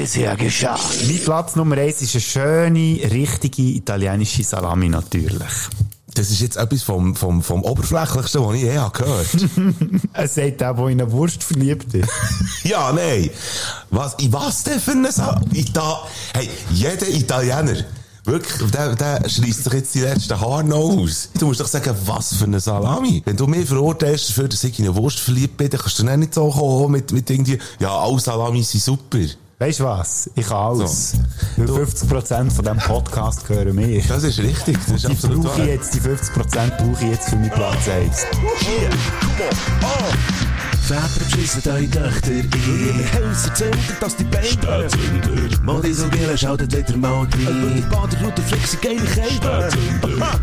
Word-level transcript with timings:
bisher 0.00 0.34
geschah. 0.34 0.80
Mein 1.06 1.18
Platz 1.18 1.56
Nummer 1.56 1.76
eins 1.76 2.00
ist 2.00 2.14
eine 2.14 2.22
schöne, 2.22 3.00
richtige 3.10 3.60
italienische 3.60 4.42
Salami 4.42 4.88
natürlich. 4.88 5.52
Das 6.14 6.30
ist 6.30 6.40
jetzt 6.40 6.56
etwas 6.56 6.82
vom, 6.82 7.14
vom, 7.14 7.42
vom 7.42 7.62
Oberflächlichsten, 7.62 8.42
was 8.42 8.54
ich 8.56 8.62
je 8.62 8.78
habe 8.78 8.98
gehört 8.98 9.28
Er 10.14 10.26
sagt 10.26 10.60
der, 10.62 10.72
der 10.72 10.86
in 10.86 11.02
eine 11.02 11.12
Wurst 11.12 11.44
verliebt 11.44 11.92
ist. 11.92 12.08
Ja, 12.64 12.90
nein. 12.92 13.28
Was, 13.90 14.14
in 14.14 14.32
was 14.32 14.62
denn 14.62 14.80
für 14.80 14.92
eine 14.92 15.12
Sa 15.12 15.38
Ita 15.52 16.00
Hey, 16.32 16.48
jeder 16.72 17.06
Italiener, 17.06 17.84
wirklich, 18.24 18.70
der, 18.70 18.96
der 18.96 19.28
schreisst 19.28 19.64
sich 19.64 19.72
jetzt 19.74 19.94
die 19.94 20.00
letzten 20.00 20.40
Haare 20.40 20.64
noch 20.64 20.78
aus. 20.78 21.28
Du 21.38 21.48
musst 21.48 21.60
doch 21.60 21.68
sagen, 21.68 21.94
was 22.06 22.34
für 22.36 22.44
eine 22.44 22.58
Salami. 22.60 23.20
Wenn 23.26 23.36
du 23.36 23.46
mich 23.46 23.68
verurteilst 23.68 24.30
dafür, 24.30 24.48
dass 24.48 24.64
ich 24.64 24.78
in 24.78 24.86
eine 24.86 24.96
Wurst 24.96 25.20
verliebt 25.20 25.58
bin, 25.58 25.68
dann 25.68 25.80
kannst 25.80 25.98
du 25.98 26.04
dann 26.04 26.20
nicht 26.20 26.32
so 26.32 26.48
kommen 26.48 26.92
mit, 26.92 27.12
mit 27.12 27.28
irgendwie, 27.28 27.58
ja, 27.78 27.94
alle 27.94 28.18
Salami 28.18 28.62
sind 28.62 28.82
super. 28.82 29.18
Weißt 29.60 29.80
du 29.80 29.84
was? 29.84 30.30
Ich 30.36 30.48
kann 30.48 30.56
alles. 30.56 31.16
Weil 31.58 31.66
50% 31.66 32.50
von 32.50 32.64
diesem 32.64 32.78
Podcast 32.78 33.46
gehören 33.46 33.74
mir. 33.74 34.02
Das 34.08 34.24
ist 34.24 34.38
richtig, 34.38 34.78
das 34.86 34.88
ist 34.88 35.04
Die 35.06 35.12
absolut 35.12 35.42
brauche 35.42 35.60
ich 35.60 35.68
jetzt, 35.68 35.94
die 35.94 36.00
50% 36.00 36.76
brauche 36.78 37.04
ich 37.04 37.10
jetzt 37.10 37.28
für 37.28 37.36
meinen 37.36 37.50
Platz 37.50 37.86
1. 37.86 38.26
Väter 40.82 41.24
beschissen 41.24 41.62
eure 41.70 41.90
Töchter 41.90 42.30
in 42.30 42.50
ihre 42.50 43.12
Häuser 43.12 43.54
zündet, 43.54 43.80
dass 44.00 44.16
die 44.16 44.24
Beine 44.24 44.88
Modi 45.62 45.92
so 45.92 46.08
Gille 46.08 46.36
schaltet 46.36 46.76
wieder 46.76 46.96
mal 46.96 47.20
rein 47.20 47.28
Die 47.76 47.80
Baderroute 47.82 48.42
fliegt 48.42 48.66
sie 48.66 48.76
geile 48.78 49.04
Kälte 49.04 49.68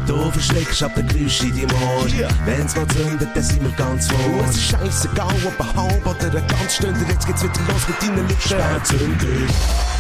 Du 0.06 0.32
verschreckst 0.32 0.84
ab 0.84 0.94
der 0.96 1.04
Geräusch 1.04 1.42
in 1.42 1.54
die 1.54 1.66
Ohr 1.66 2.06
Wenn's 2.46 2.76
mal 2.76 2.88
zündet, 2.88 3.30
dann 3.34 3.44
sind 3.44 3.64
wir 3.64 3.72
ganz 3.72 4.08
vor. 4.08 4.46
Es 4.50 4.56
ist 4.56 4.64
scheissegal, 4.70 5.36
ob 5.46 5.60
ein 5.60 5.76
halb 5.76 6.06
oder 6.06 6.38
ein 6.38 6.48
ganz 6.48 6.76
Stunde 6.76 7.00
Jetzt 7.10 7.28
geht's 7.28 7.44
wieder 7.44 7.54
los 7.68 7.88
mit 7.88 8.02
deinen 8.02 8.28
Lippen. 8.28 8.42
Spätzünder 8.42 9.97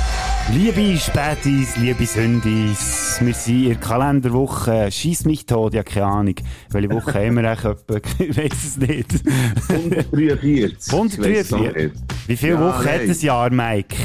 Liebe 0.53 0.97
Spätis, 0.97 1.75
liebe 1.77 2.05
Sündis, 2.05 3.17
wir 3.19 3.33
sind 3.33 3.63
in 3.63 3.69
der 3.69 3.75
Kalenderwoche. 3.75 4.89
Schieß 4.89 5.25
mich 5.25 5.45
tot, 5.45 5.73
ja 5.73 5.83
keine 5.83 6.05
Ahnung. 6.05 6.35
Welche 6.69 6.89
Woche 6.89 7.13
haben 7.13 7.35
wir 7.35 7.49
eigentlich? 7.51 8.03
Ich 8.19 8.37
weiß 8.37 8.63
es 8.63 8.77
nicht. 8.77 9.07
143. 9.69 10.93
143? 10.93 11.91
Wie 12.27 12.37
viele 12.37 12.53
Ja, 12.53 12.61
Wochen 12.61 12.85
hat 12.85 12.97
nein. 12.97 13.07
das 13.07 13.21
Jahr, 13.21 13.49
Mike? 13.49 13.95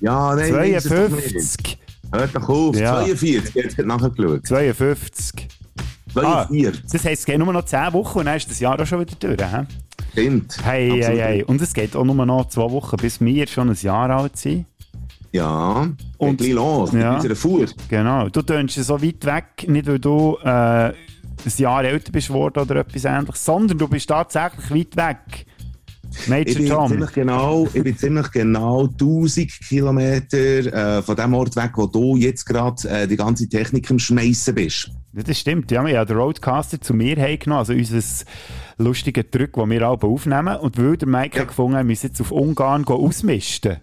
Ja, 0.00 0.34
nein, 0.34 0.54
weiss 0.54 0.84
es 0.86 0.90
doch 0.90 1.08
nicht. 1.16 1.28
52. 1.28 1.78
Hört 2.12 2.34
doch 2.36 2.48
auf, 2.48 2.76
Ja. 2.78 3.04
42, 3.04 3.54
jetzt 3.54 3.78
hat 3.78 3.86
nachgeschaut. 3.86 4.46
52. 4.46 5.48
Ah, 6.14 6.46
42, 6.46 6.82
das 6.90 7.04
heisst, 7.04 7.20
es 7.20 7.26
geht 7.26 7.38
nur 7.38 7.52
noch 7.52 7.64
10 7.64 7.92
Wochen 7.92 8.20
und 8.20 8.24
dann 8.26 8.36
ist 8.38 8.50
das 8.50 8.58
Jahr 8.60 8.80
auch 8.80 8.86
schon 8.86 9.00
wieder 9.00 9.14
durch. 9.36 9.50
He? 9.50 9.66
stimmt. 10.12 10.56
Hey, 10.64 11.02
hey, 11.02 11.18
hey. 11.18 11.42
Und 11.44 11.60
es 11.60 11.74
geht 11.74 11.94
auch 11.94 12.04
nur 12.04 12.24
noch 12.24 12.48
2 12.48 12.70
Wochen, 12.70 12.96
bis 12.96 13.20
wir 13.20 13.46
schon 13.46 13.68
ein 13.68 13.76
Jahr 13.80 14.08
alt 14.10 14.36
sind. 14.38 14.64
Ja, 15.36 15.88
Und- 16.18 16.40
ein 16.40 16.50
los, 16.52 16.92
Ja. 16.92 16.98
mit 17.10 17.16
unserer 17.16 17.36
Fuhr. 17.36 17.66
Genau. 17.88 18.28
Du 18.28 18.42
tönst 18.42 18.74
so 18.76 19.02
weit 19.02 19.24
weg, 19.24 19.68
nicht 19.68 19.86
weil 19.86 19.98
du 19.98 20.36
äh, 20.42 20.48
ein 20.48 20.94
Jahr 21.58 21.84
älter 21.84 22.10
bist 22.12 22.30
worden 22.30 22.60
oder 22.60 22.76
etwas 22.76 23.04
ähnliches, 23.04 23.44
sondern 23.44 23.78
du 23.78 23.86
bist 23.88 24.08
tatsächlich 24.08 24.70
weit 24.70 24.96
weg. 24.96 25.46
Ich 26.18 26.28
Major 26.28 26.54
bin, 26.54 26.68
Tom. 26.68 26.88
ziemlich 26.88 27.12
genau, 27.12 27.68
ich 27.74 27.82
bin 27.82 27.96
ziemlich 27.98 28.30
genau 28.30 28.86
1000 28.86 29.50
Kilometer 29.68 30.38
äh, 30.38 31.02
von 31.02 31.14
dem 31.16 31.34
Ort 31.34 31.54
weg, 31.56 31.72
wo 31.74 31.86
du 31.86 32.16
jetzt 32.16 32.46
gerade 32.46 32.88
äh, 32.88 33.06
die 33.06 33.16
ganze 33.16 33.48
Technik 33.48 33.90
am 33.90 33.98
Schmeissen 33.98 34.54
bist. 34.54 34.90
Das 35.12 35.38
stimmt. 35.38 35.70
Ja, 35.70 35.84
wir 35.84 35.98
haben 35.98 36.06
den 36.06 36.16
Roadcaster 36.16 36.80
zu 36.80 36.94
mir 36.94 37.16
heimgenommen, 37.16 37.58
also 37.60 37.72
unser 37.74 38.24
lustiges 38.78 39.24
Drück, 39.30 39.54
das 39.54 39.68
wir 39.68 39.82
alle 39.82 39.98
aufnehmen. 40.02 40.56
Und 40.56 40.78
weil 40.78 40.96
der 40.96 41.08
Mike 41.08 41.36
Ja. 41.36 41.42
hat 41.42 41.48
gefunden, 41.48 41.76
wir 41.76 41.84
müssen 41.84 42.06
jetzt 42.06 42.20
auf 42.20 42.30
Ungarn 42.30 42.84
ausmisten. 42.86 43.78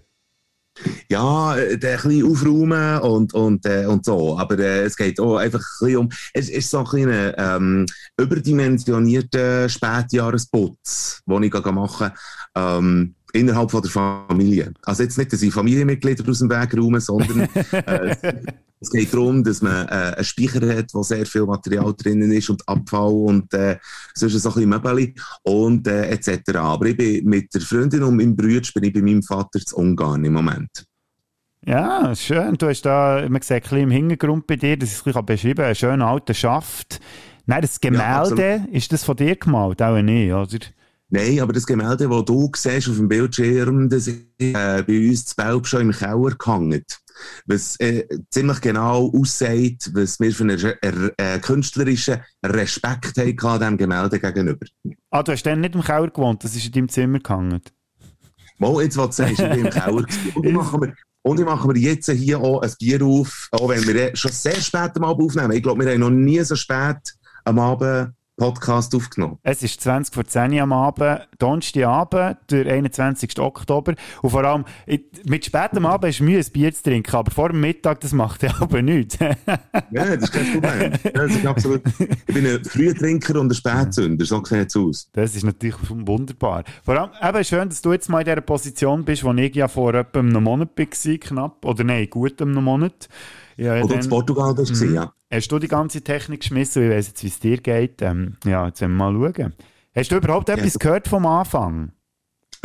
Ja, 1.09 1.55
äh, 1.55 1.77
der 1.77 2.03
ein 2.03 2.09
bisschen 2.09 2.31
aufräumen 2.31 2.99
und, 2.99 3.33
und, 3.33 3.65
äh, 3.65 3.85
und 3.85 4.05
so. 4.05 4.37
Aber 4.37 4.57
äh, 4.57 4.83
es 4.83 4.95
geht 4.95 5.19
auch 5.19 5.37
einfach 5.37 5.59
ein 5.59 5.85
bisschen 5.85 5.97
um, 5.97 6.09
es 6.33 6.49
ist 6.49 6.69
so 6.69 6.79
ein 6.79 6.85
kleiner 6.85 7.37
ähm, 7.37 7.85
überdimensionierter 8.19 9.69
Spätjahresputz, 9.69 11.21
den 11.25 11.43
ich 11.43 11.51
gerade 11.51 11.71
mache, 11.71 12.13
ähm, 12.55 13.15
innerhalb 13.33 13.71
von 13.71 13.81
der 13.81 13.91
Familie. 13.91 14.73
Also 14.83 15.03
jetzt 15.03 15.17
nicht, 15.17 15.33
dass 15.33 15.41
ich 15.41 15.53
Familienmitglieder 15.53 16.27
aus 16.29 16.39
dem 16.39 16.49
Weg 16.49 16.77
räume, 16.77 17.01
sondern 17.01 17.41
äh, 17.71 18.15
es 18.79 18.89
geht 18.91 19.13
darum, 19.13 19.43
dass 19.43 19.61
man 19.61 19.87
äh, 19.87 20.13
einen 20.15 20.23
Speicher 20.23 20.75
hat, 20.75 20.93
wo 20.93 21.03
sehr 21.03 21.25
viel 21.25 21.45
Material 21.45 21.93
drinnen 21.97 22.31
ist 22.31 22.49
und 22.49 22.67
Abfall 22.67 23.11
und 23.11 23.53
äh, 23.53 23.77
sonst 24.13 24.33
so 24.33 24.49
ein 24.49 24.53
bisschen 24.53 24.69
Möbel 24.69 25.13
und 25.43 25.87
äh, 25.87 26.09
etc. 26.09 26.55
Aber 26.55 26.85
ich 26.85 26.97
bin 26.97 27.25
mit 27.25 27.53
der 27.53 27.61
Freundin 27.61 28.03
und 28.03 28.17
meinem 28.17 28.35
Bruder 28.35 28.67
bin 28.73 28.83
ich 28.83 28.93
bei 28.93 29.01
meinem 29.01 29.23
Vater 29.23 29.59
zu 29.59 29.77
Ungarn 29.77 30.23
im 30.23 30.33
Moment. 30.33 30.85
Ja, 31.65 32.13
schön. 32.13 32.55
Du 32.55 32.67
hast 32.67 32.81
da, 32.81 33.25
man 33.29 33.41
sieht 33.41 33.51
ein 33.51 33.61
bisschen 33.61 33.77
im 33.79 33.91
Hintergrund 33.91 34.47
bei 34.47 34.57
dir, 34.57 34.77
das 34.77 34.91
ist 34.91 34.99
ein 34.99 35.13
bisschen 35.13 35.25
beschrieben, 35.25 35.65
einen 35.65 35.75
schönen 35.75 36.01
alten 36.01 36.35
Schaft. 36.35 36.99
Nein, 37.45 37.61
das 37.61 37.79
Gemälde, 37.79 38.67
ist 38.71 38.91
das 38.91 39.03
von 39.03 39.15
dir 39.15 39.37
gemalt? 39.37 39.81
Auch 39.81 40.01
nicht, 40.01 40.31
oder? 40.31 40.59
Nein, 41.15 41.39
aber 41.41 41.53
das 41.53 41.67
Gemälde, 41.67 42.09
das 42.09 42.25
du 42.25 42.49
siehst 42.55 42.89
auf 42.89 42.95
dem 42.95 43.07
Bildschirm, 43.07 43.87
das 43.87 44.07
ist 44.07 44.25
äh, 44.39 44.81
bei 44.81 45.09
uns 45.09 45.25
zu 45.25 45.35
Belp 45.35 45.67
schon 45.67 45.81
im 45.81 45.91
Keller 45.91 46.31
gehangen. 46.31 46.83
Was 47.45 47.79
äh, 47.79 48.07
ziemlich 48.31 48.59
genau 48.61 49.11
aussagt, 49.13 49.91
was 49.93 50.19
wir 50.19 50.31
für 50.31 50.43
einen 50.43 50.59
re- 50.59 51.13
äh, 51.17 51.37
künstlerischen 51.37 52.17
Respekt 52.43 53.19
an 53.19 53.35
diesem 53.59 53.77
Gemälde 53.77 54.19
gegenüber. 54.19 54.65
Ah, 55.11 55.21
du 55.21 55.33
hast 55.33 55.43
dann 55.43 55.61
nicht 55.61 55.75
im 55.75 55.83
Keller 55.83 56.09
gewohnt, 56.09 56.43
das 56.43 56.55
ist 56.55 56.65
in 56.65 56.71
deinem 56.71 56.89
Zimmer 56.89 57.19
gehangen. 57.19 57.61
Mal, 58.57 58.81
jetzt, 58.81 58.97
was 58.97 59.15
du 59.15 59.23
sagst, 59.23 59.39
ich 59.39 59.49
bin 59.49 59.65
im 59.65 59.69
Keller. 59.69 60.05
Und 60.35 60.45
ich 60.45 60.53
mache 60.53 60.79
mir, 60.79 60.95
und 61.21 61.39
ich 61.39 61.45
mache 61.45 61.67
mir 61.67 61.77
jetzt 61.77 62.09
hier 62.09 62.39
auch 62.39 62.61
ein 62.63 62.71
Bier 62.79 63.03
auf, 63.05 63.49
auch 63.51 63.69
wenn 63.69 63.85
wir 63.87 63.95
eh 63.95 64.15
schon 64.15 64.31
sehr 64.31 64.55
spät 64.59 64.91
am 64.95 65.03
Abend 65.03 65.23
aufnehmen. 65.27 65.51
Ich 65.51 65.61
glaube, 65.61 65.85
wir 65.85 65.91
haben 65.93 65.99
noch 65.99 66.09
nie 66.09 66.39
so 66.41 66.55
spät 66.55 66.97
am 67.45 67.59
Abend 67.59 68.13
Podcast 68.43 68.93
aufgenommen. 68.93 69.39
Es 69.41 69.63
ist 69.63 69.79
20 69.79 70.13
vor 70.13 70.25
10 70.25 70.51
Uhr 70.51 70.63
am 70.63 70.73
Abend, 70.73 71.21
Donnerstagabend, 71.39 72.39
der 72.51 72.65
21. 72.65 73.39
Oktober. 73.39 73.95
Und 74.21 74.29
vor 74.31 74.43
allem, 74.43 74.65
mit 75.23 75.45
spätem 75.45 75.85
Abend 75.85 76.09
ist 76.09 76.19
Mühe, 76.19 76.39
ein 76.39 76.51
Bier 76.51 76.73
zu 76.73 76.83
trinken, 76.83 77.15
aber 77.15 77.31
vor 77.31 77.49
dem 77.49 77.61
Mittag, 77.61 78.01
das 78.01 78.11
macht 78.11 78.43
ja 78.43 78.53
aber 78.59 78.81
nichts. 78.81 79.17
Ja, 79.17 79.37
das 79.91 80.23
ist 80.23 80.33
kein 80.33 80.51
Problem. 80.51 80.91
Das 81.13 81.31
ist 81.31 81.45
absolut. 81.45 81.83
Ich 82.27 82.33
bin 82.33 82.45
ein 82.45 82.65
Frühtrinker 82.65 83.39
und 83.39 83.49
ein 83.49 83.55
Spätzünder, 83.55 84.25
so 84.25 84.43
sieht 84.43 84.67
es 84.67 84.75
aus. 84.75 85.09
Das 85.13 85.37
ist 85.37 85.45
natürlich 85.45 85.77
wunderbar. 85.87 86.65
Vor 86.83 86.97
allem, 86.97 87.11
eben 87.21 87.45
schön, 87.45 87.69
dass 87.69 87.81
du 87.81 87.93
jetzt 87.93 88.09
mal 88.09 88.19
in 88.19 88.25
dieser 88.25 88.41
Position 88.41 89.05
bist, 89.05 89.23
wo 89.23 89.31
ich 89.31 89.55
ja 89.55 89.69
vor 89.69 89.93
etwa 89.93 90.19
einem 90.19 90.43
Monat 90.43 90.71
war, 90.75 91.17
knapp. 91.17 91.63
Oder 91.63 91.85
nein, 91.85 92.09
gut 92.09 92.41
einem 92.41 92.61
Monat. 92.61 93.07
Ja, 93.57 93.81
Oder 93.83 93.95
in 94.01 94.09
Portugal 94.09 94.57
warst 94.57 94.81
du, 94.81 94.85
ja. 94.85 95.13
Hast 95.31 95.47
du 95.51 95.59
die 95.59 95.67
ganze 95.67 96.01
Technik 96.01 96.41
geschmissen? 96.41 96.83
Ich 96.83 96.89
weiss 96.89 97.07
jetzt, 97.07 97.23
wie 97.23 97.27
es 97.27 97.39
dir 97.39 97.57
geht. 97.57 98.01
Ähm, 98.01 98.37
ja, 98.45 98.67
jetzt 98.67 98.81
wollen 98.81 98.95
wir 98.97 99.11
mal 99.11 99.33
schauen. 99.33 99.53
Hast 99.95 100.11
du 100.11 100.15
überhaupt 100.17 100.49
etwas 100.49 100.73
so- 100.73 100.79
gehört 100.79 101.07
vom 101.07 101.25
Anfang? 101.25 101.91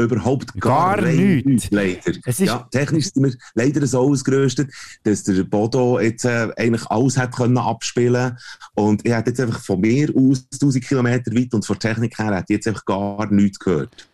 Überhaupt 0.00 0.54
gar, 0.60 0.96
Gar 0.98 1.06
nichts. 1.08 1.44
nichts, 1.46 1.70
leider. 1.72 2.18
Es 2.24 2.38
ist- 2.38 2.46
ja, 2.46 2.68
technisch 2.70 3.06
sind 3.06 3.24
wir 3.24 3.34
leider 3.54 3.84
so 3.84 3.98
ausgerüstet, 3.98 4.70
dass 5.02 5.24
der 5.24 5.42
Bodo 5.42 5.98
jetzt 5.98 6.24
äh, 6.24 6.48
eigentlich 6.56 6.86
alles 6.88 7.18
hat 7.18 7.34
können 7.34 7.58
abspielen 7.58 8.38
und 8.74 9.04
ich 9.04 9.12
hätte 9.12 9.30
jetzt 9.30 9.40
einfach 9.40 9.58
von 9.60 9.80
mir 9.80 10.08
aus 10.16 10.46
1000 10.52 10.84
Kilometer 10.84 11.32
weit 11.34 11.52
und 11.52 11.66
von 11.66 11.76
der 11.80 11.90
Technik 11.94 12.16
her 12.16 12.44
ich 12.48 12.54
jetzt 12.54 12.68
einfach 12.68 12.84
gar 12.84 13.26
nichts 13.32 13.58
gehört. 13.58 14.08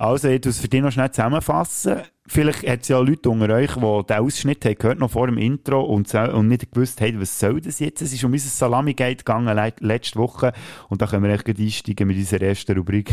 Also, 0.00 0.28
ich 0.28 0.44
muss 0.44 0.60
für 0.60 0.68
dich 0.68 0.80
noch 0.80 0.92
schnell 0.92 1.10
zusammenfassen. 1.10 2.02
Vielleicht 2.28 2.64
hat 2.68 2.82
es 2.82 2.88
ja 2.88 3.00
Leute 3.00 3.30
unter 3.30 3.52
euch, 3.52 3.74
die 3.74 4.06
den 4.06 4.16
Ausschnitt 4.18 4.64
haben 4.64 4.76
gehört, 4.76 5.00
noch 5.00 5.10
vor 5.10 5.26
dem 5.26 5.38
Intro 5.38 5.80
und, 5.80 6.14
und 6.14 6.46
nicht 6.46 6.70
gewusst 6.70 7.00
haben, 7.00 7.20
was 7.20 7.36
soll 7.36 7.60
das 7.60 7.80
jetzt? 7.80 8.00
Es 8.02 8.12
ist 8.12 8.22
um 8.22 8.30
unser 8.30 8.48
Salami-Gate 8.48 9.24
gegangen 9.24 9.56
le 9.56 9.72
letzte 9.80 10.20
Woche 10.20 10.52
und 10.88 11.02
da 11.02 11.06
können 11.06 11.24
wir 11.24 11.30
echt 11.30 11.48
einsteigen 11.48 12.06
mit 12.06 12.16
unserer 12.16 12.42
ersten 12.42 12.76
Rubrik. 12.78 13.12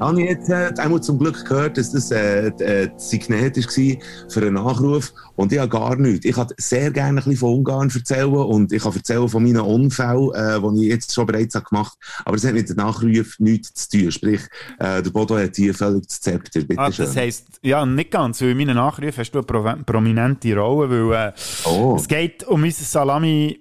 Habe 0.00 0.22
ich 0.22 0.28
jetzt 0.28 0.48
äh, 0.48 0.72
einmal 0.78 1.00
zum 1.02 1.18
Glück 1.18 1.44
gehört, 1.44 1.76
dass 1.76 1.90
das 1.92 2.10
äh, 2.10 2.48
äh, 2.48 2.88
das 2.92 3.10
Signet 3.10 3.56
war 3.56 3.96
für 4.30 4.40
einen 4.40 4.54
Nachruf 4.54 5.12
und 5.36 5.52
ich 5.52 5.58
habe 5.58 5.68
gar 5.68 5.96
nichts. 5.96 6.24
Ich 6.24 6.34
kann 6.34 6.46
sehr 6.56 6.90
gerne 6.90 7.10
ein 7.20 7.24
bisschen 7.24 7.36
von 7.36 7.54
Ungarn 7.58 7.90
erzählen 7.92 8.32
und 8.32 8.72
ich 8.72 8.82
kann 8.82 8.94
erzählen 8.94 9.28
von 9.28 9.42
meinen 9.42 9.60
Unfällen, 9.60 10.30
äh, 10.34 10.60
die 10.60 10.82
ich 10.84 10.88
jetzt 10.92 11.14
schon 11.14 11.26
bereits 11.26 11.54
habe 11.54 11.64
gemacht 11.66 11.96
habe, 12.16 12.26
aber 12.26 12.36
es 12.36 12.44
hat 12.46 12.54
mit 12.54 12.68
dem 12.68 12.76
Nachruf 12.76 13.36
nichts 13.38 13.88
zu 13.88 13.98
tun. 13.98 14.12
Sprich, 14.12 14.40
äh, 14.78 15.02
der 15.02 15.10
Bodo 15.10 15.36
hat 15.38 15.56
hier 15.56 15.74
völlig 15.74 16.06
das 16.06 16.20
Zepter. 16.20 16.60
Bitte 16.60 16.80
Ah, 16.80 16.90
das 16.90 17.16
heisst, 17.16 17.46
ja, 17.62 17.84
nicht 17.84 18.10
ganz, 18.10 18.40
weil 18.40 18.50
in 18.50 18.56
meinen 18.58 18.76
Nachrufen 18.76 19.16
hast 19.18 19.32
du 19.32 19.38
eine 19.38 19.46
pro 19.46 19.74
prominente 19.84 20.54
Rolle, 20.56 21.10
weil 21.10 21.28
äh, 21.28 21.32
Oh. 21.64 21.96
es 21.98 22.06
geht 22.08 22.44
um 22.44 22.62
unser 22.62 22.84
Salami 22.84 23.60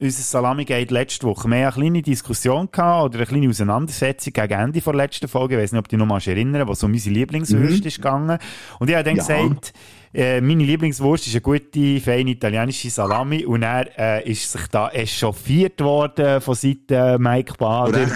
unser 0.00 0.22
Salami 0.22 0.64
geht 0.64 0.90
letzte 0.90 1.26
Woche. 1.26 1.48
Wir 1.48 1.56
haben 1.56 1.62
eine 1.64 1.72
kleine 1.72 2.02
Diskussion 2.02 2.68
gehabt 2.70 3.04
oder 3.06 3.18
eine 3.18 3.26
kleine 3.26 3.48
Auseinandersetzung 3.48 4.32
gegen 4.32 4.52
Ende 4.52 4.80
der 4.80 4.94
letzten 4.94 5.28
Folge. 5.28 5.56
Ich 5.56 5.62
weiß 5.62 5.72
nicht, 5.72 5.78
ob 5.80 5.88
du 5.88 5.96
dich 5.96 5.98
noch 5.98 6.06
mal 6.06 6.20
erinnern, 6.24 6.68
wo 6.68 6.72
es 6.72 6.82
um 6.84 6.92
unsere 6.92 7.14
Lieblingswürste 7.14 7.88
ist 7.88 7.96
gegangen. 7.96 8.38
Und 8.78 8.88
ich 8.90 8.94
habe 8.94 9.04
dann 9.04 9.16
Ja. 9.16 9.22
gesagt, 9.26 9.72
äh, 10.14 10.40
meine 10.40 10.64
Lieblingswurst 10.64 11.26
ist 11.26 11.34
eine 11.34 11.40
gute, 11.40 12.00
feine 12.00 12.30
italienische 12.30 12.90
Salami. 12.90 13.44
Und 13.44 13.62
er 13.62 13.98
äh, 13.98 14.30
ist 14.30 14.50
sich 14.52 14.66
da 14.68 14.88
echauffiert 14.90 15.80
worden 15.80 16.40
von 16.40 16.54
Seiten 16.54 17.20
Mike 17.20 17.54
Bader. 17.58 18.08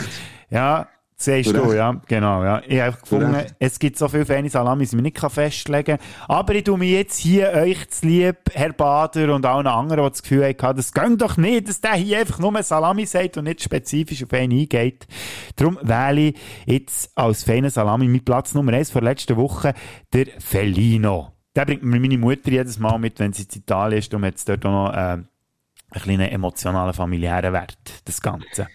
Ja, 0.50 0.86
siehst 1.24 1.54
du, 1.54 1.72
ja, 1.72 2.00
genau, 2.06 2.42
ja. 2.42 2.62
Ich 2.66 2.80
habe 2.80 2.96
gefunden, 2.96 3.36
es 3.58 3.78
gibt 3.78 3.98
so 3.98 4.08
viele 4.08 4.26
feine 4.26 4.50
Salamis, 4.50 4.90
die 4.90 4.96
ich 4.96 5.02
nicht 5.02 5.18
festlegen 5.18 5.98
kann. 5.98 6.06
Aber 6.28 6.54
ich 6.54 6.64
tue 6.64 6.78
mir 6.78 6.98
jetzt 6.98 7.18
hier 7.18 7.52
euch 7.52 7.88
zu 7.90 8.06
lieb, 8.06 8.36
Herr 8.52 8.72
Bader 8.72 9.34
und 9.34 9.46
allen 9.46 9.66
anderen, 9.66 10.04
die 10.04 10.10
das 10.10 10.22
Gefühl 10.22 10.44
hatten, 10.44 10.76
das 10.76 10.92
geht 10.92 11.20
doch 11.20 11.36
nicht, 11.36 11.68
dass 11.68 11.80
der 11.80 11.94
hier 11.94 12.18
einfach 12.20 12.38
nur 12.38 12.62
Salami 12.62 13.06
sagt 13.06 13.36
und 13.36 13.44
nicht 13.44 13.62
spezifisch 13.62 14.24
auf 14.24 14.32
einen 14.32 14.58
eingeht. 14.58 15.06
Darum 15.56 15.78
wähle 15.82 16.20
ich 16.20 16.36
jetzt 16.66 17.16
als 17.16 17.44
feine 17.44 17.70
Salami 17.70 18.08
mit 18.08 18.24
Platz 18.24 18.54
Nummer 18.54 18.72
1 18.72 18.90
vor 18.90 19.02
letzter 19.02 19.36
Woche 19.36 19.74
der 20.12 20.26
Felino. 20.38 21.32
Der 21.54 21.66
bringt 21.66 21.82
mir 21.82 22.00
meine 22.00 22.18
Mutter 22.18 22.50
jedes 22.50 22.78
Mal 22.78 22.98
mit, 22.98 23.18
wenn 23.18 23.32
sie 23.32 23.42
in 23.42 23.60
Italien 23.60 23.98
ist. 23.98 24.12
Darum 24.12 24.24
hat 24.24 24.36
es 24.36 24.44
dort 24.44 24.64
auch 24.64 24.70
noch 24.70 24.92
äh, 24.92 24.96
einen 24.96 25.26
kleinen 25.90 26.28
emotionalen, 26.28 26.94
familiären 26.94 27.52
Wert, 27.52 28.02
das 28.04 28.22
Ganze. 28.22 28.68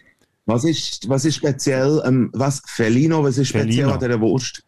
Was 0.48 0.64
ist, 0.64 1.08
was 1.10 1.26
ist 1.26 1.36
speziell, 1.36 2.02
ähm, 2.06 2.32
was, 2.34 2.62
Felino, 2.66 3.24
was 3.24 3.38
ist 3.38 3.50
speziell 3.50 3.74
Felino. 3.74 3.92
an 3.92 4.00
dieser 4.00 4.20
Wurst? 4.22 4.64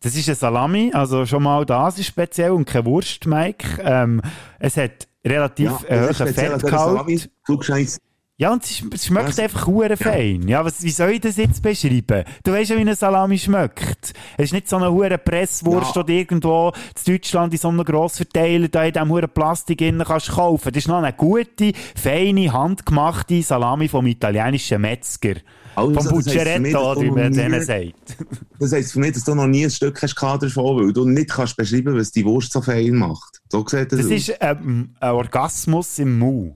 Das 0.00 0.14
ist 0.14 0.28
eine 0.28 0.36
Salami, 0.36 0.90
also 0.92 1.24
schon 1.24 1.42
mal 1.42 1.64
das 1.64 1.98
ist 1.98 2.06
speziell 2.06 2.50
und 2.50 2.66
keine 2.66 2.84
Wurst, 2.84 3.26
Mike. 3.26 3.82
Ähm, 3.82 4.20
es 4.58 4.76
hat 4.76 5.08
relativ 5.24 5.70
ist 5.70 5.90
hohen? 5.90 6.14
Fettgehalt. 6.14 7.98
Ja, 8.38 8.52
und 8.52 8.62
es, 8.64 8.82
es 8.92 9.06
schmeckt 9.06 9.28
Was? 9.28 9.38
einfach 9.38 9.66
hure 9.66 9.96
fein. 9.96 10.46
Ja, 10.46 10.62
was, 10.62 10.82
wie 10.82 10.90
soll 10.90 11.12
ich 11.12 11.20
das 11.22 11.38
jetzt 11.38 11.62
beschreiben? 11.62 12.22
Du 12.44 12.52
weißt 12.52 12.68
ja, 12.68 12.76
wie 12.76 12.82
eine 12.82 12.94
Salami 12.94 13.38
schmeckt. 13.38 14.12
Es 14.36 14.44
ist 14.46 14.52
nicht 14.52 14.68
so 14.68 14.76
eine 14.76 14.92
hure 14.92 15.16
Presswurst, 15.16 15.96
Ja. 15.96 16.02
die 16.02 16.18
irgendwo 16.18 16.70
in 17.06 17.14
Deutschland 17.14 17.54
in 17.54 17.58
so 17.58 17.68
einem 17.68 17.82
Grossverteiler 17.82 18.68
da 18.68 18.84
in 18.84 18.92
diesem 18.92 19.08
hure 19.08 19.26
Plastik 19.26 19.80
innen 19.80 20.04
kannst 20.06 20.28
kaufen. 20.32 20.70
Das 20.70 20.82
ist 20.82 20.86
noch 20.88 20.98
eine 20.98 21.14
gute, 21.14 21.72
feine, 21.94 22.52
handgemachte 22.52 23.42
Salami 23.42 23.88
vom 23.88 24.06
italienischen 24.06 24.82
Metzger. 24.82 25.36
Also, 25.74 25.94
vom 25.94 26.08
Bucceretto, 26.08 27.00
wie 27.02 27.10
man 27.10 27.32
denen 27.32 27.62
sagt. 27.62 28.16
das 28.58 28.72
heisst 28.72 28.92
für 28.92 28.98
mich, 28.98 29.12
dass 29.12 29.24
du 29.24 29.34
noch 29.34 29.46
nie 29.46 29.64
ein 29.64 29.70
Stück 29.70 30.02
hast 30.02 30.14
davon, 30.14 30.76
weil 30.84 30.92
du 30.92 31.06
nicht 31.06 31.30
kannst 31.30 31.56
beschreiben, 31.56 31.96
was 31.96 32.12
die 32.12 32.24
Wurst 32.26 32.52
so 32.52 32.60
fein 32.60 32.96
macht. 32.96 33.40
So 33.50 33.64
sieht 33.66 33.92
das, 33.92 33.98
Das 34.00 34.06
aus. 34.06 34.12
ist 34.12 34.34
ähm, 34.40 34.94
ein 35.00 35.10
Orgasmus 35.10 35.98
im 35.98 36.18
Mund. 36.18 36.54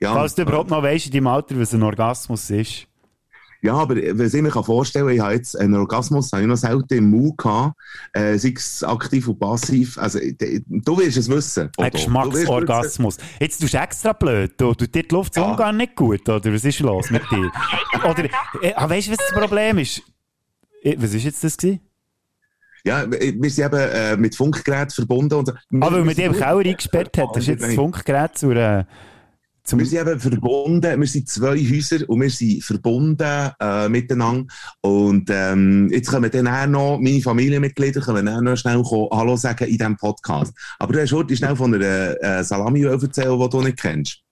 Ja, 0.00 0.12
Falls 0.14 0.34
du 0.34 0.42
überhaupt 0.42 0.70
noch 0.70 0.82
weißt 0.82 1.06
in 1.06 1.12
deinem 1.12 1.26
Alter, 1.28 1.58
was 1.58 1.72
ein 1.74 1.82
Orgasmus 1.82 2.50
ist. 2.50 2.86
Ja, 3.60 3.74
aber 3.74 3.96
was 3.96 4.34
ich 4.34 4.40
mir 4.42 4.52
vorstellen 4.52 5.06
kann, 5.08 5.14
ich 5.16 5.20
habe 5.20 5.34
jetzt 5.34 5.58
einen 5.58 5.74
Orgasmus 5.74 6.30
habe 6.30 6.42
ich 6.42 6.48
noch 6.48 6.56
selten 6.56 6.94
im 6.94 7.10
Mund 7.10 7.36
gehabt, 7.38 7.74
äh, 8.12 8.38
sei 8.38 8.54
es 8.56 8.84
aktiv 8.84 9.26
und 9.26 9.40
passiv. 9.40 9.98
Also, 9.98 10.20
d- 10.20 10.62
du 10.68 10.96
wirst 10.96 11.16
es 11.16 11.28
wissen. 11.28 11.68
Ein. 11.76 11.90
Du. 11.90 11.96
Geschmacksorgasmus. 11.98 13.16
Jetzt 13.40 13.60
tust 13.60 13.74
du 13.74 13.78
extra 13.78 14.12
blöd. 14.12 14.52
Du, 14.56 14.74
tut 14.74 14.94
dir 14.94 15.02
die 15.02 15.12
Luft 15.12 15.36
Ja. 15.36 15.56
gar 15.56 15.72
nicht 15.72 15.96
gut, 15.96 16.28
oder? 16.28 16.52
Was 16.54 16.64
ist 16.64 16.78
los 16.78 17.10
mit 17.10 17.22
dir? 17.32 17.50
oder, 18.08 18.24
äh, 18.62 18.74
ah, 18.76 18.88
weißt 18.88 19.08
du, 19.08 19.10
was 19.12 19.18
das 19.18 19.32
Problem 19.32 19.78
ist? 19.78 20.02
Äh, 20.84 20.94
Was 20.96 21.12
ist 21.14 21.24
jetzt 21.24 21.42
das 21.42 21.56
gewesen? 21.56 21.80
Ja, 22.84 23.04
wir 23.10 23.50
sind 23.50 23.64
eben 23.66 23.76
äh, 23.80 24.16
mit 24.16 24.36
Funkgerät 24.36 24.92
verbunden. 24.92 25.34
Und, 25.34 25.50
Ah, 25.50 25.54
weil 25.68 25.90
man 25.90 26.08
im 26.10 26.14
sind- 26.14 26.32
Keller 26.36 26.58
eingesperrt 26.60 27.18
hat. 27.18 27.30
Das 27.34 27.38
ist 27.42 27.48
jetzt 27.48 27.64
das 27.64 27.74
Funkgerät 27.74 28.38
zur, 28.38 28.54
äh, 28.54 28.84
zum... 29.68 29.78
Wir 29.78 29.86
sind 29.86 30.00
eben 30.00 30.18
verbunden, 30.18 31.00
wir 31.00 31.06
sind 31.06 31.28
zwei 31.28 31.56
Häuser 31.56 32.08
und 32.08 32.20
wir 32.20 32.30
sind 32.30 32.64
verbunden 32.64 33.50
äh, 33.60 33.88
miteinander. 33.88 34.46
Und 34.80 35.28
ähm, 35.30 35.88
jetzt 35.90 36.10
können 36.10 36.30
dann 36.30 36.48
auch 36.48 36.66
noch, 36.66 36.98
meine 36.98 37.20
Familienmitglieder 37.20 38.00
können 38.00 38.26
dann 38.26 38.44
noch 38.44 38.56
schnell 38.56 38.82
kommen, 38.82 39.08
Hallo 39.12 39.36
sagen 39.36 39.68
in 39.68 39.78
diesem 39.78 39.96
Podcast. 39.96 40.52
Aber 40.78 40.92
du 40.92 41.02
hast 41.02 41.12
heute 41.12 41.36
schnell 41.36 41.54
von 41.54 41.74
einer 41.74 42.22
äh, 42.22 42.42
Salami 42.42 42.82
erzählen, 42.82 43.38
die 43.38 43.48
du 43.48 43.62
nicht 43.62 43.78
kennst. 43.78 44.22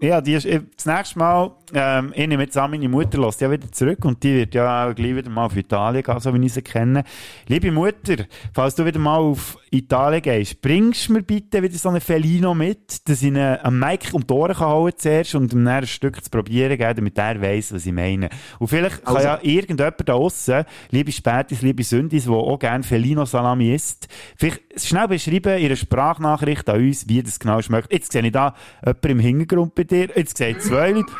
Ja, 0.00 0.20
die 0.20 0.34
ist, 0.34 0.46
äh, 0.46 0.60
das 0.76 0.86
nächste 0.86 1.18
Mal, 1.18 1.52
ähm, 1.74 2.12
ich 2.14 2.26
nehme 2.26 2.44
jetzt 2.44 2.56
an, 2.56 2.70
meine 2.70 2.88
Mutter 2.88 3.18
lässt 3.18 3.40
ja 3.40 3.50
wieder 3.50 3.70
zurück 3.70 4.04
und 4.04 4.22
die 4.22 4.34
wird 4.34 4.54
ja 4.54 4.88
auch 4.88 4.94
gleich 4.94 5.16
wieder 5.16 5.30
mal 5.30 5.46
auf 5.46 5.56
Italien 5.56 6.02
gehen, 6.02 6.20
so 6.20 6.32
wie 6.34 6.46
ich 6.46 6.52
sie 6.52 6.62
kenne. 6.62 7.04
Liebe 7.46 7.70
Mutter, 7.70 8.24
falls 8.52 8.74
du 8.74 8.84
wieder 8.84 8.98
mal 8.98 9.16
auf 9.18 9.56
Italien 9.70 10.22
gehst, 10.22 10.60
bringst 10.62 11.10
mir 11.10 11.22
bitte 11.22 11.62
wieder 11.62 11.76
so 11.76 11.88
einen 11.88 12.00
Felino 12.00 12.54
mit, 12.54 13.08
dass 13.08 13.22
ich 13.22 13.28
ihn 13.28 13.38
am 13.38 13.78
Mike 13.78 14.08
um 14.12 14.26
die 14.26 14.32
Ohren 14.32 14.54
kann 14.54 14.68
hauen 14.68 14.92
zuerst 14.96 15.34
und 15.34 15.52
ihm 15.52 15.64
dann 15.64 15.74
ein 15.82 15.86
Stück 15.86 16.22
zu 16.22 16.30
probieren 16.30 16.76
geben, 16.78 16.96
damit 16.96 17.18
er 17.18 17.40
weiss, 17.40 17.72
was 17.74 17.86
ich 17.86 17.92
meine. 17.92 18.28
Und 18.58 18.68
vielleicht 18.68 19.04
kann 19.04 19.16
Also- 19.16 19.28
ja 19.28 19.38
irgendjemand 19.42 20.08
da 20.08 20.14
aussen, 20.14 20.64
liebe 20.90 21.12
Spätis, 21.12 21.62
liebe 21.62 21.82
Sündis, 21.82 22.24
der 22.24 22.32
auch 22.34 22.58
gerne 22.58 22.84
Felino-Salami 22.84 23.74
isst, 23.74 24.08
vielleicht 24.36 24.62
schnell 24.76 25.08
beschreiben, 25.08 25.58
ihre 25.60 25.76
Sprachnachricht 25.76 26.68
an 26.68 26.80
uns, 26.80 27.08
wie 27.08 27.22
das 27.22 27.38
genau 27.38 27.60
schmeckt. 27.62 27.92
Jetzt 27.92 28.12
sehe 28.12 28.22
ich 28.22 28.32
da 28.32 28.54
jemanden 28.84 29.08
im 29.08 29.18
Hintergrund 29.18 29.74
bei 29.74 29.84
dir, 29.84 30.08
jetzt 30.14 30.36
sehe 30.38 30.50
ich 30.50 30.58
zwei 30.60 30.90
Leute. 30.92 31.12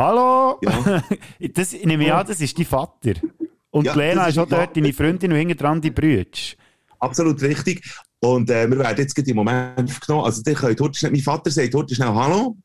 Hallo! 0.00 0.58
Ja. 0.62 1.02
das, 1.52 1.74
ich 1.74 1.84
nehme 1.84 2.14
an, 2.14 2.26
das 2.26 2.40
ist 2.40 2.58
dein 2.58 2.64
Vater. 2.64 3.12
Und 3.68 3.84
Ja, 3.84 3.94
Lena 3.94 4.28
ist 4.28 4.38
auch 4.38 4.48
dort 4.48 4.74
deine 4.74 4.94
Freundin 4.94 5.30
und 5.30 5.36
hinten 5.36 5.58
dran 5.58 5.78
die 5.78 5.90
Brüder. 5.90 6.24
Absolut 7.00 7.42
richtig. 7.42 7.84
Und 8.18 8.48
äh, 8.48 8.66
wir 8.70 8.78
werden 8.78 8.96
jetzt 8.96 9.14
gerade 9.14 9.28
im 9.28 9.36
Moment 9.36 9.90
aufgenommen. 9.90 10.24
Also, 10.24 10.40
ihr 10.46 10.54
könnt 10.54 10.80
heute 10.80 10.98
schnell, 10.98 11.12
mein 11.12 11.20
Vater 11.20 11.50
sagt 11.50 11.74
heute 11.74 11.94
schnell 11.94 12.08
Hallo. 12.08 12.56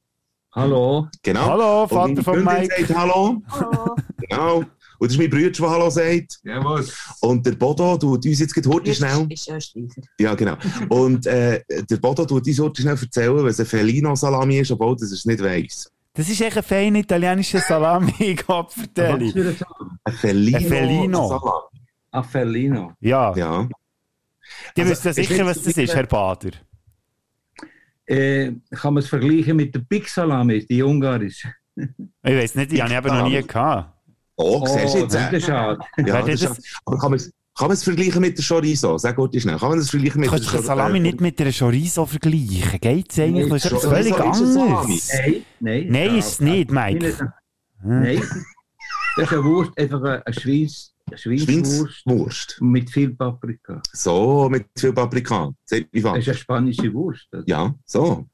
Hallo. 0.54 1.10
Genau. 1.24 1.46
Hallo, 1.46 1.84
Und 1.84 1.90
Vater 1.90 2.08
meine 2.08 2.24
von 2.24 2.44
Mike. 2.46 2.76
sagt 2.78 2.98
Hallo. 2.98 3.42
Genau. 4.30 4.58
Und 4.60 4.68
das 5.02 5.12
ist 5.12 5.18
mein 5.18 5.30
Bruder, 5.30 5.50
der 5.50 5.70
Hallo 5.70 5.90
sagt. 5.90 6.40
Jawohl. 6.42 6.88
Und 7.20 7.46
der 7.46 7.52
Bodo 7.52 7.98
tut 7.98 8.26
uns 8.26 8.40
jetzt 8.40 8.54
gerade 8.54 8.70
heute 8.70 8.96
schnell. 8.96 9.28
Ist 9.30 9.48
ja 9.48 9.60
Steifer. 9.60 10.02
Ja, 10.22 10.36
genau. 10.36 10.56
Und 10.88 11.28
äh, 11.28 11.62
der 11.68 11.98
Bodo 11.98 12.26
tut 12.26 12.48
uns 12.48 12.60
heute 12.60 12.82
schnell 12.82 12.98
erzählen, 12.98 13.44
was 13.44 13.60
ein 13.60 13.66
Felino-Salami 13.66 14.60
ist, 14.60 14.72
obwohl 14.72 14.96
das 14.96 15.12
es 15.12 15.26
nicht 15.26 15.44
weiss. 15.44 15.92
Das 16.16 16.30
ist 16.30 16.40
echt 16.42 16.58
ein 16.58 16.64
feiner 16.64 17.00
italienischer 17.00 17.60
Salami, 17.60 18.36
Gott 18.48 18.68
Was 18.68 18.74
vertelle. 18.74 19.26
ein 19.26 19.56
Song? 19.56 20.00
Ein 20.04 20.14
Felino. 20.14 21.70
Ein 22.12 22.24
Fellino. 22.24 22.94
Ja, 23.02 23.36
Ja. 23.36 23.68
die 24.78 24.82
Also, 24.82 24.92
wissen 24.94 25.14
sicher, 25.14 25.46
was 25.46 25.62
das 25.62 25.78
ist, 25.78 25.94
Herr 25.94 26.06
Bader. 26.08 26.52
Äh, 28.06 28.54
kann 28.72 28.94
man 28.94 29.02
es 29.04 29.10
vergleichen 29.10 29.58
mit 29.58 29.74
der 29.74 29.80
Big 29.80 30.08
Salami, 30.08 30.66
die 30.66 30.82
ungarische? 30.84 31.52
Ich 31.76 31.88
weiß 32.24 32.56
nicht, 32.56 32.72
die 32.72 32.82
habe 32.82 32.92
ich 32.94 32.98
eben 32.98 33.08
noch 33.08 33.28
nie 33.28 33.42
gehabt. 33.42 33.92
Oh, 34.38 34.66
siehst 34.66 34.96
du 34.96 35.00
jetzt? 35.00 35.16
das 35.16 35.34
äh? 35.34 35.38
ist 35.38 35.46
schade. 35.48 35.80
Ja, 35.98 36.22
das 36.22 36.40
das- 36.42 36.58
ist, 36.60 36.80
aber 36.86 37.18
kann 37.58 37.68
man 37.68 37.74
es 37.74 37.80
es 37.80 37.84
vergleichen 37.84 38.22
mit 38.22 38.38
der 38.38 38.46
Chorizo? 38.46 38.98
Sag 38.98 39.16
gut 39.16 39.34
schnell. 39.42 39.58
Kann 39.58 39.70
man 39.70 39.80
das 39.80 39.90
vergleichen 39.90 40.20
mit 40.20 40.28
Du 40.28 40.34
kannst 40.34 40.52
der 40.54 40.60
den 40.60 40.66
Salami 40.66 41.00
nicht 41.00 41.22
mit 41.22 41.40
einer 41.40 41.54
Chorizo 41.54 42.06
vergleichen. 42.06 42.80
Geht's 42.82 43.18
eigentlich? 43.18 43.46
Nee, 43.46 43.50
Das 43.50 43.66
ist 43.66 43.72
etwas 43.72 43.84
Chorizo 43.84 43.90
völlig 43.90 44.20
anderes. 44.20 45.10
Nein, 45.14 45.46
nein. 45.62 45.86
Nein, 45.90 46.16
ist 46.18 46.28
es 46.28 46.40
nicht, 46.42 46.72
Mike. 46.72 47.32
Nein. 47.84 48.22
Das 49.16 49.28
ist 49.28 49.34
eine 49.34 49.44
Wurst, 49.46 49.78
einfach 49.78 50.02
eine 50.04 50.34
Schweins, 50.34 50.94
Schweinswurst 51.16 52.58
mit 52.60 52.90
viel 52.90 53.12
Paprika. 53.12 53.82
So, 53.94 54.50
mit 54.50 54.66
viel 54.78 54.92
Paprika. 54.92 55.54
Das 55.70 55.80
ist 55.80 56.06
eine 56.06 56.34
spanische 56.34 56.94
Wurst. 56.94 57.28
Also. 57.32 57.46
Ja, 57.48 57.74
so. 57.86 58.28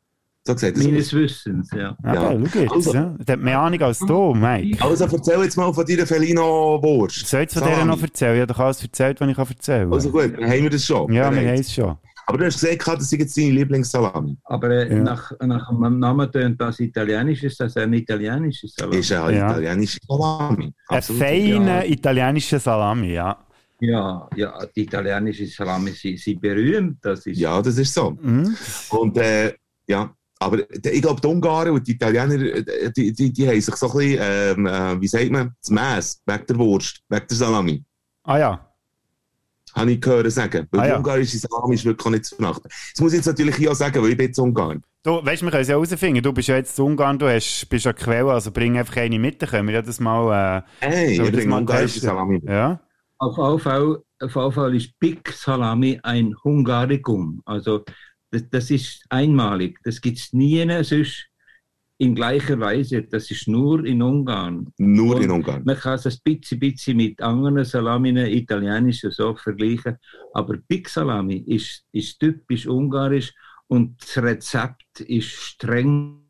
So 0.43 0.53
aus. 0.53 0.61
Meines 0.75 1.13
Wissens, 1.13 1.69
ja. 1.71 1.95
Ja, 2.03 2.13
Ja. 2.13 2.21
schau 2.31 2.59
jetzt. 2.59 2.71
Also- 2.71 2.93
ja. 2.95 3.15
Das 3.19 3.33
hat 3.35 3.41
mehr 3.43 3.59
Ahnung 3.59 3.81
als 3.81 3.99
du, 3.99 4.33
Mike. 4.33 4.77
Also 4.83 5.05
erzähl 5.05 5.43
jetzt 5.43 5.55
mal 5.57 5.71
von 5.73 5.85
deiner 5.85 6.07
Felino-Wurst. 6.07 7.27
Soll 7.27 7.41
ich 7.43 7.51
von 7.51 7.63
der 7.63 7.85
noch 7.85 8.01
erzählen? 8.01 8.37
Ja, 8.39 8.45
doch 8.45 8.57
alles 8.59 8.81
erzählt, 8.81 9.21
was 9.21 9.29
ich 9.29 9.37
erzählen 9.37 9.83
kann. 9.83 9.93
Also 9.93 10.09
gut, 10.11 10.33
dann 10.35 10.49
haben 10.49 10.63
wir 10.63 10.69
das 10.69 10.83
schon. 10.85 11.11
ja, 11.13 11.31
wir 11.31 11.41
haben 11.47 11.59
es 11.59 11.71
schon. 11.73 11.95
Aber 12.27 12.37
du 12.37 12.45
hast 12.45 12.59
gesagt, 12.61 12.87
das 12.87 13.03
ist 13.03 13.19
jetzt 13.19 13.37
deine 13.37 13.49
Lieblingssalami. 13.51 14.37
Aber 14.45 14.69
äh, 14.69 14.89
Ja. 14.95 15.03
nach, 15.03 15.31
nach 15.41 15.69
dem 15.69 15.99
Namen 15.99 16.31
tönt 16.31 16.59
das 16.61 16.79
italienisch, 16.79 17.43
ist 17.43 17.59
das 17.59 17.75
ein 17.77 17.93
italienisches 17.93 18.73
Salami? 18.75 18.97
Ist 18.97 19.11
eine 19.11 19.37
Ja. 19.37 19.51
italienische 19.51 19.99
Salami. 20.07 20.73
Ein 20.87 20.97
Absolut. 20.97 21.21
feiner 21.21 21.83
Ja. 21.85 21.91
italienischer 21.91 22.59
Salami, 22.59 23.13
ja. 23.13 23.37
Ja, 23.79 24.29
ja, 24.35 24.53
die 24.75 24.81
italienische 24.83 25.45
Salami 25.47 25.91
sind, 25.91 26.19
sind 26.19 26.39
berühmt. 26.39 26.97
Das 27.01 27.25
ist, 27.25 27.37
Ja, 27.39 27.61
das 27.61 27.77
ist 27.77 27.93
so. 27.93 28.11
Mhm. 28.21 28.55
Und 28.91 29.17
äh, 29.17 29.53
ja, 29.87 30.13
aber 30.41 30.57
d- 30.57 30.89
ich 30.89 31.01
glaube, 31.01 31.21
die 31.21 31.27
Ungarn 31.27 31.69
und 31.69 31.87
die 31.87 31.93
Italiener, 31.93 32.33
äh, 32.33 32.91
die, 32.95 33.13
die, 33.13 33.31
die 33.31 33.47
haben 33.47 33.61
sich 33.61 33.75
so 33.75 33.87
ein 33.91 33.97
bisschen, 33.97 34.19
ähm, 34.21 34.65
äh, 34.67 35.01
wie 35.01 35.07
sagt 35.07 35.31
man, 35.31 35.55
das 35.61 35.69
Mess 35.69 36.21
wegen 36.25 36.45
der 36.47 36.57
Wurst, 36.57 37.01
wegen 37.09 37.27
der 37.27 37.37
Salami. 37.37 37.83
Ah 38.23 38.37
ja. 38.39 38.67
Habe 39.73 39.91
ich 39.93 40.01
gehört 40.01 40.29
sagen. 40.31 40.67
Weil 40.71 40.81
Ah, 40.81 40.83
die 40.83 40.89
ja. 40.89 40.97
ungarische 40.97 41.37
Salami 41.37 41.75
ist 41.75 41.85
wirklich 41.85 42.11
nicht 42.11 42.25
zu 42.25 42.35
verachten. 42.35 42.69
Das 42.93 43.01
muss 43.01 43.13
ich 43.13 43.17
jetzt 43.19 43.25
natürlich 43.27 43.55
hier 43.55 43.71
auch 43.71 43.75
sagen, 43.75 44.01
weil 44.03 44.09
ich 44.11 44.17
bin 44.17 44.27
jetzt 44.27 44.39
Ungarn. 44.39 44.83
Du, 45.03 45.25
weißt, 45.25 45.41
wir 45.43 45.49
können 45.49 45.61
es 45.61 45.67
ja 45.69 45.75
herausfinden. 45.75 46.21
Du 46.21 46.33
bist 46.33 46.49
ja 46.49 46.57
jetzt 46.57 46.77
in 46.77 46.85
Ungarn, 46.85 47.17
du 47.17 47.27
hast, 47.29 47.67
bist 47.69 47.85
ja 47.85 47.93
Quelle, 47.93 48.31
also 48.31 48.51
bring 48.51 48.77
einfach 48.77 48.97
eine 48.97 49.17
mit, 49.17 49.41
dann 49.41 49.49
können 49.49 49.67
wir 49.69 49.75
ja 49.75 49.81
das 49.81 49.99
mal, 49.99 50.63
Hey, 50.79 51.15
Soll 51.15 51.27
ich 51.27 51.31
bringe 51.31 51.47
mal 51.49 51.59
ungarische 51.59 51.93
testen? 52.01 52.09
Salami 52.09 52.33
mit. 52.39 52.49
äh, 52.49 52.53
ja. 52.53 52.79
Auf 53.17 53.37
jeden 53.37 53.59
Fall, 53.59 53.97
auf 54.19 54.35
jeden 54.35 54.51
Fall 54.51 54.75
ist 54.75 54.99
Big 54.99 55.29
Salami 55.31 55.99
ein 56.03 56.35
Hungaricum. 56.43 57.41
Also 57.45 57.83
das, 58.31 58.49
das 58.49 58.71
ist 58.71 59.05
einmalig. 59.09 59.79
Das 59.83 60.01
gibt 60.01 60.17
es 60.17 60.33
nie 60.33 60.65
sonst 60.83 61.27
in 61.97 62.15
gleicher 62.15 62.59
Weise. 62.59 63.03
Das 63.03 63.29
ist 63.29 63.47
nur 63.47 63.85
in 63.85 64.01
Ungarn. 64.01 64.73
Nur 64.79 65.17
Und 65.17 65.23
in 65.23 65.31
Ungarn. 65.31 65.63
Man 65.63 65.77
kann 65.77 65.95
es 65.95 66.07
ein 66.07 66.17
bisschen, 66.23 66.59
bisschen 66.59 66.97
mit 66.97 67.21
anderen 67.21 67.63
Salaminen, 67.63 68.25
italienischen 68.25 69.11
so 69.11 69.35
vergleichen. 69.35 69.97
Aber 70.33 70.57
Big 70.67 70.89
Salami 70.89 71.43
ist, 71.45 71.83
ist 71.91 72.19
typisch 72.19 72.65
ungarisch 72.65 73.31
und 73.67 74.01
das 74.01 74.17
Rezept 74.17 75.01
ist 75.01 75.29
streng 75.29 76.25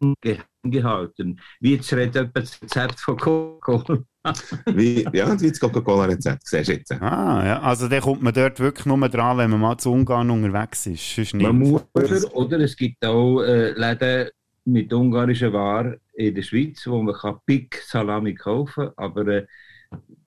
gehalten. 0.63 1.39
Wie 1.60 1.77
das 1.77 1.93
Rezept 1.93 3.00
von 3.00 3.17
Coca-Cola. 3.17 4.03
Wie, 4.68 5.04
ja, 5.13 5.40
wie 5.42 5.50
das 5.50 5.60
Coca-Cola-Rezept, 5.60 6.48
siehst 6.48 6.70
du 6.70 6.74
jetzt. 6.74 6.92
Ah, 6.92 7.44
ja. 7.46 7.60
Also 7.62 7.88
dann 7.88 8.01
kommt 8.01 8.22
man 8.22 8.34
dort 8.34 8.60
wirklich 8.60 8.86
nur 8.86 9.10
dran, 9.10 9.38
wenn 9.38 9.50
man 9.50 9.60
mal 9.60 9.78
zu 9.78 9.92
Ungarn 9.92 10.30
unterwegs 10.30 10.86
ist. 10.86 11.16
Sonst. 11.16 11.34
Man 11.34 11.58
muss, 11.58 11.82
Oder, 11.94 12.36
oder 12.36 12.60
es 12.60 12.75
gibt 12.75 13.04
auch 13.04 13.42
äh, 13.42 13.72
Läden 13.72 14.30
mit 14.66 14.94
ungarischer 14.94 15.51
Ware 15.54 16.00
in 16.13 16.36
der 16.36 16.44
Schweiz, 16.44 16.86
wo 16.86 17.01
man 17.01 17.16
kann 17.16 17.38
Big 17.46 17.75
Salami 17.88 18.36
kaufen 18.36 18.86
kann, 18.86 18.94
aber 18.98 19.28
äh, 19.28 19.46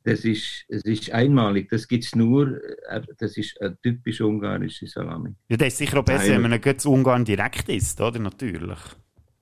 das 0.03 0.25
ist, 0.25 0.65
es 0.69 0.83
ist 0.83 1.11
einmalig. 1.13 1.71
Das 1.71 1.87
gibt 1.89 2.05
es 2.05 2.15
nur, 2.15 2.61
äh, 2.89 3.01
das 3.19 3.37
ist 3.37 3.61
eine 3.61 3.79
typisch 3.81 4.21
ungarische 4.21 4.87
Salami. 4.87 5.31
Ja, 5.49 5.57
das 5.57 5.69
ist 5.69 5.79
sicher 5.79 6.01
auch 6.01 6.05
besser, 6.05 6.33
Nein. 6.39 6.51
wenn 6.51 6.61
man 6.61 6.79
zu 6.79 6.91
Ungarn 6.93 7.25
direkt 7.25 7.69
isst, 7.69 8.01
oder? 8.01 8.19
Natürlich. 8.19 8.79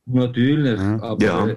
Natürlich, 0.07 0.79
Ja. 0.79 1.03
aber 1.03 1.25
Ja. 1.25 1.57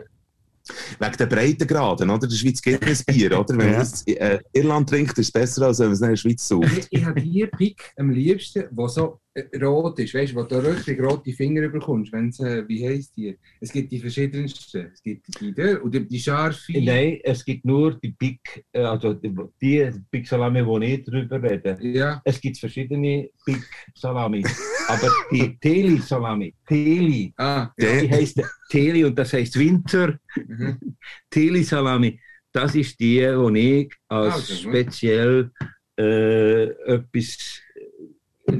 Wegen 1.00 1.17
der 1.17 1.25
Breitengraden, 1.27 2.10
oder? 2.10 2.24
In 2.24 2.29
der 2.29 2.36
Schweiz 2.38 2.62
gibt 2.62 2.88
es 2.88 3.03
Bier, 3.03 3.39
oder? 3.39 3.57
Wenn 3.57 3.60
Ja. 3.67 3.72
man 3.72 3.79
das 3.79 4.01
in 4.03 4.17
äh, 4.17 4.39
Irland 4.53 4.89
trinkt, 4.89 5.17
ist 5.17 5.27
es 5.27 5.31
besser, 5.31 5.67
als 5.67 5.79
wenn 5.79 5.88
man 5.88 5.93
es 5.93 6.01
in 6.01 6.10
der 6.10 6.15
Schweiz 6.15 6.48
sucht. 6.48 6.77
Ich, 6.77 6.88
ich 6.89 7.05
habe 7.05 7.22
die 7.22 7.45
Pick 7.48 7.93
am 7.98 8.10
liebsten, 8.10 8.65
die 8.72 8.88
so 8.89 9.19
rot 9.62 10.00
ist, 10.00 10.13
weißt 10.13 10.32
du, 10.32 10.38
wo 10.38 10.44
du 10.44 10.58
richtig 10.60 11.01
rote 11.01 11.32
Finger 11.34 11.68
bekommst, 11.68 12.12
wenn's, 12.13 12.39
äh, 12.39 12.68
wie 12.68 12.88
heisst 12.88 13.15
die? 13.18 13.38
Es 13.60 13.72
gibt 13.72 13.92
die 13.92 14.00
verschiedensten. 14.00 14.92
Es 14.94 15.01
gibt 15.04 15.27
die 15.42 15.54
da 15.54 15.77
und 15.80 15.94
die, 15.94 16.08
die 16.08 16.20
scharfe. 16.20 16.72
nein, 16.82 17.20
es 17.24 17.44
gibt 17.44 17.65
nur 17.65 17.96
die 18.00 18.10
Big, 18.18 18.39
äh, 18.72 18.82
also 18.82 19.13
die, 19.13 19.34
die 19.62 19.92
Big 20.10 20.27
Salami, 20.27 20.65
wo 20.65 20.80
ich 20.80 21.04
drüber 21.04 21.42
rede. 21.44 21.77
Ja, 21.82 22.22
Es 22.24 22.39
gibt 22.39 22.58
verschiedene 22.58 23.30
Big 23.46 23.62
Salami, 23.96 24.44
aber 24.88 25.12
die 25.32 25.58
Teli 25.62 25.98
Salami, 25.98 26.54
Teli, 26.68 27.34
ah, 27.38 27.72
Der- 27.77 28.01
die 28.01 28.10
heißt 28.10 28.42
Teli 28.70 29.04
und 29.04 29.18
das 29.20 29.34
heißt 29.34 29.58
Winter. 29.60 30.18
mhm. 30.48 30.80
Teli 31.30 31.63
Salami, 31.63 32.20
das 32.54 32.74
ist 32.75 32.98
die, 33.00 33.20
die 33.20 33.82
ich 33.82 33.94
als 34.08 34.34
Also, 34.36 34.54
speziell 34.56 35.51
äh, 36.00 36.63
etwas 36.94 37.62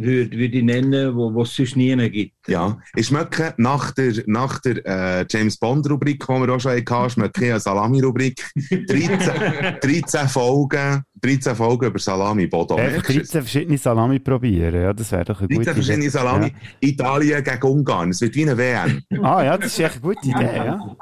würde 0.02 0.38
würd 0.38 0.54
ich 0.54 0.64
nennen, 0.64 1.16
wo 1.16 1.34
wo 1.34 1.44
es 1.44 1.56
sonst 1.56 1.76
nie 1.76 1.96
gibt. 2.10 2.34
Ja, 2.48 2.78
ich 2.96 3.08
schmecke 3.08 3.54
nach 3.58 3.92
der, 3.92 4.14
nach 4.28 4.60
der 4.60 4.86
äh, 4.86 5.26
James 5.30 5.58
Bond-Rubrik, 5.58 6.26
die 6.26 6.34
wir 6.34 6.54
auch 6.54 6.60
schon 6.60 6.72
hatten, 6.72 7.10
schmecke 7.10 7.46
ich 7.46 7.52
eine 7.52 7.60
Salami-Rubrik. 7.60 8.44
13, 8.56 9.80
13 9.82 10.28
Folgen, 10.28 11.04
13 11.22 11.56
Folgen 11.56 11.86
über 11.88 12.00
Salami, 12.00 12.48
Bodo. 12.48 12.78
Es? 12.78 13.04
13 13.04 13.42
verschiedene 13.42 13.78
Salami 13.78 14.20
probieren, 14.20 14.82
ja, 14.82 14.94
das 14.94 15.12
wäre 15.12 15.26
doch 15.26 15.40
eine 15.40 15.48
gute 15.48 15.64
13 15.64 15.74
verschiedene. 15.74 16.10
Salami. 16.10 16.54
Italien 16.80 17.44
gegen 17.44 17.64
Ungarn. 17.64 18.10
Es 18.10 18.22
wird 18.22 18.36
wie 18.36 18.44
eine 18.44 18.58
WM. 18.58 19.02
Ja. 19.10 19.22
Ah 19.22 19.44
ja, 19.44 19.58
das 19.58 19.68
ist 19.68 19.80
echt 19.80 19.94
eine 19.94 20.02
gute 20.02 20.28
Idee, 20.28 20.56
ja. 20.56 20.96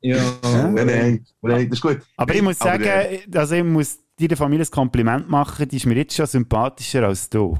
Ja, 0.00 0.18
Nein, 0.42 0.74
nein, 0.74 1.26
nein, 1.40 1.68
das 1.70 1.78
ist 1.78 1.80
gut. 1.80 1.98
Aber 2.18 2.34
ich 2.34 2.42
muss 2.42 2.58
sagen, 2.58 2.84
äh, 2.84 3.20
also 3.34 3.54
ich 3.54 3.64
muss 3.64 3.98
deiner 4.18 4.36
Familie 4.36 4.66
ein 4.66 4.70
Kompliment 4.70 5.30
machen, 5.30 5.66
die 5.66 5.76
ist 5.76 5.86
mir 5.86 5.96
jetzt 5.96 6.14
schon 6.14 6.26
sympathischer 6.26 7.04
als 7.04 7.28
du. 7.30 7.58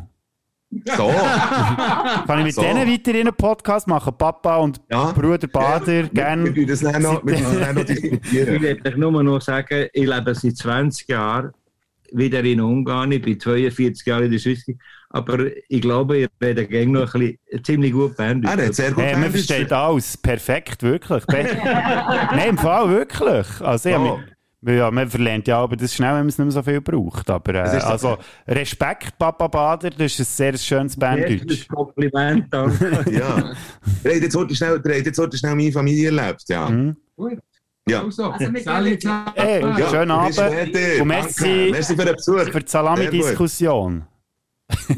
So, 0.96 1.08
Kann 2.26 2.38
ich 2.40 2.44
mit 2.46 2.54
So. 2.54 2.62
denen 2.62 2.90
weiter 2.90 3.10
in 3.12 3.20
einen 3.28 3.34
Podcast 3.36 3.86
machen? 3.86 4.12
Papa 4.16 4.56
und 4.56 4.80
ja. 4.90 5.12
Bruder 5.12 5.46
Bader, 5.46 5.86
Wir, 5.86 6.02
wir 6.04 6.08
gerne. 6.10 6.52
tun 6.54 6.66
das 6.66 6.80
dann 6.80 7.02
noch, 7.02 7.24
wir 7.24 7.34
tun 7.36 7.44
das 7.44 7.60
dann 7.60 7.74
noch 7.74 7.82
Ich 7.82 8.00
diskutieren. 8.00 8.62
werde 8.62 8.88
euch 8.90 8.96
nur 8.96 9.22
noch 9.22 9.40
sagen, 9.40 9.86
ich 9.92 10.06
lebe 10.06 10.34
seit 10.34 10.56
20 10.56 11.08
Jahren 11.08 11.52
wieder 12.12 12.42
in 12.44 12.60
Ungarn. 12.60 13.12
Ich 13.12 13.22
bin 13.22 13.38
42 13.40 14.06
Jahre 14.06 14.24
in 14.26 14.30
der 14.32 14.38
Schweiz. 14.38 14.64
Aber 15.10 15.38
ich 15.68 15.80
glaube, 15.80 16.18
ihr 16.18 16.28
redet 16.42 16.68
gegen 16.70 16.92
noch 16.92 17.14
ein 17.14 17.20
bisschen, 17.48 17.64
ziemlich 17.64 17.92
gut 17.92 18.16
Berndeutsch. 18.16 18.58
Er 18.58 18.66
hat 18.66 18.74
sehr 18.74 18.90
gut 18.92 19.04
Hey, 19.04 19.16
man 19.16 19.30
versteht 19.30 19.72
alles. 19.72 20.16
Perfekt, 20.16 20.82
wirklich. 20.82 21.22
Nein, 21.28 22.48
im 22.50 22.58
Fall 22.58 22.88
wirklich. 22.90 23.46
Also, 23.60 23.88
ich 23.90 23.98
mich- 23.98 24.10
ja, 24.66 24.90
man 24.90 25.08
verlernt 25.08 25.46
ja 25.48 25.58
aber 25.58 25.76
das 25.76 25.94
schnell, 25.94 26.10
wenn 26.12 26.18
man 26.20 26.28
es 26.28 26.38
nicht 26.38 26.44
mehr 26.46 26.52
so 26.52 26.62
viel 26.62 26.80
braucht. 26.80 27.28
Aber 27.30 27.54
äh, 27.54 27.58
also, 27.80 28.16
Respekt, 28.46 29.18
Papa 29.18 29.46
Bader, 29.48 29.90
das 29.90 30.12
ist 30.12 30.20
ein 30.20 30.24
sehr 30.24 30.58
schönes 30.58 30.96
Berndeutsch. 30.96 31.42
Erstes 31.42 31.68
Kompliment, 31.68 32.46
danke. 32.52 33.04
Ja. 33.10 33.36
Hat 33.36 33.54
jetzt 34.04 34.34
heute 34.36 34.54
schnell, 34.54 34.80
jetzt 35.04 35.18
heute 35.18 35.36
schnell 35.36 35.54
meine 35.54 35.72
Familie 35.72 36.06
erlebt, 36.16 36.44
ja. 36.48 36.68
Mhm. 36.68 36.96
Gut. 37.16 37.38
Ja. 37.88 38.02
Also, 38.02 38.30
Also, 38.30 38.46
Sally 38.64 38.92
jetzt- 38.92 39.06
Hey, 39.34 39.60
Ja, 39.60 39.88
schönen 39.90 40.10
Abend. 40.10 40.38
Und 40.38 41.06
merci- 41.08 41.44
Danke. 41.44 41.70
merci 41.70 41.96
für 41.96 42.04
den 42.06 42.14
Besuch. 42.16 42.40
Für 42.50 42.60
die 42.60 42.70
Salami-Diskussion. 42.70 44.04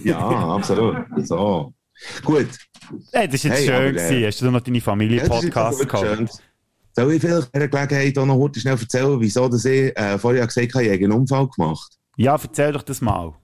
Ja, 0.04 0.18
absolut. 0.54 0.96
So. 1.24 1.72
Gut. 2.24 2.46
Hey, 3.12 3.26
das 3.28 3.44
war 3.44 3.50
jetzt 3.50 3.58
Hey, 3.60 3.66
schön. 3.66 3.74
aber, 3.74 3.84
äh, 3.86 3.92
gewesen. 3.92 4.26
Hast 4.26 4.40
du 4.42 4.50
noch 4.52 4.60
deine 4.60 4.78
Ja, 4.78 4.84
Familie-Podcast 4.84 5.78
wirklich 5.80 6.02
gehabt? 6.02 6.42
Soll 6.98 7.12
ich 7.12 7.20
vielleicht 7.20 7.52
bei 7.52 7.58
dieser 7.58 7.86
Gelegenheit 7.86 8.16
auch 8.16 8.24
noch 8.24 8.38
heute 8.38 8.58
schnell 8.58 8.78
erzählen, 8.78 9.20
wieso 9.20 9.48
dass 9.48 9.66
ich 9.66 9.94
äh, 9.98 10.18
vorher 10.18 10.46
gesagt 10.46 10.74
habe, 10.74 10.84
ich 10.84 10.92
habe 10.92 11.04
einen 11.04 11.12
Unfall 11.12 11.46
gemacht? 11.48 11.92
Ja, 12.16 12.40
erzähl 12.42 12.72
doch 12.72 12.82
das 12.82 13.02
mal. 13.02 13.34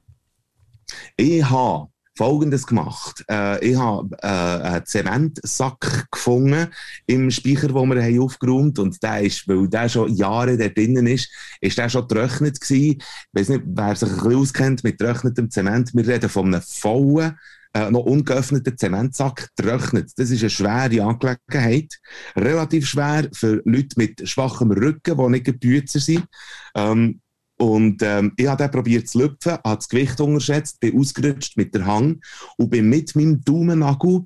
Ich 1.18 1.44
habe 1.44 1.88
Folgendes 2.16 2.66
gemacht. 2.66 3.22
Äh, 3.30 3.62
ich 3.62 3.76
habe 3.76 4.16
äh, 4.22 4.26
einen 4.26 4.86
Zementsack 4.86 6.10
gefunden 6.10 6.68
im 7.06 7.30
Speicher, 7.30 7.68
den 7.68 7.94
wir 7.94 8.02
haben 8.02 8.20
aufgeräumt 8.20 8.78
und 8.78 9.02
der 9.02 9.20
ist, 9.20 9.46
weil 9.46 9.68
der 9.68 9.90
schon 9.90 10.14
Jahre 10.14 10.56
da 10.56 10.68
drinnen 10.68 11.06
ist, 11.06 11.30
ist 11.60 11.76
der 11.76 11.90
schon 11.90 12.08
getrocknet 12.08 12.58
gewesen. 12.58 13.02
Ich 13.02 13.04
weiß 13.32 13.50
nicht, 13.50 13.64
wer 13.66 13.94
sich 13.94 14.08
ein 14.08 14.16
bisschen 14.16 14.34
auskennt 14.34 14.82
mit 14.82 14.98
getrocknetem 14.98 15.50
Zement. 15.50 15.94
Wir 15.94 16.06
reden 16.06 16.30
von 16.30 16.46
einem 16.46 16.62
vollen, 16.62 17.38
äh, 17.74 17.90
noch 17.90 18.04
ungeöffneten 18.04 18.76
Zementsack 18.76 19.50
getrocknet. 19.56 20.12
Das 20.16 20.30
ist 20.30 20.40
eine 20.42 20.50
schwere 20.50 21.02
Angelegenheit. 21.02 21.98
Relativ 22.36 22.86
schwer 22.86 23.28
für 23.32 23.62
Leute 23.64 23.96
mit 23.96 24.28
schwachem 24.28 24.70
Rücken, 24.70 25.16
die 25.16 25.28
nicht 25.30 25.60
Bützer 25.60 26.00
sind. 26.00 26.26
Ähm, 26.74 27.20
und 27.58 28.02
ähm, 28.02 28.32
ich 28.36 28.46
habe 28.48 28.62
den 28.62 28.72
probiert 28.72 29.08
zu 29.08 29.20
lüpfen, 29.20 29.52
habe 29.52 29.76
das 29.76 29.88
Gewicht 29.88 30.20
unterschätzt, 30.20 30.80
bin 30.80 30.98
ausgerutscht 30.98 31.56
mit 31.56 31.74
der 31.74 31.86
Hang 31.86 32.20
und 32.56 32.70
bin 32.70 32.88
mit 32.88 33.14
meinem 33.14 33.40
Daumennagel 33.44 34.24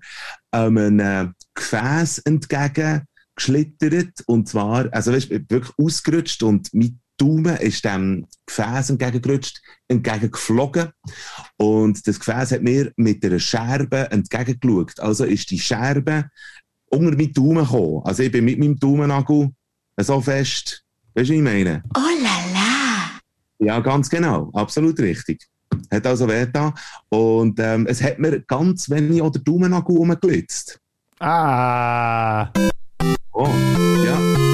ähm, 0.53 0.79
einem 0.79 1.35
Gefäß 1.55 2.19
entgegen 2.21 3.03
geschlittert. 3.35 4.23
Und 4.27 4.49
zwar, 4.49 4.89
also 4.93 5.13
weißt, 5.13 5.31
wirklich 5.31 5.73
ausgerutscht 5.79 6.43
und 6.43 6.73
mein 6.73 6.99
Daumen 7.17 7.57
ist 7.57 7.85
dem 7.85 8.27
Gefäß 8.47 8.91
entgegengerutscht, 8.91 9.61
entgegengeflogen. 9.89 10.91
Und 11.57 12.07
das 12.07 12.19
Gefäß 12.19 12.53
hat 12.53 12.63
mir 12.63 12.93
mit 12.97 13.25
einer 13.25 13.39
Scherbe 13.39 14.11
entgegengeschaut. 14.11 15.01
Also 15.01 15.25
ist 15.25 15.51
die 15.51 15.59
Scherbe 15.59 16.31
unter 16.91 17.17
meinen 17.17 17.33
Daumen 17.33 17.65
gekommen. 17.65 18.03
Also 18.05 18.23
ich 18.23 18.33
bin 18.33 18.45
mit 18.45 18.59
meinem 18.59 18.79
Daumennagel 18.79 19.51
so 19.99 20.21
fest, 20.21 20.85
weißt 21.15 21.29
du, 21.29 21.33
wie 21.33 21.37
ich 21.37 21.43
meine? 21.43 21.83
Oh 21.97 22.01
la 22.23 22.53
la! 22.53 23.21
Ja, 23.59 23.81
ganz 23.81 24.09
genau. 24.11 24.51
Absolut 24.53 24.99
richtig. 25.01 25.47
Hat 25.91 26.07
also 26.07 26.29
weh 26.29 26.45
getan. 26.45 26.73
Und 27.09 27.59
ähm, 27.61 27.87
es 27.87 28.03
hat 28.03 28.19
mir 28.19 28.41
ganz 28.41 28.91
wenig 28.91 29.23
oder 29.23 29.41
Daumennagel 29.41 29.97
rumgelitzt. 29.97 30.79
Ah. 31.19 32.51
Oh, 33.33 33.49
ja. 34.05 34.46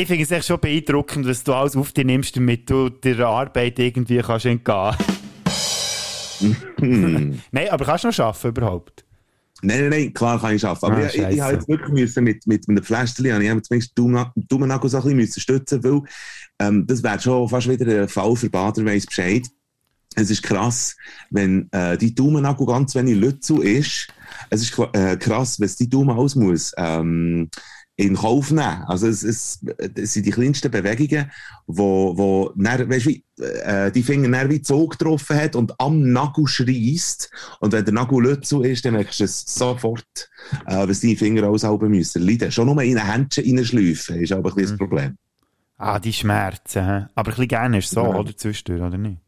Ich 0.00 0.06
finde 0.06 0.22
es 0.22 0.30
echt 0.30 0.46
schon 0.46 0.58
beeindruckend, 0.58 1.26
was 1.26 1.44
du 1.44 1.52
alles 1.52 1.76
auf 1.76 1.92
dich 1.92 2.06
nimmst, 2.06 2.34
damit 2.34 2.70
du 2.70 2.88
der 2.88 3.18
Arbeit 3.20 3.78
irgendwie 3.78 4.16
kannst 4.20 4.46
entgehen. 4.46 4.96
Hm. 6.78 7.38
Nein, 7.50 7.68
aber 7.68 7.84
kannst 7.84 8.04
du 8.04 8.08
noch 8.08 8.18
arbeiten 8.18 8.48
überhaupt? 8.48 9.04
Nein, 9.60 9.80
nein, 9.80 9.90
nein, 9.90 10.14
klar 10.14 10.40
kann 10.40 10.54
ich 10.56 10.64
arbeiten. 10.64 10.86
Aber 10.86 11.04
Ah, 11.04 11.06
ich, 11.06 11.18
ich, 11.18 11.28
ich 11.28 11.40
habe 11.42 11.52
jetzt 11.52 11.68
wirklich 11.68 11.90
müssen 11.92 12.24
mit, 12.24 12.46
mit 12.46 12.66
einem 12.66 12.82
Fläschchen, 12.82 13.30
habe 13.30 13.44
ich 13.44 13.50
habe 13.50 13.60
zumindest 13.60 13.94
den 13.98 14.06
Daumen- 14.48 14.88
so 14.88 14.96
ein 15.02 15.16
bisschen 15.18 15.42
stützen, 15.42 15.84
weil 15.84 16.00
ähm, 16.60 16.86
das 16.86 17.02
wäre 17.02 17.20
schon 17.20 17.46
fast 17.50 17.68
wieder 17.68 18.00
ein 18.04 18.08
Fall 18.08 18.34
für 18.36 18.48
Bader, 18.48 18.82
weiss 18.86 19.04
Bescheid. 19.04 19.46
Es 20.14 20.30
ist 20.30 20.42
krass, 20.42 20.96
wenn 21.28 21.68
äh, 21.72 21.98
die 21.98 22.14
Daumennagel 22.14 22.66
ganz 22.66 22.94
wenig 22.94 23.16
Lützel 23.16 23.62
ist. 23.62 24.08
Es 24.48 24.62
ist 24.62 24.78
äh, 24.94 25.18
krass, 25.18 25.60
wenn 25.60 25.66
es 25.66 25.76
die 25.76 25.90
Daumen 25.90 26.16
aus 26.16 26.36
muss. 26.36 26.72
Ähm, 26.78 27.50
in 28.00 28.14
Kauf 28.16 28.50
nehmen. 28.50 28.84
Also 28.86 29.06
es, 29.08 29.22
es, 29.22 29.64
es 29.94 30.12
sind 30.14 30.26
die 30.26 30.30
kleinsten 30.30 30.70
Bewegungen, 30.70 31.30
wo, 31.66 32.16
wo 32.16 32.52
dann, 32.56 32.88
weißt, 32.88 33.06
wie, 33.06 33.24
äh, 33.38 33.90
die 33.92 34.02
Finger 34.02 34.28
dann 34.30 34.50
wie 34.50 34.62
Zug 34.62 34.98
getroffen 34.98 35.36
hat 35.36 35.54
und 35.56 35.78
am 35.78 36.10
Nagel 36.12 36.46
schreist. 36.46 37.30
Und 37.60 37.72
wenn 37.72 37.84
der 37.84 37.94
Nagel 37.94 38.22
Lützel 38.22 38.64
ist, 38.66 38.84
dann 38.84 38.94
merkst 38.94 39.20
du 39.20 39.24
es 39.24 39.44
sofort, 39.46 40.30
äh, 40.66 40.88
was 40.88 41.00
deine 41.00 41.16
Finger 41.16 41.48
aushalten 41.48 41.88
müssen. 41.88 42.22
Leiden. 42.22 42.50
Schon 42.50 42.66
nur 42.66 42.82
in 42.82 42.96
ein 42.98 43.06
Händchen 43.12 43.56
reinschleifen 43.56 44.16
ist 44.20 44.32
aber 44.32 44.50
ein 44.50 44.54
bisschen 44.54 44.78
das 44.78 44.78
Problem. 44.78 45.16
Ah, 45.76 45.98
die 45.98 46.12
Schmerzen. 46.12 46.80
Aber 46.80 47.08
ein 47.16 47.24
bisschen 47.24 47.48
gerne 47.48 47.78
ist 47.78 47.90
so, 47.90 48.02
Ja. 48.02 48.14
oder? 48.14 48.36
Zwischendurch, 48.36 48.82
oder 48.82 48.98
nicht? 48.98 49.18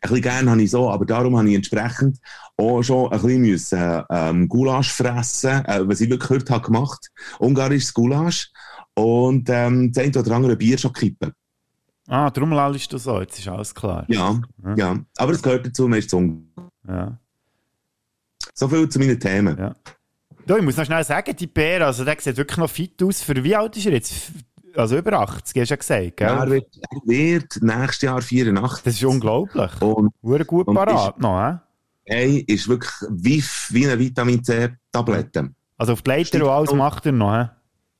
Bisschen 0.00 0.22
gern 0.22 0.50
habe 0.50 0.62
ich 0.62 0.70
so, 0.70 0.90
aber 0.90 1.04
darum 1.04 1.36
habe 1.36 1.48
ich 1.48 1.54
entsprechend 1.56 2.18
auch 2.56 2.82
schon 2.82 3.12
ein 3.12 3.20
bisschen 3.20 3.40
müssen, 3.40 4.02
ähm, 4.10 4.48
Gulasch 4.48 4.92
fressen, 4.92 5.64
äh, 5.64 5.86
was 5.88 6.00
ich 6.00 6.10
wirklich 6.10 6.30
heute 6.30 6.52
habe 6.52 6.66
gemacht. 6.66 7.10
Ungarisches 7.38 7.92
Gulasch. 7.94 8.50
Und 8.94 9.48
ähm, 9.50 9.92
das 9.92 10.04
eine 10.04 10.18
oder 10.18 10.36
andere 10.36 10.56
Bier 10.56 10.76
schon 10.78 10.92
kippen. 10.92 11.32
Ah, 12.08 12.30
darum 12.30 12.52
lallst 12.52 12.92
du 12.92 12.98
so, 12.98 13.20
jetzt 13.20 13.38
ist 13.38 13.48
alles 13.48 13.74
klar. 13.74 14.04
Ja, 14.08 14.40
Ja. 14.64 14.74
ja. 14.76 14.98
Aber 15.18 15.32
es 15.32 15.42
gehört 15.42 15.66
dazu, 15.66 15.86
man 15.86 15.98
ist 15.98 16.10
zu 16.10 16.16
Ungarn. 16.16 16.70
Ja. 16.88 17.18
So 18.54 18.66
viel 18.68 18.88
zu 18.88 18.98
meinen 18.98 19.20
Themen. 19.20 19.56
Ja. 19.58 19.74
Du, 20.46 20.56
ich 20.56 20.62
muss 20.62 20.76
noch 20.76 20.86
schnell 20.86 21.04
sagen, 21.04 21.36
die 21.36 21.46
Bär, 21.46 21.84
also 21.86 22.04
der 22.04 22.16
sieht 22.18 22.36
wirklich 22.38 22.56
noch 22.56 22.70
fit 22.70 23.02
aus. 23.02 23.20
Für 23.20 23.44
wie 23.44 23.54
alt 23.54 23.76
ist 23.76 23.86
er 23.86 23.92
jetzt? 23.92 24.32
Also 24.76 24.96
über 24.98 25.12
80, 25.20 25.60
hast 25.60 25.70
du 25.70 25.74
ja 25.74 25.76
gesagt, 25.76 26.16
gell? 26.16 26.28
Er 26.28 26.50
wird, 26.50 26.66
er 26.90 27.00
wird 27.04 27.58
nächstes 27.62 28.02
Jahr 28.02 28.20
84. 28.22 28.82
Das 28.84 28.94
ist 28.94 29.04
unglaublich. 29.04 29.82
Und 29.82 30.12
Hure 30.22 30.44
gut 30.44 30.66
Und 30.68 30.74
parat 30.74 31.18
noch, 31.20 31.40
hä? 31.40 31.58
hey, 32.04 32.38
ist 32.46 32.68
wirklich 32.68 32.90
wie, 33.10 33.42
wie 33.70 33.86
eine 33.86 33.98
Vitamin 33.98 34.42
C-Tablette. 34.42 35.50
Also 35.76 35.92
auf 35.92 36.02
die 36.02 36.10
Leiter 36.10 36.42
und 36.44 36.50
alles 36.50 36.72
macht 36.72 37.06
er 37.06 37.12
noch, 37.12 37.34
hä? 37.34 37.48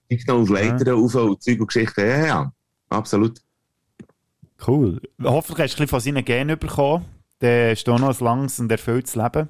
Ich 0.09 0.27
noch 0.27 0.37
auf 0.41 0.49
Leitern 0.49 0.95
rauf 0.95 1.15
und 1.15 1.43
Zeug 1.43 1.61
und 1.61 1.67
Geschichten. 1.67 2.01
Ja, 2.01 2.27
ja, 2.27 2.53
absolut. 2.89 3.41
Cool. 4.67 5.01
Hoffentlich 5.23 5.65
hast 5.65 5.79
du 5.79 5.83
ein 5.83 5.85
bisschen 5.85 5.89
von 5.89 6.01
seinen 6.01 6.25
Genen 6.25 6.59
bekommen. 6.59 7.05
Dann 7.41 7.71
hast 7.71 7.85
du 7.85 7.97
noch 7.97 8.19
ein 8.19 8.25
langes 8.25 8.59
und 8.59 8.73
erfülltes 8.73 9.15
Leben. 9.15 9.49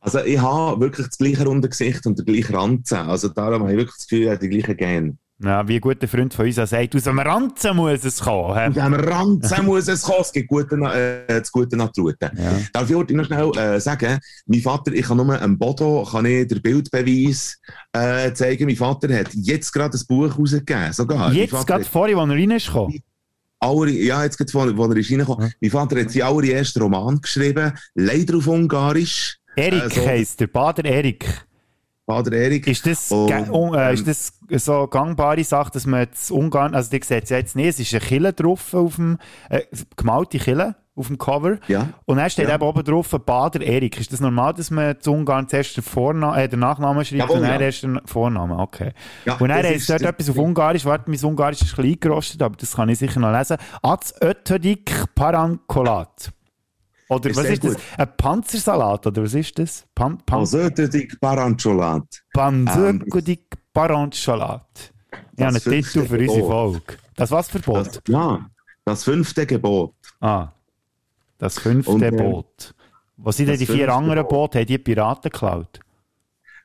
Also 0.00 0.20
ich 0.20 0.38
habe 0.40 0.80
wirklich 0.80 1.06
das 1.08 1.18
gleiche 1.18 1.44
runde 1.44 1.68
Gesicht 1.68 2.06
und 2.06 2.18
den 2.18 2.24
gleichen 2.26 2.54
Ranzen. 2.54 2.98
Also 2.98 3.28
darum 3.28 3.62
habe 3.62 3.72
ich 3.72 3.78
wirklich 3.78 3.96
das 3.96 4.06
Gefühl, 4.08 4.26
er 4.26 4.34
hat 4.34 4.42
die 4.42 4.48
gleichen 4.48 4.76
Gene. 4.76 5.16
Ja, 5.40 5.66
wie 5.68 5.76
ein 5.76 5.80
guter 5.80 6.08
Freund 6.08 6.34
von 6.34 6.46
uns 6.46 6.56
sagt, 6.56 6.96
aus 6.96 7.04
dem 7.04 7.18
Ranzen 7.20 7.76
muss 7.76 8.04
es 8.04 8.18
kommen. 8.20 8.56
Aus 8.58 8.74
dem 8.74 8.94
Ranzen 8.94 9.64
muss 9.66 9.86
es 9.86 10.02
kommen. 10.02 10.18
Es 10.22 10.32
gibt 10.32 10.48
gute, 10.48 10.74
äh, 10.76 11.26
das 11.28 11.52
gute 11.52 11.76
Naturruten. 11.76 12.30
Ja. 12.36 12.58
Darf 12.72 12.90
ich 12.90 12.96
noch 13.14 13.24
schnell 13.24 13.50
äh, 13.56 13.78
sagen, 13.80 14.18
mein 14.46 14.60
Vater, 14.60 14.92
ich 14.92 15.06
kann 15.06 15.16
nur 15.18 15.40
am 15.40 15.56
Bodo, 15.56 16.04
kann 16.10 16.24
ich 16.26 16.48
den 16.48 16.60
Bildbeweis 16.60 17.56
äh, 17.92 18.32
zeigen. 18.32 18.66
Mein 18.66 18.74
Vater 18.74 19.14
hat 19.16 19.28
jetzt 19.34 19.70
gerade 19.72 19.96
ein 19.96 20.06
Buch 20.08 20.36
rausgegeben. 20.36 20.92
Sogar. 20.92 21.32
Jetzt, 21.32 21.66
gerade 21.66 21.84
vorher, 21.84 22.16
als 22.18 22.30
er 22.30 22.34
rein 22.36 22.50
ist 22.50 22.66
gekommen. 22.66 22.98
aller, 23.60 23.88
ja, 23.92 24.24
jetzt 24.24 24.38
gerade, 24.38 24.52
wo, 24.54 24.76
wo 24.76 24.90
er 24.90 24.96
ist 24.96 25.10
reingekommen. 25.12 25.52
Mein 25.60 25.70
Vater 25.70 26.00
hat 26.00 26.10
seinen 26.10 26.22
allerersten 26.24 26.82
Roman 26.82 27.20
geschrieben, 27.20 27.72
leider 27.94 28.36
auf 28.38 28.46
Ungarisch. 28.48 29.38
Erik 29.54 29.84
Äh, 29.84 29.88
so- 30.00 30.06
heisst 30.06 30.40
der, 30.40 30.48
Bader 30.48 30.84
Erik. 30.84 31.26
Vater 32.08 32.32
Erik. 32.32 32.66
Ist 32.66 32.86
das, 32.86 33.12
Und, 33.12 33.30
äh, 33.74 33.88
ähm, 33.88 33.94
ist 33.94 34.08
das 34.08 34.32
so 34.64 34.86
gangbare 34.86 35.44
Sache, 35.44 35.70
dass 35.72 35.84
man 35.84 36.06
das 36.10 36.30
Ungarn, 36.30 36.74
also 36.74 36.90
die 36.90 37.04
sieht 37.04 37.24
es 37.24 37.28
jetzt 37.28 37.54
nicht, 37.54 37.68
es 37.68 37.80
ist 37.80 37.92
eine 37.92 38.00
Kille 38.00 38.32
drauf 38.32 38.72
auf 38.72 38.96
dem, 38.96 39.18
äh, 39.50 39.60
gemalte 39.94 40.38
Kille 40.38 40.76
auf 40.96 41.08
dem 41.08 41.18
Cover. 41.18 41.58
Ja. 41.68 41.90
Und 42.06 42.16
dann 42.16 42.30
steht 42.30 42.48
Ja. 42.48 42.54
eben 42.54 42.64
oben 42.64 42.82
drauf 42.82 43.10
Bader 43.10 43.60
Erik. 43.60 44.00
Ist 44.00 44.10
das 44.10 44.20
normal, 44.20 44.54
dass 44.54 44.70
man 44.70 44.98
zu 44.98 45.12
Ungarn 45.12 45.46
zuerst 45.48 45.76
den, 45.76 45.84
Vorna 45.84 46.34
äh, 46.40 46.48
den 46.48 46.60
Nachnamen 46.60 47.04
schreibt 47.04 47.20
Jawohl, 47.20 47.36
und 47.36 47.42
dann 47.42 47.60
ja. 47.60 47.66
erst 47.66 47.82
den 47.82 48.00
Vornamen? 48.06 48.58
Okay. 48.58 48.92
Ja, 49.26 49.34
und 49.34 49.50
dann 49.50 49.66
ist 49.66 49.90
dort 49.90 50.00
etwas 50.00 50.30
auf 50.30 50.38
Ungarisch, 50.38 50.86
warte, 50.86 51.10
mein 51.10 51.22
Ungarisch 51.22 51.60
ist 51.60 51.72
ein 51.74 51.76
bisschen 51.76 51.92
eingerostet, 51.92 52.42
aber 52.42 52.56
das 52.56 52.74
kann 52.74 52.88
ich 52.88 52.98
sicher 52.98 53.20
noch 53.20 53.36
lesen. 53.36 53.58
Az 53.82 54.14
ötödik 54.22 55.14
parankolat. 55.14 56.32
Oder 57.10 57.30
Ist 57.30 57.36
was 57.36 57.46
ist 57.46 57.64
das? 57.64 57.74
gut. 57.74 57.82
Ein 57.96 58.16
Panzersalat, 58.16 59.06
oder 59.06 59.22
was 59.22 59.34
ist 59.34 59.58
das? 59.58 59.86
Pan, 59.94 60.18
Pan, 60.26 60.40
Also, 60.40 60.68
der 60.68 60.88
dick 60.88 61.18
Barancholat. 61.20 62.04
Panzerkodik 62.34 63.44
Parancholat. 63.72 64.92
Ja, 65.38 65.50
das 65.50 65.62
fünfte 65.62 66.00
Titel 66.02 66.06
für 66.08 66.18
unsere 66.18 66.36
Gebot. 66.40 66.50
Folge. 66.50 66.98
Das 67.16 67.30
was 67.30 67.48
Verbot? 67.48 67.86
Das, 67.86 68.00
ja, 68.08 68.46
das 68.84 69.04
fünfte 69.04 69.46
Gebot. 69.46 69.94
Ah, 70.20 70.48
das 71.38 71.58
fünfte 71.58 71.90
Und, 71.92 72.02
äh, 72.02 72.10
Boot. 72.10 72.74
Was 73.16 73.36
sind 73.36 73.46
denn 73.46 73.58
das 73.58 73.66
die 73.66 73.72
vier 73.72 73.92
anderen 73.92 74.22
Boot. 74.22 74.30
Boote? 74.30 74.58
Haben 74.58 74.66
die 74.66 74.78
Piraten 74.78 75.30
geklaut? 75.30 75.80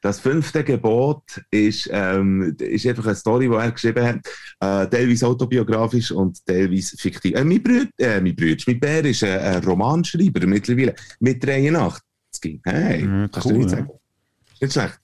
Das 0.03 0.19
fünfte 0.19 0.65
Gebot 0.65 1.23
ist, 1.49 1.89
ähm, 1.89 2.57
ist 2.59 2.85
einfach 2.85 3.05
eine 3.05 3.15
Story, 3.15 3.47
die 3.47 3.55
er 3.55 3.71
geschrieben 3.71 4.05
hat, 4.05 4.17
äh, 4.59 4.89
teilweise 4.89 5.25
autobiografisch 5.27 6.11
und 6.11 6.45
teilweise 6.45 6.97
fiktiv. 6.97 7.33
Äh, 7.33 7.43
mein 7.45 7.63
Bruder, 7.63 7.87
äh, 7.97 8.19
mein 8.19 8.35
Bruder, 8.35 8.63
mein 8.67 8.79
Bär 8.81 9.05
ist 9.05 9.23
ein, 9.23 9.39
ein 9.39 9.63
Romanschreiber 9.63 10.45
mittlerweile, 10.45 10.93
mit 11.21 11.41
83. 11.41 12.01
Hey, 12.65 13.03
Mhm, 13.03 13.29
kannst 13.31 13.45
cool, 13.45 13.53
du 13.53 13.59
nicht 13.59 13.69
sagen. 13.69 13.89
Ist 14.59 14.61
nicht 14.61 14.73
schlecht. 14.73 14.99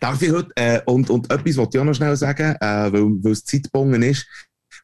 Darf 0.00 0.22
ich 0.22 0.32
heute, 0.32 0.50
äh, 0.56 0.80
und, 0.86 1.10
und 1.10 1.30
etwas 1.30 1.56
wollte 1.58 1.76
ich 1.76 1.80
auch 1.82 1.84
noch 1.84 1.94
schnell 1.94 2.16
sagen, 2.16 2.56
äh, 2.60 2.92
weil, 2.92 3.30
es 3.30 3.44
zeitgebunden 3.44 4.02
ist. 4.02 4.26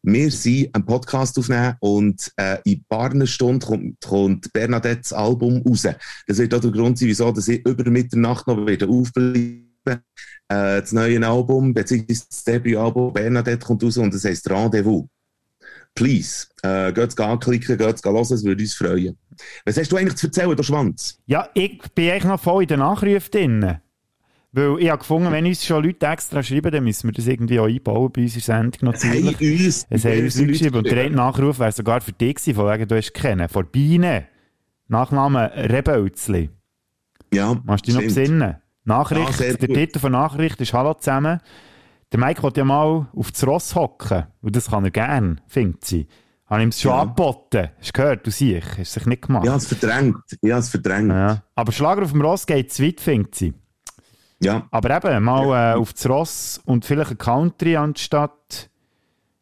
Wir 0.02 0.30
sind 0.30 0.74
einen 0.74 0.86
Podcast 0.86 1.38
aufnehmen 1.38 1.76
und 1.80 2.32
äh, 2.36 2.58
in 2.64 2.78
ein 2.78 2.84
paar 2.88 3.26
Stunden 3.26 3.60
kommt, 3.60 4.00
kommt 4.00 4.52
Bernadettes 4.52 5.12
Album 5.12 5.62
raus. 5.66 5.86
Das 6.26 6.38
wird 6.38 6.54
auch 6.54 6.60
der 6.60 6.70
Grund 6.70 6.98
sein, 6.98 7.08
wieso 7.08 7.30
dass 7.30 7.48
ich 7.48 7.66
über 7.66 7.88
Mitternacht 7.90 8.46
noch 8.46 8.66
wieder 8.66 8.88
aufbleiben. 8.88 9.66
Äh, 9.86 10.00
das 10.48 10.92
neue 10.92 11.26
Album, 11.26 11.74
beziehungsweise 11.74 12.24
das 12.28 12.44
Debütalbum 12.44 13.12
Bernadette 13.12 13.64
kommt 13.64 13.82
raus 13.82 13.98
und 13.98 14.14
das 14.14 14.24
heisst 14.24 14.48
Rendezvous. 14.50 15.06
Please, 15.94 16.46
äh, 16.62 16.92
geht's 16.92 17.18
anklicken, 17.18 17.76
geht's 17.76 18.02
hören, 18.04 18.16
es 18.16 18.44
würde 18.44 18.62
uns 18.62 18.74
freuen. 18.74 19.18
Was 19.64 19.76
hast 19.76 19.92
du 19.92 19.96
eigentlich 19.96 20.16
zu 20.16 20.28
erzählen, 20.28 20.56
du 20.56 20.62
Schwanz? 20.62 21.18
Ja, 21.26 21.48
ich 21.54 21.80
bin 21.94 22.10
eigentlich 22.10 22.24
noch 22.24 22.40
voll 22.40 22.62
in 22.62 22.68
den 22.68 22.78
Nachrufen 22.80 23.30
drin. 23.30 23.80
Weil 24.52 24.80
ich 24.80 24.88
habe 24.90 24.98
gefunden, 24.98 25.30
wenn 25.30 25.46
uns 25.46 25.64
schon 25.64 25.84
Leute 25.84 26.06
extra 26.06 26.42
schreiben, 26.42 26.72
dann 26.72 26.82
müssen 26.82 27.08
wir 27.08 27.12
das 27.12 27.26
irgendwie 27.28 27.60
auch 27.60 27.66
einbauen 27.68 28.10
bei 28.12 28.22
unserer 28.22 28.42
Sendung 28.42 28.90
natürlich. 28.90 29.40
uns, 29.66 29.86
Es 29.88 30.04
haben 30.04 30.20
uns 30.24 30.36
Leute 30.40 30.46
geschrieben 30.52 30.76
und 30.78 30.90
der 30.90 31.10
Nachruf 31.10 31.58
wäre 31.60 31.70
sogar 31.70 32.00
für 32.00 32.12
dich 32.12 32.34
gewesen, 32.34 32.54
von 32.56 32.68
wegen, 32.68 32.88
du 32.88 32.96
hast 32.96 33.12
kennen. 33.14 33.48
Von 33.48 33.66
Biene. 33.66 34.26
Nachname 34.88 35.52
Rebelzli. 35.54 36.50
Ja, 37.32 37.56
Machst 37.64 37.86
du 37.86 37.92
dich 37.92 37.94
noch 37.94 38.02
besinnen? 38.02 38.40
Ja, 38.40 38.60
Nachricht, 38.84 39.34
sehr 39.34 39.54
der. 39.56 39.68
Titel 39.68 40.00
von 40.00 40.10
Nachricht 40.12 40.60
ist 40.60 40.72
Hallo 40.72 40.94
zusammen. 40.94 41.38
Der 42.10 42.18
Mike 42.18 42.42
will 42.42 42.50
ja 42.56 42.64
mal 42.64 43.06
auf 43.14 43.30
das 43.30 43.46
Ross 43.46 43.76
hocken. 43.76 44.24
Und 44.42 44.56
das 44.56 44.68
kann 44.70 44.82
er 44.82 44.90
gern, 44.90 45.40
findet 45.46 45.84
sie. 45.84 46.08
Habe 46.46 46.64
ihm 46.64 46.70
es 46.70 46.80
schon 46.80 46.90
Ja. 46.90 47.02
angeboten. 47.02 47.68
Hast 47.78 47.90
du 47.90 47.92
gehört, 47.92 48.26
du 48.26 48.32
siehst, 48.32 48.66
hast 48.70 48.78
es 48.80 48.92
sich 48.94 49.06
nicht 49.06 49.22
gemacht. 49.22 49.44
Ich 49.44 49.48
habe 49.50 49.58
es 49.58 49.68
verdrängt. 49.68 50.16
Ich 50.42 50.50
habe 50.50 50.58
es 50.60 50.68
verdrängt. 50.70 51.10
Ja. 51.10 51.28
Ja. 51.34 51.42
Aber 51.54 51.70
Schlager 51.70 52.02
auf 52.02 52.10
dem 52.10 52.20
Ross 52.22 52.44
geht 52.46 52.72
zu 52.72 52.82
weit, 52.82 53.00
findet 53.00 53.36
sie. 53.36 53.54
Aber 54.70 54.96
eben, 54.96 55.22
mal 55.22 55.74
äh, 55.74 55.76
auf 55.76 55.92
das 55.92 56.08
Ross 56.08 56.60
und 56.64 56.84
vielleicht 56.84 57.12
ein 57.12 57.18
Country 57.18 57.76
anstatt, 57.76 58.70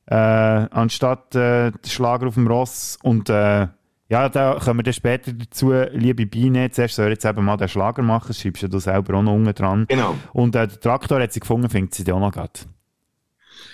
äh, 0.06 0.14
anstatt 0.14 1.34
äh, 1.34 1.72
Schlager 1.86 2.28
auf 2.28 2.34
dem 2.34 2.46
Ross. 2.46 2.98
Und 3.02 3.30
äh, 3.30 3.68
ja, 4.10 4.28
da 4.28 4.58
kommen 4.62 4.80
wir 4.80 4.84
dann 4.84 4.94
später 4.94 5.32
dazu, 5.32 5.72
liebe 5.92 6.26
Biene, 6.26 6.70
zuerst 6.70 6.96
soll 6.96 7.06
er 7.06 7.10
jetzt 7.12 7.24
eben 7.24 7.44
mal 7.44 7.56
den 7.56 7.68
Schlager 7.68 8.02
machen, 8.02 8.34
schreibst 8.34 8.62
ja 8.62 8.68
du 8.68 8.78
selber 8.78 9.18
auch 9.18 9.22
noch 9.22 9.34
unten 9.34 9.54
dran. 9.54 9.86
Genau. 9.88 10.14
Und 10.32 10.56
äh, 10.56 10.66
der 10.66 10.80
Traktor 10.80 11.20
hat 11.20 11.32
sie 11.32 11.40
gefunden, 11.40 11.68
findet 11.68 11.94
sie 11.94 12.10
auch 12.10 12.20
noch 12.20 12.32
gerade. 12.32 12.60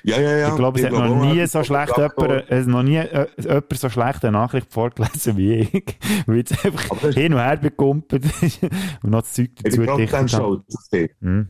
Ja, 0.02 0.20
ja, 0.20 0.36
ja. 0.36 0.48
Ich 0.50 0.56
glaube, 0.56 0.78
es 0.78 0.84
hat 0.84 0.92
noch 0.92 1.32
nie 1.32 1.46
so 1.46 1.64
schlecht 1.64 1.96
jemand, 1.96 2.50
äh, 2.50 2.62
noch 2.66 2.82
nie 2.82 2.96
äh, 2.96 3.26
jemand 3.38 3.72
so 3.72 3.88
schlecht 3.88 4.24
eine 4.24 4.32
Nachricht 4.32 4.72
vorgelesen 4.72 5.36
wie 5.36 5.54
ich. 5.54 5.84
Weil 6.26 6.36
jetzt 6.36 6.64
einfach 6.64 7.00
hin 7.12 7.32
und 7.32 7.40
her 7.40 7.56
bekumpelt 7.56 8.24
und 9.02 9.10
noch 9.10 9.22
das 9.22 9.32
Zeug 9.32 9.50
dazu 9.62 9.80
gedichtet. 9.80 11.10
Hm. 11.20 11.48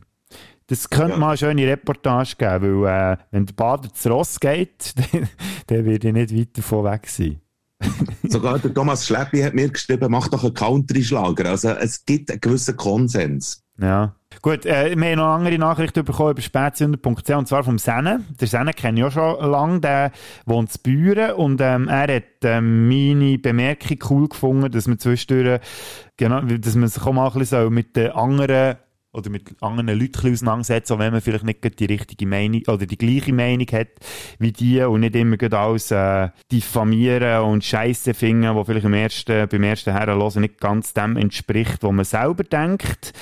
Das 0.67 0.89
könnte 0.89 1.11
Ja. 1.11 1.17
mal 1.17 1.27
eine 1.29 1.37
schöne 1.37 1.67
Reportage 1.67 2.35
geben, 2.37 2.81
weil 2.81 3.13
äh, 3.13 3.17
wenn 3.31 3.45
der 3.45 3.53
Bader 3.53 3.93
zu 3.93 4.09
Ross 4.09 4.39
geht, 4.39 4.95
dann, 5.67 5.85
würde 5.85 6.07
ich 6.07 6.13
nicht 6.13 6.35
weit 6.35 6.57
davon 6.57 6.85
weg 6.85 7.07
sein. 7.07 7.39
Sogar 8.23 8.57
der 8.57 8.73
Thomas 8.73 9.05
Schleppi 9.05 9.41
hat 9.41 9.53
mir 9.53 9.69
geschrieben, 9.69 10.09
mach 10.09 10.27
doch 10.27 10.43
einen 10.43 10.53
Country-Schlager. 10.55 11.49
Also 11.49 11.69
es 11.69 12.03
gibt 12.03 12.31
einen 12.31 12.41
gewissen 12.41 12.75
Konsens. 12.77 13.61
Ja. 13.79 14.15
Gut, 14.41 14.65
äh, 14.65 14.95
wir 14.95 15.11
haben 15.11 15.17
noch 15.17 15.27
andere 15.27 15.57
Nachricht 15.57 15.93
bekommen 15.93 16.31
über 16.31 16.41
spätzünder.ch 16.41 17.29
und 17.31 17.47
zwar 17.47 17.63
vom 17.63 17.77
Senne. 17.77 18.21
Der 18.39 18.47
Senne 18.47 18.73
kenne 18.73 18.99
ich 18.99 19.05
auch 19.05 19.11
schon 19.11 19.51
lange, 19.51 19.79
der 19.79 20.11
wohnt 20.45 20.75
in 20.75 20.81
Büren 20.83 21.31
und 21.33 21.61
ähm, 21.61 21.87
er 21.87 22.15
hat 22.15 22.23
ähm, 22.43 22.87
meine 22.87 23.37
Bemerkung 23.37 23.97
cool 24.09 24.29
gefunden, 24.29 24.71
dass 24.71 24.87
man 24.87 24.99
zwischendurch, 24.99 25.61
genau, 26.17 26.41
dass 26.41 26.75
man 26.75 26.87
sich 26.87 27.03
auch 27.03 27.13
mal 27.13 27.27
ein 27.27 27.39
bisschen 27.39 27.73
mit 27.73 27.95
den 27.95 28.11
anderen 28.11 28.77
oder 29.15 29.29
mit 29.29 29.55
anderen 29.61 29.97
Leuten 29.97 30.31
auseinandersetzen, 30.31 30.93
auch 30.93 30.99
wenn 30.99 31.13
man 31.13 31.21
vielleicht 31.21 31.45
nicht 31.45 31.79
die 31.79 31.85
richtige 31.85 32.27
Meinung 32.27 32.61
oder 32.67 32.85
die 32.85 32.97
gleiche 32.97 33.33
Meinung 33.33 33.67
hat 33.71 33.87
wie 34.39 34.51
die 34.51 34.81
und 34.81 34.99
nicht 34.99 35.15
immer 35.15 35.37
alles 35.53 35.91
äh, 35.91 36.29
diffamieren 36.51 37.43
und 37.45 37.63
Scheiße 37.63 38.13
finden, 38.13 38.53
wo 38.55 38.63
vielleicht 38.65 38.85
im 38.85 38.93
ersten, 38.93 39.47
beim 39.47 39.63
ersten 39.63 39.93
Herrenlosen 39.93 40.41
nicht 40.41 40.59
ganz 40.59 40.93
dem 40.93 41.15
entspricht, 41.15 41.81
was 41.81 41.91
man 41.91 42.05
selber 42.05 42.43
denkt. 42.43 43.13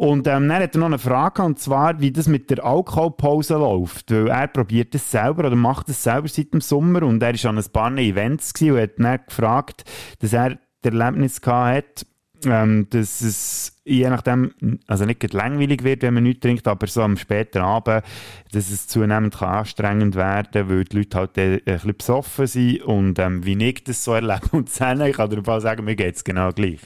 Und 0.00 0.26
ähm, 0.28 0.48
dann 0.48 0.62
hat 0.62 0.74
er 0.74 0.78
noch 0.78 0.86
eine 0.86 0.98
Frage, 0.98 1.42
und 1.42 1.58
zwar, 1.58 2.00
wie 2.00 2.10
das 2.10 2.26
mit 2.26 2.48
der 2.48 2.64
Alkoholpause 2.64 3.56
läuft. 3.56 4.10
Weil 4.10 4.28
er 4.28 4.48
probiert 4.48 4.94
das 4.94 5.10
selber 5.10 5.46
oder 5.46 5.56
macht 5.56 5.90
das 5.90 6.02
selber 6.02 6.26
seit 6.26 6.54
dem 6.54 6.62
Sommer 6.62 7.02
und 7.02 7.22
er 7.22 7.34
war 7.34 7.50
an 7.50 7.58
ein 7.58 7.64
paar 7.70 7.94
Events 7.98 8.54
und 8.62 8.80
hat 8.80 8.92
dann 8.98 9.20
gefragt, 9.26 9.84
dass 10.20 10.32
er 10.32 10.58
das 10.80 10.94
Erlebnis 10.94 11.42
gehabt 11.42 11.76
hat, 11.76 12.06
ähm, 12.46 12.86
dass 12.90 13.20
es 13.20 13.80
je 13.84 14.08
nachdem, 14.08 14.52
also 14.86 15.04
nicht 15.04 15.32
langweilig 15.32 15.82
wird, 15.82 16.02
wenn 16.02 16.14
man 16.14 16.22
nichts 16.22 16.40
trinkt, 16.40 16.68
aber 16.68 16.86
so 16.86 17.02
am 17.02 17.16
späten 17.16 17.58
Abend, 17.58 18.04
dass 18.52 18.70
es 18.70 18.86
zunehmend 18.86 19.36
kann 19.36 19.48
anstrengend 19.48 20.14
werden 20.14 20.68
weil 20.68 20.84
die 20.84 20.96
Leute 20.96 21.18
halt 21.18 21.38
äh, 21.38 21.54
ein 21.56 21.64
bisschen 21.64 21.96
besoffen 21.96 22.46
sind 22.46 22.82
und 22.82 23.18
ähm, 23.18 23.44
wie 23.44 23.62
ich 23.64 23.84
das 23.84 24.04
so 24.04 24.14
erlebe 24.14 24.48
und 24.52 24.70
zusammen, 24.70 25.08
ich 25.08 25.16
kann 25.16 25.30
dir 25.30 25.42
Fall 25.42 25.60
sagen, 25.60 25.84
mir 25.84 25.96
geht 25.96 26.16
es 26.16 26.24
genau 26.24 26.50
gleich. 26.52 26.80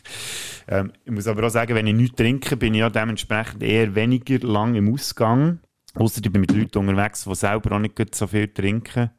Ähm, 0.67 0.93
ich 1.05 1.12
muss 1.12 1.27
aber 1.27 1.47
auch 1.47 1.51
sagen, 1.51 1.75
wenn 1.75 1.87
ich 1.87 1.95
nichts 1.95 2.17
trinke, 2.17 2.57
bin 2.57 2.75
ich 2.75 2.81
ja 2.81 2.90
dementsprechend 2.90 3.62
eher 3.62 3.95
weniger 3.95 4.38
lang 4.47 4.75
im 4.75 4.93
Ausgang, 4.93 5.61
außer 5.95 6.23
ich 6.25 6.33
bin 6.33 6.40
mit 6.40 6.53
Leuten 6.53 6.79
unterwegs, 6.79 7.25
die 7.25 7.35
selber 7.35 7.77
auch 7.77 7.81
nicht 7.81 8.14
so 8.14 8.27
viel 8.27 8.49
trinken. 8.49 9.11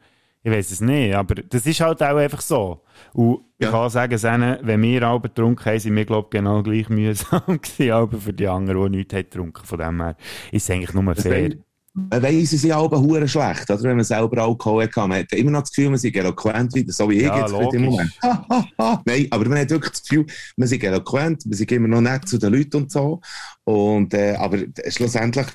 Ich 0.41 0.52
weiß 0.52 0.71
es 0.71 0.82
nicht, 0.82 1.15
aber 1.15 1.36
das 1.36 1.65
ist 1.65 1.82
halt 1.82 2.04
auch 2.04 2.17
einfach 2.17 2.41
so. 2.41 2.84
Und 3.13 3.44
ich 3.58 3.65
Ja. 3.65 3.72
kann 3.72 3.89
sagen, 3.89 4.18
Sene, 4.18 4.60
wenn 4.63 4.82
wir 4.82 5.04
alle 5.04 5.22
getrunken 5.22 5.65
haben, 5.65 5.80
sind 5.80 5.96
wir, 5.96 6.06
glaube 6.06 6.28
ich, 6.28 6.38
genau 6.38 6.62
gleich 6.62 6.89
mühsam 6.89 7.41
gewesen, 7.48 7.91
aber 7.91 8.18
für 8.18 8.34
die 8.34 8.48
anderen, 8.48 8.91
die 8.91 8.98
nichts 9.00 9.13
haben 9.13 9.24
getrunken. 9.24 9.65
Von 9.65 9.80
dem 9.80 10.02
her 10.02 10.18
ist 10.52 10.63
es 10.63 10.70
eigentlich 10.70 10.94
nur 10.94 11.15
fair. 11.15 11.52
Man 11.98 12.22
weiss, 12.22 12.52
es 12.52 12.62
sind 12.62 12.74
alle 12.74 12.89
hure 13.00 13.26
schlecht, 13.26 13.70
oder? 13.72 13.82
Wenn 13.84 13.96
man 13.96 14.04
selber 14.04 14.44
Alkohol 14.44 14.84
hatte. 14.84 15.00
Man 15.08 15.20
hat 15.20 15.32
immer 15.32 15.52
noch 15.52 15.62
das 15.62 15.72
Gefühl, 15.72 15.89
man 15.91 15.98
sei 15.98 16.10
eloquent 16.10 16.76
wieder, 16.76 16.91
so 16.91 17.10
wie 17.10 17.20
ich 17.20 17.22
Ja, 17.24 17.39
jetzt 17.39 17.52
im 17.54 17.62
logisch. 17.62 17.82
Moment. 17.86 18.12
Nein, 19.06 19.28
aber 19.32 19.46
man 19.48 19.60
hat 19.60 19.70
wirklich 19.70 19.91
das 19.94 20.04
Gefühl, 20.04 20.26
man 20.58 20.68
sei 20.68 20.76
eloquent, 20.76 21.46
man 21.46 21.54
sei 21.58 21.63
immer 21.74 21.88
noch 21.88 22.02
nett 22.02 22.28
zu 22.28 22.38
den 22.38 22.52
Leuten 22.54 22.76
und 22.76 22.91
so. 22.91 23.22
Und, 23.63 24.13
äh, 24.13 24.36
aber 24.36 24.58
schlussendlich, 24.89 25.48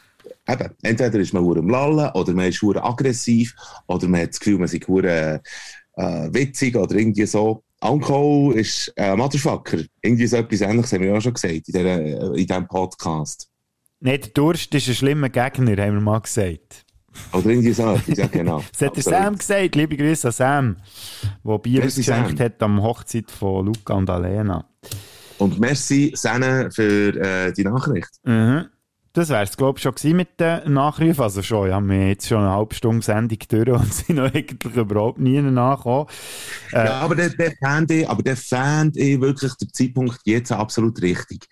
eben, 0.49 0.71
entweder 0.83 1.19
ist 1.19 1.35
man 1.35 1.43
hure 1.43 1.59
am 1.59 1.69
Lallen, 1.69 2.11
oder 2.15 2.33
man 2.33 2.47
ist 2.49 2.63
hure 2.63 2.83
aggressiv, 2.83 3.55
oder 3.87 4.09
man 4.09 4.23
hat 4.23 4.31
das 4.31 4.41
Gefühl, 4.41 4.59
man 4.59 4.69
sei 4.69 4.79
hure 4.89 5.43
äh, 5.97 6.29
witzig, 6.33 6.75
oder 6.75 6.95
irgendwie 6.95 7.27
so. 7.27 7.63
Alkohol 7.81 8.57
ist 8.57 8.93
äh, 8.97 9.17
Motherfucker. 9.17 9.79
Irgendwie 10.03 10.27
so 10.27 10.37
etwas 10.37 10.61
Ähnliches 10.61 10.93
haben 10.93 11.03
wir 11.03 11.17
auch 11.17 11.21
schon 11.21 11.35
gesagt 11.35 11.69
in, 11.69 11.75
äh, 11.75 12.27
in 12.27 12.47
diesem 12.47 12.69
Podcast. 12.69 13.49
Nicht, 14.01 14.25
der 14.25 14.33
Durst 14.33 14.75
ist 14.75 14.89
ein 14.89 14.95
schlimmer 14.95 15.29
Gegner, 15.29 15.83
haben 15.83 15.95
wir 15.95 16.01
mal 16.01 16.21
gesagt. 16.21 16.85
Oder 17.33 17.47
irgendwie 17.47 17.73
so 17.73 17.95
etwas, 17.95 18.19
ja 18.19 18.27
genau. 18.27 18.63
Das 18.73 18.83
hat 18.89 18.97
der. 18.97 19.03
Sam 19.03 19.37
gesagt, 19.37 19.75
liebe 19.75 19.97
Grüße 19.97 20.29
an 20.29 20.33
Sam, 20.33 20.77
der 21.45 21.59
Bier 21.59 21.81
Merci, 21.81 22.01
ausgeschenkt 22.01 22.39
Sam. 22.39 22.45
hat 22.45 22.63
am 22.63 22.83
Hochzeit 22.83 23.31
von 23.31 23.67
Luca 23.67 23.95
und 23.95 24.09
Alena. 24.09 24.65
Und 25.39 25.59
merci, 25.59 26.13
Sene, 26.15 26.71
für 26.71 27.17
äh, 27.17 27.53
die 27.53 27.65
Nachricht. 27.65 28.11
Mhm. 28.25 28.67
Das 29.13 29.29
wäre 29.29 29.43
es, 29.43 29.57
glaube 29.57 29.77
ich, 29.79 29.83
schon 29.83 29.93
gewesen 29.97 30.17
mit 30.17 30.39
den 30.39 30.73
Nachrufen. 30.73 31.21
Also 31.21 31.43
schon, 31.43 31.69
ja, 31.69 31.81
wir 31.81 31.95
haben 31.97 32.09
jetzt 32.09 32.29
schon 32.29 32.39
eine 32.39 32.51
halbe 32.53 32.77
Stunde 32.77 33.05
Sendung 33.05 33.39
durch 33.49 33.69
und 33.69 33.93
sind 33.93 34.17
noch 34.17 34.33
eigentlich 34.33 34.77
überhaupt 34.77 35.19
nie 35.19 35.41
nachgekommen. 35.43 36.07
Äh, 36.71 36.85
Ja, 36.85 37.01
aber 37.01 37.17
der, 37.17 37.31
der 37.31 37.53
fand 37.61 37.91
ich, 37.91 38.09
aber 38.09 38.23
der 38.23 38.37
fand 38.37 38.97
ich 38.97 39.21
wirklich 39.21 39.53
der 39.55 39.69
Zeitpunkt 39.69 40.21
jetzt 40.25 40.53
absolut 40.53 41.03
richtig. 41.03 41.45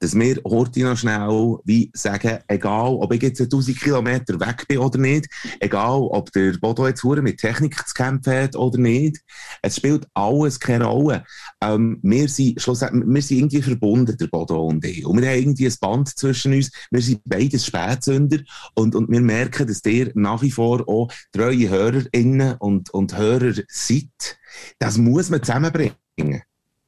Dass 0.00 0.18
wir 0.18 0.40
heute 0.44 0.80
noch 0.80 0.96
schnell 0.96 1.58
wie 1.64 1.88
sagen, 1.94 2.40
egal, 2.48 2.94
ob 2.94 3.12
ich 3.12 3.22
jetzt 3.22 3.40
1000 3.40 3.80
Kilometer 3.80 4.40
weg 4.40 4.66
bin 4.66 4.78
oder 4.78 4.98
nicht, 4.98 5.28
egal, 5.60 6.00
ob 6.10 6.32
der 6.32 6.54
Bodo 6.58 6.88
jetzt 6.88 7.04
mit 7.04 7.38
Technik 7.38 7.76
zu 7.86 7.94
kämpfen 7.94 8.32
hat 8.32 8.56
oder 8.56 8.78
nicht, 8.78 9.20
es 9.62 9.76
spielt 9.76 10.08
alles 10.14 10.58
keine 10.58 10.86
Rolle. 10.86 11.24
Ähm, 11.62 12.00
wir 12.02 12.28
sind 12.28 12.56
wir 12.56 13.22
sind 13.22 13.36
irgendwie 13.38 13.62
verbunden, 13.62 14.16
der 14.16 14.26
Bodo 14.26 14.66
und 14.66 14.84
ich. 14.84 15.06
Und 15.06 15.22
wir 15.22 15.28
haben 15.28 15.38
irgendwie 15.38 15.66
ein 15.66 15.76
Band 15.80 16.08
zwischen 16.08 16.52
uns. 16.54 16.72
Wir 16.90 17.03
sind 17.04 17.22
beides 17.24 17.66
Spätsünder 17.66 18.38
und, 18.74 18.94
und 18.94 19.10
wir 19.10 19.20
merken, 19.20 19.66
dass 19.66 19.84
ihr 19.84 20.10
nach 20.14 20.42
wie 20.42 20.50
vor 20.50 20.88
auch 20.88 21.08
treue 21.32 21.68
HörerInnen 21.68 22.56
und, 22.58 22.90
und 22.90 23.16
Hörer 23.16 23.54
seid. 23.68 24.38
Das 24.78 24.98
muss 24.98 25.30
man 25.30 25.42
zusammenbringen. 25.42 26.42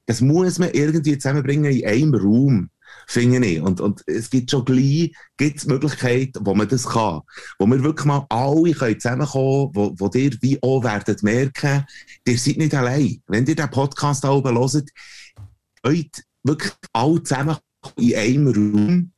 Das 0.07 0.20
muss 0.20 0.59
man 0.59 0.70
irgendwie 0.70 1.18
zusammenbringen 1.18 1.72
in 1.72 1.87
einem 1.87 2.14
Raum, 2.14 2.70
finde 3.09 3.44
ich. 3.46 3.61
Und, 3.61 3.81
und 3.81 4.02
es 4.07 4.31
gibt 4.31 4.50
schon 4.50 4.64
gleich 4.64 5.12
gibt's 5.37 5.66
Möglichkeiten, 5.66 6.46
wo 6.46 6.55
man 6.55 6.68
das 6.68 6.87
kann. 6.88 7.22
Wo 7.59 7.66
wir 7.66 7.83
wirklich 7.83 8.07
mal 8.07 8.24
alle 8.29 8.72
können 8.72 9.00
zusammenkommen 9.00 9.70
wo, 9.74 9.94
wo 9.98 10.11
ihr 10.14 10.33
wie 10.40 10.62
auch 10.62 10.85
werdet 10.85 11.22
merken, 11.22 11.85
ihr 12.24 12.38
seid 12.38 12.59
nicht 12.59 12.74
allein. 12.74 13.20
Wenn 13.26 13.46
ihr 13.46 13.57
den 13.57 13.70
Podcast 13.70 14.24
da 14.24 14.31
oben 14.31 14.57
hört, 14.57 14.90
könnt 15.83 16.24
wirklich 16.44 16.72
alle 16.92 17.22
zusammen 17.22 17.57
in 17.96 18.14
einem 18.14 18.46
Raum. 18.48 19.12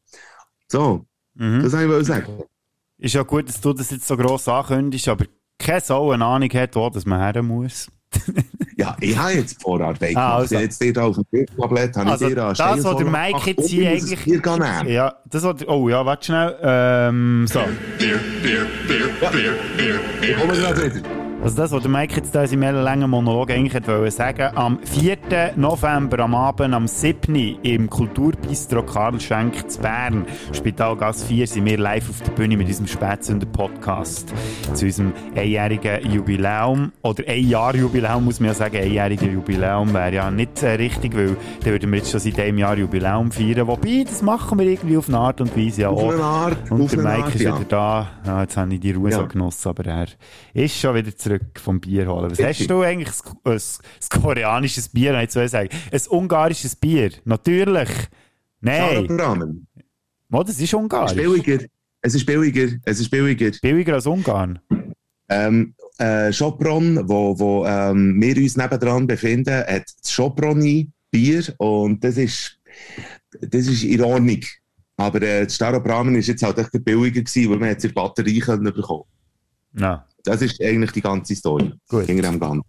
So, 0.70 1.04
mhm. 1.34 1.62
das 1.62 1.72
wollte 1.72 2.00
ich 2.00 2.06
sagen. 2.06 2.42
Ist 2.98 3.14
ja 3.14 3.22
gut, 3.22 3.48
dass 3.48 3.60
du 3.60 3.72
das 3.72 3.90
jetzt 3.90 4.06
so 4.06 4.16
gross 4.16 4.48
ankündigst, 4.48 5.08
aber 5.08 5.24
keine 5.58 5.80
Sau 5.80 6.10
eine 6.10 6.24
Ahnung 6.24 6.50
hat, 6.50 6.74
wo 6.76 6.90
dass 6.90 7.06
man 7.06 7.20
her 7.20 7.42
muss. 7.42 7.88
Ja, 8.76 8.96
ich 9.00 9.16
habe 9.18 9.32
jetzt 9.32 9.60
Vorarbeit 9.60 10.16
Ah, 10.16 10.38
gemacht. 10.38 10.52
also. 10.52 10.54
Ich 10.54 10.56
habe 10.56 10.64
jetzt 10.64 10.96
da 10.96 11.04
auf 11.04 11.14
dem 11.16 11.24
Bildtablett 11.30 11.96
habe 11.96 12.10
Also, 12.10 12.24
ich 12.26 12.30
dir 12.30 12.36
das, 12.36 12.58
was 12.58 12.96
der 12.96 13.06
Mike 13.06 13.50
jetzt 13.50 13.68
hier 13.68 13.90
eigentlich- 13.90 14.26
nehmen. 14.26 14.88
Ja, 14.88 15.16
das 15.26 15.42
was, 15.42 15.66
oh 15.68 15.88
ja, 15.88 16.06
warte 16.06 16.26
schnell, 16.26 16.56
ähm, 16.62 17.46
so. 17.48 17.60
Ich 20.22 20.36
komme 20.36 20.52
gerade 20.54 20.94
wieder. 20.94 21.17
Also 21.40 21.56
das, 21.56 21.70
was 21.70 21.82
der 21.82 21.90
Mike 21.90 22.16
jetzt 22.16 22.34
da 22.34 22.42
in 22.42 22.48
seinem 22.48 22.62
ellenlangen 22.64 23.08
Monolog 23.08 23.50
eigentlich 23.52 23.86
wollen 23.86 24.10
sagen, 24.10 24.50
am 24.56 24.80
4. 24.82 25.52
November 25.56 26.18
am 26.24 26.34
Abend, 26.34 26.74
am 26.74 26.88
7. 26.88 27.34
im 27.62 27.88
Kulturbistro 27.88 28.82
Karl 28.82 29.20
Schenk 29.20 29.70
zu 29.70 29.80
Bern, 29.80 30.26
Spitalgas 30.52 31.22
4, 31.24 31.46
sind 31.46 31.64
wir 31.66 31.78
live 31.78 32.10
auf 32.10 32.20
der 32.22 32.32
Bühne 32.32 32.56
mit 32.56 32.66
unserem 32.66 32.88
Spätsünder-Podcast 32.88 34.34
zu 34.74 34.84
unserem 34.86 35.12
einjährigen 35.36 36.10
Jubiläum, 36.10 36.90
oder 37.02 37.22
ein 37.28 37.48
Jahr 37.48 37.74
Jubiläum, 37.76 38.24
muss 38.24 38.40
man 38.40 38.48
ja 38.48 38.54
sagen, 38.54 38.76
einjährige 38.76 39.26
Jubiläum 39.30 39.94
wäre 39.94 40.14
ja 40.16 40.30
nicht 40.32 40.60
äh, 40.64 40.70
richtig, 40.72 41.16
weil 41.16 41.36
dann 41.62 41.72
würden 41.72 41.90
wir 41.92 41.98
jetzt 41.98 42.10
schon 42.10 42.20
seit 42.20 42.38
einem 42.40 42.58
Jahr 42.58 42.76
Jubiläum 42.76 43.30
feiern, 43.30 43.68
wobei, 43.68 44.04
das 44.04 44.22
machen 44.22 44.58
wir 44.58 44.66
irgendwie 44.66 44.96
auf 44.96 45.08
eine 45.08 45.18
Art 45.18 45.40
und 45.40 45.56
Weise 45.56 45.82
ja 45.82 45.88
Auf 45.90 46.02
auch. 46.02 46.12
eine 46.12 46.22
Art, 46.24 46.70
Und 46.70 46.82
auf 46.82 46.90
der 46.90 47.02
Mike 47.04 47.24
Art, 47.24 47.34
ist 47.36 47.40
ja. 47.42 47.54
wieder 47.54 47.64
da. 47.68 48.08
Ja, 48.26 48.42
jetzt 48.42 48.56
habe 48.56 48.74
ich 48.74 48.80
die 48.80 48.90
Ruhe 48.90 49.10
Ja. 49.12 49.18
so 49.18 49.26
genossen, 49.28 49.68
aber 49.68 49.84
er 49.86 50.06
ist 50.52 50.76
schon 50.78 50.94
wieder 50.96 51.16
zurück 51.28 51.60
vom 51.60 51.80
Bier 51.80 52.08
holen. 52.08 52.30
Was 52.30 52.42
hast 52.42 52.66
du 52.70 52.82
eigentlich? 52.82 53.14
Ein, 53.44 53.52
ein, 53.52 53.60
ein 53.60 54.22
koreanisches 54.22 54.88
Bier, 54.88 55.12
kann 55.12 55.24
ich 55.24 55.30
zu 55.30 55.48
sagen. 55.48 55.68
Ein 55.92 56.00
ungarisches 56.10 56.76
Bier. 56.76 57.10
Natürlich. 57.24 57.88
Nein. 58.60 59.66
Mo, 60.28 60.42
das 60.42 60.54
ist 60.54 60.58
Es 60.58 60.64
ist 60.64 60.74
ungarisch. 60.74 61.14
billiger. 61.14 61.64
Es 62.00 62.14
ist 62.14 62.26
billiger. 62.26 62.68
Es 62.84 63.00
ist 63.00 63.10
billiger. 63.10 63.50
Billiger 63.62 63.94
als 63.94 64.06
Ungarn. 64.06 64.58
Ähm, 65.28 65.74
äh, 65.98 66.32
Schopron, 66.32 67.08
wo, 67.08 67.38
wo 67.38 67.66
ähm, 67.66 68.20
wir 68.20 68.36
uns 68.36 68.56
nebendran 68.56 69.06
befinden, 69.06 69.54
hat 69.54 69.84
das 70.02 70.10
Schoproni 70.12 70.90
Bier 71.10 71.42
und 71.58 72.02
das 72.02 72.16
ist, 72.16 72.58
das 73.40 73.66
ist 73.66 73.82
in 73.84 74.00
Ordnung. 74.02 74.40
Aber 74.96 75.22
äh, 75.22 75.44
das 75.44 75.54
Starobramen 75.54 76.14
ist 76.16 76.28
jetzt 76.28 76.42
halt 76.42 76.58
echt 76.58 76.72
billiger 76.84 77.20
gewesen, 77.22 77.50
weil 77.50 77.58
man 77.58 77.68
jetzt 77.70 77.84
die 77.84 77.88
Batterie 77.88 78.40
können 78.40 78.64
bekommen. 78.72 79.04
Ja. 79.78 80.06
Das 80.28 80.42
ist 80.42 80.62
eigentlich 80.62 80.92
die 80.92 81.00
ganze 81.00 81.34
Story. 81.34 81.72
Gut. 81.88 82.04
Hinter 82.04 82.30
dem 82.30 82.38
Ganzen. 82.38 82.62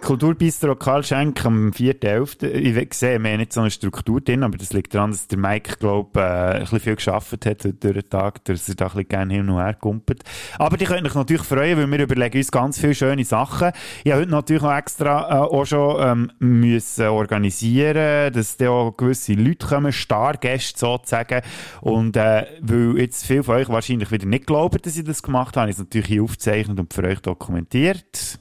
Kulturbistro 0.00 0.76
Karl 0.76 1.02
Schenk 1.02 1.44
am 1.44 1.70
4.11. 1.70 2.44
Ich 2.44 2.94
sehe, 2.94 3.22
wir 3.22 3.30
haben 3.30 3.38
nicht 3.38 3.52
so 3.52 3.60
eine 3.60 3.70
Struktur 3.70 4.20
drin, 4.20 4.42
aber 4.42 4.56
das 4.56 4.72
liegt 4.72 4.94
daran, 4.94 5.10
dass 5.10 5.26
der 5.26 5.38
Mike, 5.38 5.76
glaube 5.78 6.20
äh, 6.20 6.22
ein 6.22 6.60
bisschen 6.60 6.80
viel 6.80 6.96
geschafft 6.96 7.44
hat 7.44 7.64
durch 7.64 7.74
den 7.80 8.08
Tag, 8.08 8.44
dass 8.44 8.68
er 8.68 8.76
da 8.76 8.86
ein 8.86 8.90
bisschen 8.92 9.08
gerne 9.08 9.34
hin 9.34 9.50
und 9.50 9.56
her 9.56 9.74
kumpelt. 9.74 10.22
Aber 10.58 10.76
die 10.76 10.84
könnt 10.84 11.06
euch 11.06 11.14
natürlich 11.14 11.42
freuen, 11.42 11.76
weil 11.76 11.90
wir 11.90 12.04
überlegen 12.04 12.38
uns 12.38 12.50
ganz 12.50 12.78
viele 12.78 12.94
schöne 12.94 13.24
Sachen. 13.24 13.72
Ich 14.04 14.12
habe 14.12 14.22
heute 14.22 14.30
natürlich 14.30 14.62
noch 14.62 14.76
extra 14.76 15.30
äh, 15.30 15.48
auch 15.48 15.66
schon 15.66 15.96
ähm, 16.00 16.32
müssen 16.38 17.08
organisieren, 17.08 18.32
dass 18.32 18.56
da 18.56 18.70
auch 18.70 18.96
gewisse 18.96 19.34
Leute 19.34 19.66
kommen, 19.66 19.92
Stargäste 19.92 20.78
sozusagen. 20.78 21.42
Und 21.80 22.16
äh, 22.16 22.46
weil 22.60 22.98
jetzt 22.98 23.26
viele 23.26 23.42
von 23.42 23.56
euch 23.56 23.68
wahrscheinlich 23.68 24.10
wieder 24.12 24.26
nicht 24.26 24.46
glauben, 24.46 24.78
dass 24.80 24.96
ich 24.96 25.04
das 25.04 25.22
gemacht 25.22 25.56
habe, 25.56 25.70
es 25.70 25.78
natürlich 25.78 26.06
hier 26.06 26.22
aufgezeichnet 26.58 26.80
und 26.80 26.92
für 26.92 27.04
euch 27.04 27.20
dokumentiert. 27.20 28.38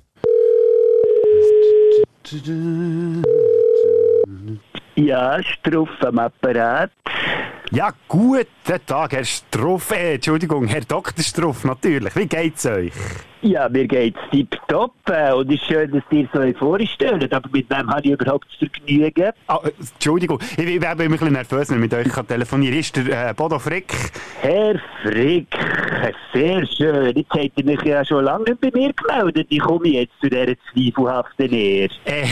Ja, 4.95 5.41
Struff 5.43 5.89
am 6.01 6.19
Apparat. 6.19 6.91
Ja, 7.71 7.91
guten 8.07 8.45
Tag, 8.85 9.13
Herr 9.13 9.25
Struff. 9.25 9.91
Äh, 9.91 10.15
Entschuldigung, 10.15 10.67
Herr 10.67 10.81
Dr. 10.81 11.23
Struff, 11.23 11.65
natürlich. 11.65 12.15
Wie 12.15 12.25
geht's 12.25 12.65
euch? 12.65 12.93
Ja, 13.41 13.69
mir 13.69 13.87
geht's 13.87 14.19
tipptopp 14.31 14.93
äh, 15.09 15.31
und 15.31 15.47
es 15.51 15.61
ist 15.61 15.67
schön, 15.67 15.91
dass 15.91 16.03
ihr 16.11 16.27
so 16.33 16.39
euphorisch 16.39 16.91
steht. 16.91 17.33
Aber 17.33 17.49
mit 17.51 17.69
wem 17.69 17.89
habe 17.89 18.01
ich 18.03 18.11
überhaupt 18.11 18.47
das 18.49 18.69
Vergnügen? 18.69 19.31
Ah, 19.47 19.59
äh, 19.63 19.71
Entschuldigung, 19.79 20.39
ich, 20.57 20.65
ich 20.65 20.81
werde 20.81 21.03
immer 21.03 21.15
ein 21.15 21.19
bisschen 21.19 21.33
nervös, 21.33 21.69
wenn 21.69 21.77
ich 21.77 21.81
mit 21.81 21.93
euch 21.93 22.09
kann 22.11 22.27
telefonieren 22.27 22.79
Ist 22.79 22.95
der 22.95 23.29
äh, 23.29 23.33
Bodo 23.33 23.59
Frick? 23.59 23.93
Herr 24.41 24.79
Frick, 25.03 25.47
sehr 26.33 26.65
schön. 26.65 27.15
Jetzt 27.15 27.31
habt 27.31 27.51
ihr 27.55 27.65
mich 27.65 27.81
ja 27.83 28.03
schon 28.03 28.23
lange 28.23 28.45
nicht 28.45 28.61
bei 28.61 28.71
mir 28.73 28.91
gemeldet. 28.93 29.47
Ich 29.49 29.59
komme 29.59 29.87
jetzt 29.87 30.13
zu 30.19 30.29
dieser 30.29 30.55
zweifelhaften 30.73 31.53
Ehre. 31.53 31.93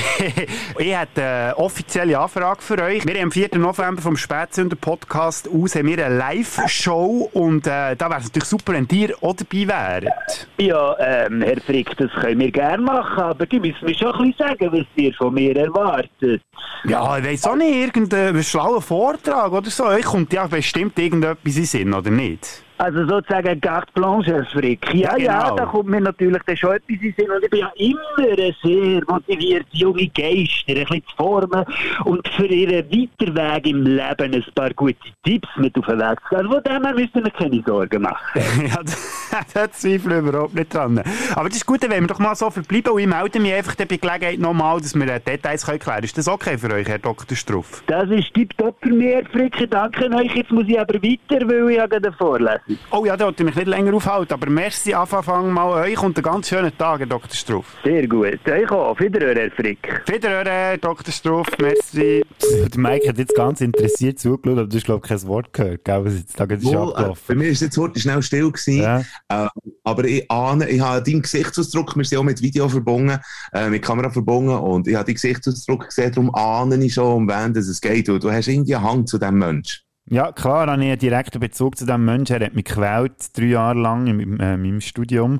Ich 0.77 0.95
habe 0.95 1.09
eine 1.15 1.57
offizielle 1.57 2.19
Anfrage 2.19 2.61
für 2.61 2.81
euch. 2.81 3.05
Wir 3.05 3.13
haben 3.15 3.25
am 3.25 3.31
4. 3.31 3.49
November 3.57 4.01
vom 4.01 4.17
Spätsünder 4.17 4.75
Podcast 4.75 5.47
aus 5.49 5.75
haben 5.75 5.87
wir 5.87 6.05
eine 6.05 6.17
Live-Show 6.17 7.29
und 7.33 7.67
äh, 7.67 7.95
da 7.95 8.09
wäre 8.09 8.19
es 8.19 8.25
natürlich 8.25 8.45
super, 8.49 8.73
wenn 8.73 8.87
ihr 8.91 9.15
auch 9.21 9.35
dabei 9.35 9.67
wäret. 9.67 10.47
Ja, 10.57 10.94
Ähm, 10.99 11.41
Herr 11.41 11.59
Frick, 11.61 11.95
das 11.97 12.11
können 12.11 12.39
wir 12.39 12.51
gerne 12.51 12.83
machen, 12.83 13.23
aber 13.23 13.45
die 13.45 13.59
müssen 13.59 13.85
mir 13.85 13.95
schon 13.95 14.13
ein 14.13 14.31
bisschen 14.31 14.47
sagen, 14.47 14.71
was 14.71 14.85
ihr 14.95 15.13
von 15.13 15.33
mir 15.33 15.55
erwartet. 15.55 16.41
Ja, 16.85 17.17
ich 17.17 17.25
weiss 17.25 17.45
auch 17.45 17.55
nicht, 17.55 17.75
irgendein 17.75 18.43
schlauer 18.43 18.81
Vortrag 18.81 19.51
oder 19.51 19.69
so. 19.69 19.85
Euch 19.85 20.05
kommt 20.05 20.33
ja 20.33 20.47
bestimmt 20.47 20.97
irgendetwas 20.99 21.57
in 21.57 21.65
Sinn, 21.65 21.93
oder 21.93 22.11
nicht? 22.11 22.64
Also 22.77 23.07
sozusagen 23.07 23.61
carte 23.61 23.91
blanche, 23.93 24.33
Herr 24.33 24.45
Frick. 24.45 24.93
Ja, 24.93 25.15
Ja, 25.17 25.17
ja, 25.17 25.43
genau. 25.43 25.55
da 25.55 25.65
kommt 25.65 25.89
mir 25.89 26.01
natürlich 26.01 26.41
dann 26.45 26.57
schon 26.57 26.75
etwas 26.75 26.97
in 27.01 27.13
Sinn. 27.17 27.31
Und 27.31 27.43
ich 27.43 27.49
bin 27.49 27.59
ja 27.59 27.71
immer 27.77 27.99
ein 28.19 28.55
sehr 28.63 29.01
motiviert, 29.07 29.65
junge 29.71 30.07
Geister 30.07 30.73
ein 30.73 30.75
bisschen 30.75 31.03
zu 31.07 31.15
formen 31.15 31.65
und 32.03 32.27
für 32.29 32.45
ihren 32.47 32.85
Weiterweg 32.91 33.67
im 33.67 33.83
Leben 33.83 34.33
ein 34.33 34.45
paar 34.53 34.73
gute 34.73 34.95
Tipps 35.23 35.47
mit 35.57 35.77
auf 35.77 35.85
den 35.85 35.99
Weg 35.99 36.19
zu 36.29 36.35
geben. 36.35 36.51
Von 36.51 36.63
dem 36.63 36.83
her 36.83 36.93
müssen 36.93 37.23
wir 37.23 37.31
keine 37.31 37.63
Sorgen 37.65 38.01
machen. 38.01 38.41
ja, 38.67 38.79
da, 39.53 39.71
zweifle 39.71 40.19
ich 40.19 40.25
überhaupt 40.27 40.55
nicht 40.55 40.73
dran. 40.73 41.01
Aber 41.33 41.47
das 41.47 41.57
ist 41.57 41.65
gut, 41.65 41.81
wollen 41.83 42.01
wir 42.01 42.07
doch 42.07 42.19
mal 42.19 42.35
so 42.35 42.49
verbleiben 42.49 42.91
und 42.91 42.99
ich 42.99 43.07
melde 43.07 43.39
mich 43.39 43.53
einfach 43.53 43.75
bei 43.75 43.85
Gelegenheit 43.85 44.39
nochmal, 44.39 44.81
dass 44.81 44.95
wir 44.95 45.07
äh, 45.07 45.19
Details 45.19 45.65
können 45.65 45.79
klären 45.79 45.95
können. 45.95 46.05
Ist 46.05 46.17
das 46.17 46.27
okay 46.27 46.57
für 46.57 46.71
euch, 46.73 46.87
Herr 46.87 46.99
Dr. 46.99 47.37
Struff? 47.37 47.83
Das 47.87 48.09
ist 48.09 48.33
tipptopp 48.33 48.75
für 48.81 48.89
mich, 48.89 49.13
Herr 49.13 49.25
Frick. 49.25 49.69
Danke 49.69 50.13
euch. 50.13 50.35
Jetzt 50.35 50.51
muss 50.51 50.65
ich 50.67 50.79
aber 50.79 50.95
weiter, 50.95 51.47
weil 51.47 51.69
ich 51.69 51.77
ja 51.77 51.87
gerade 51.87 52.07
eine 52.07 52.17
Vorlesung 52.17 52.64
Oh 52.89 53.05
ja, 53.05 53.15
da 53.15 53.25
wollte 53.25 53.43
ich 53.43 53.45
mich 53.45 53.55
nicht 53.55 53.67
länger 53.67 53.93
aufhalten, 53.93 54.33
aber 54.33 54.49
merci 54.49 54.93
Anfang 54.93 55.51
mal 55.51 55.67
euch 55.83 56.01
und 56.01 56.17
einen 56.17 56.23
ganz 56.23 56.49
schönen 56.49 56.75
Tag, 56.75 56.99
Herr 56.99 57.05
Dr. 57.05 57.29
Struff. 57.31 57.75
Sehr 57.83 58.07
gut. 58.07 58.39
Euch 58.47 58.71
auch. 58.71 58.99
Wiederhören, 58.99 59.37
Herr 59.37 59.51
Frick. 59.51 60.01
Wiederhören, 60.07 60.79
Dr. 60.81 61.13
Struff, 61.13 61.45
merci. 61.59 62.23
Der 62.41 62.79
Mike 62.79 63.07
hat 63.07 63.19
jetzt 63.19 63.35
ganz 63.35 63.61
interessiert 63.61 64.17
zugeschaut, 64.17 64.57
aber 64.57 64.67
du 64.67 64.75
hast, 64.75 64.85
glaube 64.85 65.01
ich, 65.03 65.09
kein 65.09 65.27
Wort 65.27 65.53
gehört, 65.53 65.85
gell, 65.85 66.05
was 66.05 66.13
jetzt 66.15 66.39
da 66.39 66.45
gerade 66.45 66.61
ist 66.61 66.65
Wohl, 66.65 66.73
äh, 66.73 66.75
bei 66.75 66.87
abgelaufen. 66.87 67.37
mir 67.37 67.49
ist 67.49 67.61
jetzt 67.61 67.77
heute 67.77 67.99
schnell 67.99 68.21
still 68.23 68.51
gewesen. 68.51 68.81
Ja. 68.81 68.99
Äh, 69.29 69.47
aber 69.83 70.05
ich 70.05 70.31
ahne, 70.31 70.67
ich 70.67 70.81
habe 70.81 71.03
deinen 71.03 71.21
Gesichtsausdruck, 71.21 71.95
wir 71.95 72.03
sind 72.03 72.17
auch 72.17 72.23
mit 72.23 72.41
Video 72.41 72.67
verbunden, 72.67 73.19
äh, 73.53 73.69
mit 73.69 73.83
Kamera 73.83 74.09
verbunden 74.09 74.49
und 74.57 74.87
ich 74.87 74.95
habe 74.95 75.05
deinen 75.05 75.15
Gesichtsausdruck 75.15 75.85
gesehen, 75.85 76.11
darum 76.11 76.33
ahne 76.33 76.83
ich 76.83 76.95
schon, 76.95 77.13
um 77.13 77.29
wen 77.29 77.53
das 77.53 77.67
es 77.67 77.79
geht. 77.79 78.09
Und 78.09 78.23
du 78.23 78.31
hast 78.31 78.47
irgendwie 78.47 78.75
einen 78.75 78.83
Hang 78.83 79.05
zu 79.05 79.19
diesem 79.19 79.37
Mensch. 79.37 79.84
Ja, 80.07 80.31
klar, 80.31 80.67
habe 80.67 80.83
ich 80.83 80.89
einen 80.89 80.99
direkten 80.99 81.39
Bezug 81.39 81.77
zu 81.77 81.85
diesem 81.85 82.05
Menschen. 82.05 82.35
Er 82.39 82.45
hat 82.45 82.53
mich 82.53 82.65
gequält, 82.65 83.35
drei 83.35 83.45
Jahre 83.45 83.79
lang 83.79 84.05
in 84.07 84.39
äh, 84.39 84.55
meinem 84.55 84.81
Studium. 84.81 85.39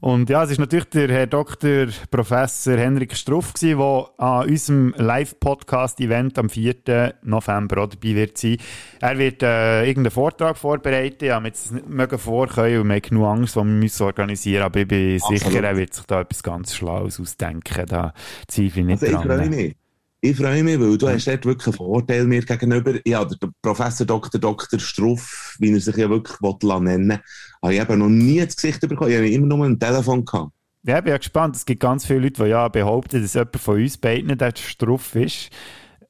Und 0.00 0.30
ja, 0.30 0.42
es 0.42 0.50
ist 0.50 0.58
natürlich 0.58 0.86
der 0.86 1.08
Herr 1.10 1.26
Dr. 1.26 1.88
Professor 2.10 2.78
Henrik 2.78 3.14
Struff 3.14 3.52
gewesen, 3.52 3.78
der 3.78 4.10
an 4.16 4.48
unserem 4.48 4.94
Live-Podcast-Event 4.96 6.38
am 6.38 6.48
4. 6.48 7.16
November 7.22 7.86
dabei 7.86 8.14
wird 8.14 8.38
sein. 8.38 8.56
Er 9.00 9.18
wird 9.18 9.42
äh, 9.42 9.80
irgendeinen 9.86 10.10
Vortrag 10.12 10.56
vorbereiten. 10.56 11.26
Ja, 11.26 11.38
mit 11.38 11.54
es 11.54 11.70
nicht 11.70 11.86
mögen 11.86 12.18
vorkommen 12.18 12.78
und 12.80 12.88
wir 12.88 12.94
haben 12.94 13.02
genug 13.02 13.26
Angst, 13.26 13.56
was 13.56 13.64
wir 13.64 13.72
müssen 13.72 14.02
organisieren 14.04 14.62
Aber 14.62 14.80
ich 14.80 14.88
bin 14.88 15.16
Absolut. 15.16 15.38
sicher, 15.42 15.62
er 15.64 15.76
wird 15.76 15.92
sich 15.92 16.06
da 16.06 16.22
etwas 16.22 16.42
ganz 16.42 16.74
Schlaues 16.74 17.20
ausdenken. 17.20 17.84
Da 17.86 18.14
zweifle 18.48 18.80
ich 18.80 18.86
nicht 18.86 19.02
Also 19.02 19.06
ich 19.06 19.12
dran. 19.12 19.26
freue 19.26 19.50
mich. 19.50 19.76
Ich 20.22 20.36
freue 20.36 20.62
mich, 20.62 20.78
weil 20.78 20.98
du 20.98 21.08
hast 21.08 21.26
dort 21.26 21.46
wirklich 21.46 21.66
einen 21.68 21.76
Vorteil 21.76 22.24
mir 22.26 22.42
gegenüber. 22.42 22.94
Ja, 23.06 23.24
der 23.24 23.48
Professor 23.62 24.06
Dr. 24.06 24.38
Dr. 24.40 24.78
Struff, 24.78 25.56
wie 25.58 25.72
er 25.72 25.80
sich 25.80 25.96
ja 25.96 26.10
wirklich 26.10 26.36
nennen 26.60 27.08
will, 27.08 27.20
habe 27.62 27.74
ich 27.74 27.80
eben 27.80 27.98
noch 27.98 28.08
nie 28.08 28.44
das 28.44 28.56
Gesicht 28.56 28.80
bekommen. 28.82 29.10
Ich 29.10 29.16
habe 29.16 29.30
immer 29.30 29.46
nur 29.46 29.64
ein 29.64 29.78
Telefon 29.78 30.24
gehabt. 30.24 30.52
Ja, 30.82 30.98
ich 30.98 31.04
bin 31.04 31.10
ja 31.12 31.18
gespannt. 31.18 31.56
Es 31.56 31.64
gibt 31.64 31.80
ganz 31.80 32.06
viele 32.06 32.20
Leute, 32.20 32.42
die 32.44 32.50
ja 32.50 32.68
behaupten, 32.68 33.22
dass 33.22 33.34
jemand 33.34 33.56
von 33.56 33.76
uns 33.82 33.96
beiden 33.96 34.36
der 34.36 34.52
Struff 34.56 35.14
ist. 35.14 35.50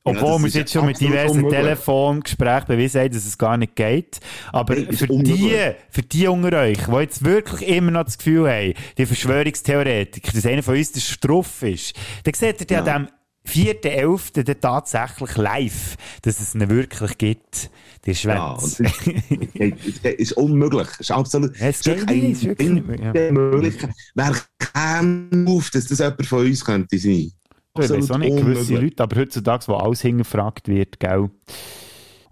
Obwohl 0.03 0.43
das 0.43 0.55
wir 0.55 0.61
jetzt 0.61 0.73
schon 0.73 0.87
mit 0.87 0.99
diversen 1.01 1.45
unmöglich. 1.45 1.61
Telefongesprächen 1.61 2.67
bewiesen 2.69 3.01
haben, 3.03 3.13
dass 3.13 3.27
es 3.27 3.37
gar 3.37 3.57
nicht 3.59 3.77
geht. 3.77 4.19
Aber 4.51 4.75
das 4.75 4.99
für 4.99 5.07
unmöglich. 5.09 5.37
die, 5.41 5.73
für 5.91 6.03
die 6.03 6.27
unter 6.27 6.59
euch, 6.61 6.79
die 6.79 6.97
jetzt 6.97 7.25
wirklich 7.25 7.69
immer 7.69 7.91
noch 7.91 8.05
das 8.05 8.17
Gefühl 8.17 8.49
haben, 8.51 8.75
die 8.97 9.07
Verschwörungstheoretiker, 9.07 10.33
dass 10.33 10.47
einer 10.47 10.63
von 10.63 10.77
uns 10.77 10.93
der 10.93 11.01
Struff 11.01 11.63
ist, 11.63 11.95
dann 12.25 12.35
seht 12.35 12.61
ihr 12.63 12.67
ja, 12.77 12.85
Ja. 12.85 12.95
an 12.95 13.05
dem 13.07 13.13
4.11. 13.47 14.43
dann 14.43 14.61
tatsächlich 14.61 15.37
live, 15.37 15.97
dass 16.23 16.41
es 16.41 16.55
ihn 16.55 16.69
wirklich 16.69 17.19
gibt. 17.19 17.71
Die 18.07 18.13
Ja, 18.13 18.53
und 18.53 18.61
Schwänze. 18.61 19.73
es 20.03 20.15
ist 20.15 20.33
unmöglich. 20.33 20.89
Es 20.95 21.01
ist 21.01 21.11
absolut 21.11 21.57
Ja, 21.59 21.67
es 21.69 21.77
ist 21.77 21.85
geht 21.85 21.99
wirklich 22.01 22.23
nicht, 22.23 22.33
es 22.33 22.39
ist 22.39 22.47
wirklich 22.49 22.69
nicht 22.71 22.87
möglich, 22.87 23.77
ja. 23.83 23.89
Wer 24.15 24.35
käme 24.59 25.51
auf, 25.51 25.71
dass 25.71 25.87
das 25.87 25.99
jemand 25.99 26.27
von 26.27 26.47
uns 26.47 26.65
könnte 26.65 26.99
sein? 26.99 27.33
Ich 27.79 27.91
weiß 27.91 28.11
auch 28.11 28.19
nicht, 28.19 28.37
gewisse 28.37 28.41
unmöglich. 28.61 28.81
Leute, 28.81 29.03
aber 29.03 29.17
heutzutage, 29.21 29.69
wo 29.69 29.75
alles 29.75 30.01
hingefragt 30.03 30.69
wird, 30.69 30.99
gell? 30.99 31.31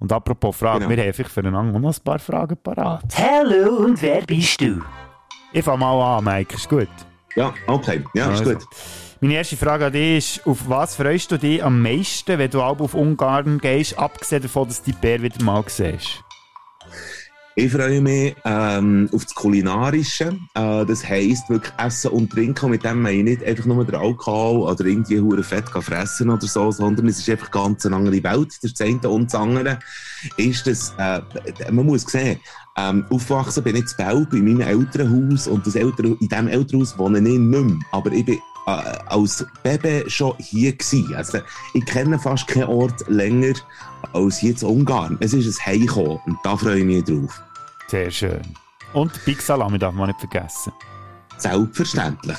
Und 0.01 0.13
apropos 0.13 0.57
Fragen, 0.57 0.81
Genau. 0.89 0.97
wir 0.97 1.05
haben 1.05 1.13
vielleicht 1.13 1.31
füreinander 1.33 1.79
noch 1.79 1.97
ein 1.97 2.03
paar 2.05 2.19
Fragen 2.19 2.57
parat. 2.63 3.05
Hallo, 3.17 3.77
und 3.85 4.01
wer 4.01 4.23
bist 4.23 4.61
du? 4.61 4.81
Ich 5.53 5.65
fange 5.65 5.79
mal 5.79 6.19
an, 6.19 6.25
Mike, 6.25 6.55
ist 6.55 6.69
gut? 6.69 6.89
Ja, 7.35 7.53
okay. 7.67 8.03
Ja, 8.15 8.31
ist 8.33 8.41
Also, 8.41 8.53
gut. 8.55 8.65
Meine 9.21 9.35
erste 9.35 9.57
Frage 9.57 9.87
an 9.87 9.93
dich 9.93 10.37
ist, 10.37 10.47
auf 10.47 10.69
was 10.69 10.95
freust 10.95 11.33
du 11.33 11.39
dich 11.39 11.65
am 11.65 11.83
meisten, 11.83 12.39
wenn 12.39 12.51
du 12.51 12.63
auch 12.63 12.79
auf 12.79 12.95
Ungarn 12.95 13.59
gehst, 13.59 13.99
abgesehen 13.99 14.43
davon, 14.43 14.69
dass 14.69 14.81
du 14.81 14.93
die 14.93 14.97
Bär 14.97 15.21
wieder 15.21 15.43
mal 15.43 15.65
siehst? 15.67 16.23
Ich 17.57 17.73
freue 17.73 18.01
mich 18.01 18.37
ähm, 18.45 19.11
auf 19.13 19.25
das 19.25 19.35
Kulinarische. 19.35 20.39
Äh, 20.55 20.87
das 20.87 21.09
heisst 21.09 21.51
wirklich 21.51 21.73
Essen 21.79 22.13
und 22.13 22.31
Trinken. 22.31 22.67
Und 22.67 22.71
mit 22.71 22.85
dem 22.85 23.03
meine 23.03 23.17
ich 23.17 23.25
nicht 23.25 23.45
einfach 23.45 23.65
nur 23.65 23.85
den 23.85 23.97
Alkohol 23.97 24.71
oder 24.71 24.85
irgendwie 24.85 25.21
hure 25.21 25.43
Fett 25.43 25.69
fressen 25.69 26.31
oder 26.31 26.47
so, 26.47 26.71
sondern 26.71 27.09
es 27.09 27.19
ist 27.19 27.29
einfach 27.29 27.51
ganz 27.51 27.85
eine 27.85 27.97
andere 27.97 28.23
Welt. 28.23 28.57
Das 28.63 28.81
eine 28.81 29.09
und 29.09 29.25
das 29.25 29.35
andere 29.35 29.81
ist, 30.37 30.65
dass 30.69 30.95
äh, 30.99 31.21
man 31.73 31.87
muss 31.87 32.03
sehen, 32.03 32.39
ähm, 32.77 33.05
aufgewachsen 33.11 33.65
bin 33.65 33.75
ich 33.75 33.83
in 33.83 34.07
Belp 34.07 34.33
in 34.35 34.45
meinem 34.45 34.61
Elternhaus 34.61 35.49
und 35.49 35.67
das 35.67 35.75
Eltern, 35.75 36.17
in 36.21 36.29
diesem 36.29 36.47
Elternhaus 36.47 36.97
wohne 36.97 37.19
ich 37.19 37.25
nicht 37.25 37.41
mehr. 37.41 37.77
Aber 37.91 38.13
ich 38.13 38.25
bin 38.25 38.39
als 38.69 39.47
Baby 39.63 40.05
schon 40.09 40.35
hier 40.39 40.73
gewesen. 40.73 41.15
Also, 41.15 41.39
ich 41.75 41.85
kenne 41.85 42.19
fast 42.19 42.47
keinen 42.47 42.69
Ort 42.69 43.09
länger 43.09 43.55
als 44.13 44.41
zu 44.41 44.69
Ungarn. 44.69 45.17
Es 45.21 45.33
ist 45.33 45.61
ein 45.61 45.67
Heimkommen 45.67 46.19
und 46.27 46.39
da 46.43 46.57
freue 46.57 46.79
ich 46.79 46.85
mich 46.85 47.05
drauf. 47.05 47.43
Sehr 47.89 48.11
schön. 48.11 48.43
Und 48.93 49.25
Big 49.25 49.41
Salami 49.41 49.79
darf 49.79 49.95
man 49.95 50.09
nicht 50.09 50.21
vergessen. 50.21 50.73
Selbstverständlich. 51.37 52.39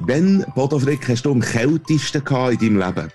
Wenn, 0.00 0.44
Bodo 0.54 0.78
Frick, 0.78 1.08
hast 1.08 1.22
du 1.22 1.32
am 1.32 1.40
kältesten 1.40 2.22
in 2.22 2.58
deinem 2.58 2.78
Leben? 2.78 3.12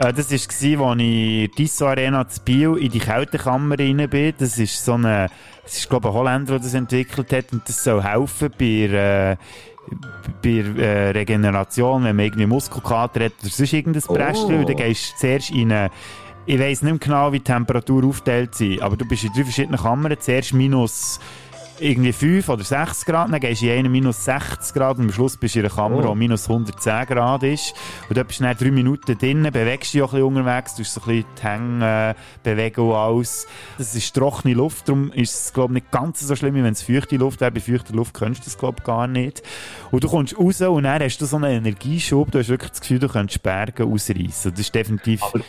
Äh, 0.00 0.12
das 0.14 0.30
war, 0.30 0.88
als 0.88 1.00
ich 1.00 1.44
in 1.44 1.50
Tissot 1.52 1.88
Arena 1.88 2.26
zu 2.26 2.40
Biel 2.40 2.76
in 2.78 2.90
die 2.90 2.98
Kältekammer 2.98 3.78
rein 3.78 4.08
bin. 4.08 4.34
Das 4.38 4.58
ist 4.58 4.82
so 4.84 4.94
eine, 4.94 5.28
es 5.64 5.78
ist, 5.78 5.90
glaube 5.90 6.08
ich, 6.08 6.14
ein 6.14 6.18
Holländer, 6.18 6.52
der 6.52 6.58
das 6.60 6.74
entwickelt 6.74 7.32
hat 7.32 7.52
und 7.52 7.68
das 7.68 7.84
soll 7.84 8.02
helfen 8.02 8.50
bei, 8.58 8.64
äh, 8.64 9.36
bei 10.42 10.50
äh, 10.50 11.10
Regeneration, 11.10 12.04
wenn 12.04 12.16
man 12.16 12.26
irgendwie 12.26 12.46
Muskelkater 12.46 13.24
hat 13.24 13.32
oder 13.40 13.50
sonst 13.50 13.72
irgendein 13.72 14.02
Oh. 14.08 14.14
Brästchen. 14.14 14.66
Dann 14.66 14.76
gehst 14.76 15.12
du 15.12 15.16
zuerst 15.18 15.50
in 15.50 15.72
eine, 15.72 15.90
ich 16.46 16.58
weiss 16.58 16.82
nicht 16.82 16.92
mehr 16.92 16.98
genau, 16.98 17.32
wie 17.32 17.38
die 17.38 17.44
Temperatur 17.44 18.04
aufgeteilt 18.04 18.54
sind, 18.54 18.80
aber 18.82 18.96
du 18.96 19.04
bist 19.04 19.24
in 19.24 19.32
drei 19.32 19.44
verschiedenen 19.44 19.78
Kammern. 19.80 20.16
Zuerst 20.18 20.52
minus 20.54 21.20
irgendwie 21.80 22.12
5 22.12 22.48
oder 22.48 22.62
6 22.64 23.04
Grad, 23.04 23.32
dann 23.32 23.40
gehst 23.40 23.62
du 23.62 23.66
in 23.66 23.78
eine 23.80 23.88
minus 23.88 24.24
60 24.24 24.74
Grad 24.74 24.98
und 24.98 25.04
am 25.04 25.12
Schluss 25.12 25.36
bist 25.36 25.54
du 25.54 25.60
in 25.60 25.64
einer 25.66 25.74
Kammer, 25.74 26.04
Oh. 26.04 26.12
die 26.12 26.18
minus 26.18 26.48
110 26.48 27.06
Grad 27.06 27.42
ist. 27.42 27.74
Und 28.08 28.16
dort 28.16 28.28
bist 28.28 28.40
du 28.40 28.44
dann 28.44 28.56
drei 28.56 28.70
Minuten 28.70 29.16
drinnen, 29.18 29.52
bewegst 29.52 29.94
dich 29.94 30.02
auch 30.02 30.12
ein 30.12 30.20
bisschen 30.22 30.36
unterwegs, 30.36 30.74
tust 30.76 30.94
so 30.94 31.00
ein 31.00 31.06
bisschen 31.06 31.24
die 31.38 31.42
Hänge 31.42 32.10
äh, 32.10 32.14
bewegen 32.42 32.80
und 32.88 32.94
alles. 32.94 33.46
Das 33.78 33.94
ist 33.94 34.14
trockene 34.14 34.54
Luft, 34.54 34.88
darum 34.88 35.10
ist 35.12 35.34
es, 35.34 35.52
glaube 35.52 35.72
ich, 35.74 35.82
nicht 35.82 35.90
ganz 35.90 36.20
so 36.20 36.36
schlimm, 36.36 36.54
wie 36.54 36.62
wenn 36.62 36.72
es 36.72 36.82
feuchte 36.82 37.16
Luft 37.16 37.40
wäre. 37.40 37.50
Bei 37.50 37.60
feuchter 37.60 37.94
Luft 37.94 38.14
könntest 38.14 38.46
du 38.46 38.50
das, 38.50 38.58
glaube 38.58 38.76
ich, 38.78 38.84
gar 38.84 39.06
nicht. 39.06 39.42
Und 39.90 40.04
du 40.04 40.08
kommst 40.08 40.38
raus 40.38 40.60
und 40.60 40.82
dann 40.84 41.02
hast 41.02 41.18
du 41.18 41.26
so 41.26 41.36
einen 41.36 41.50
Energieschub, 41.58 42.30
du 42.30 42.38
hast 42.38 42.48
wirklich 42.48 42.70
das 42.70 42.80
Gefühl, 42.80 42.98
du 42.98 43.08
könntest 43.08 43.42
Berge 43.42 43.84
ausreißen. 43.84 44.50
Das 44.50 44.60
ist 44.60 44.74
definitiv... 44.74 45.22
Aber- 45.22 45.40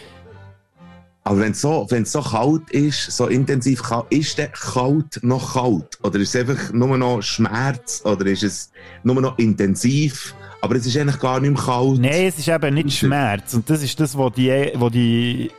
Aber 1.24 1.40
wenn 1.40 1.52
es 1.52 1.62
so, 1.62 1.86
wenn's 1.90 2.12
so 2.12 2.22
kalt 2.22 2.72
ist, 2.72 3.12
so 3.12 3.28
intensiv 3.28 3.84
kalt, 3.84 4.06
ist 4.10 4.38
der 4.40 4.48
kalt 4.48 5.20
noch 5.22 5.54
kalt? 5.54 6.00
Oder 6.02 6.20
ist 6.20 6.34
es 6.34 6.42
einfach 6.42 6.74
nur 6.74 6.98
noch 6.98 7.22
Schmerz? 7.22 8.02
Oder 8.06 8.26
ist 8.26 8.44
es 8.44 8.72
nur 9.04 9.22
noch 9.22 9.38
intensiv? 9.38 10.34
Aber 10.62 10.76
es 10.76 10.86
ist 10.86 10.98
eigentlich 10.98 11.20
gar 11.20 11.40
nicht 11.40 11.52
mehr 11.52 11.64
kalt. 11.64 12.00
Nein, 12.00 12.26
es 12.26 12.40
ist 12.40 12.48
eben 12.48 12.74
nicht 12.74 12.98
Schmerz. 12.98 13.54
Und 13.54 13.70
das 13.70 13.84
ist 13.84 14.00
das, 14.00 14.18
was 14.18 14.34
die, 14.34 14.72
wo 14.76 14.90
die, 14.90 15.52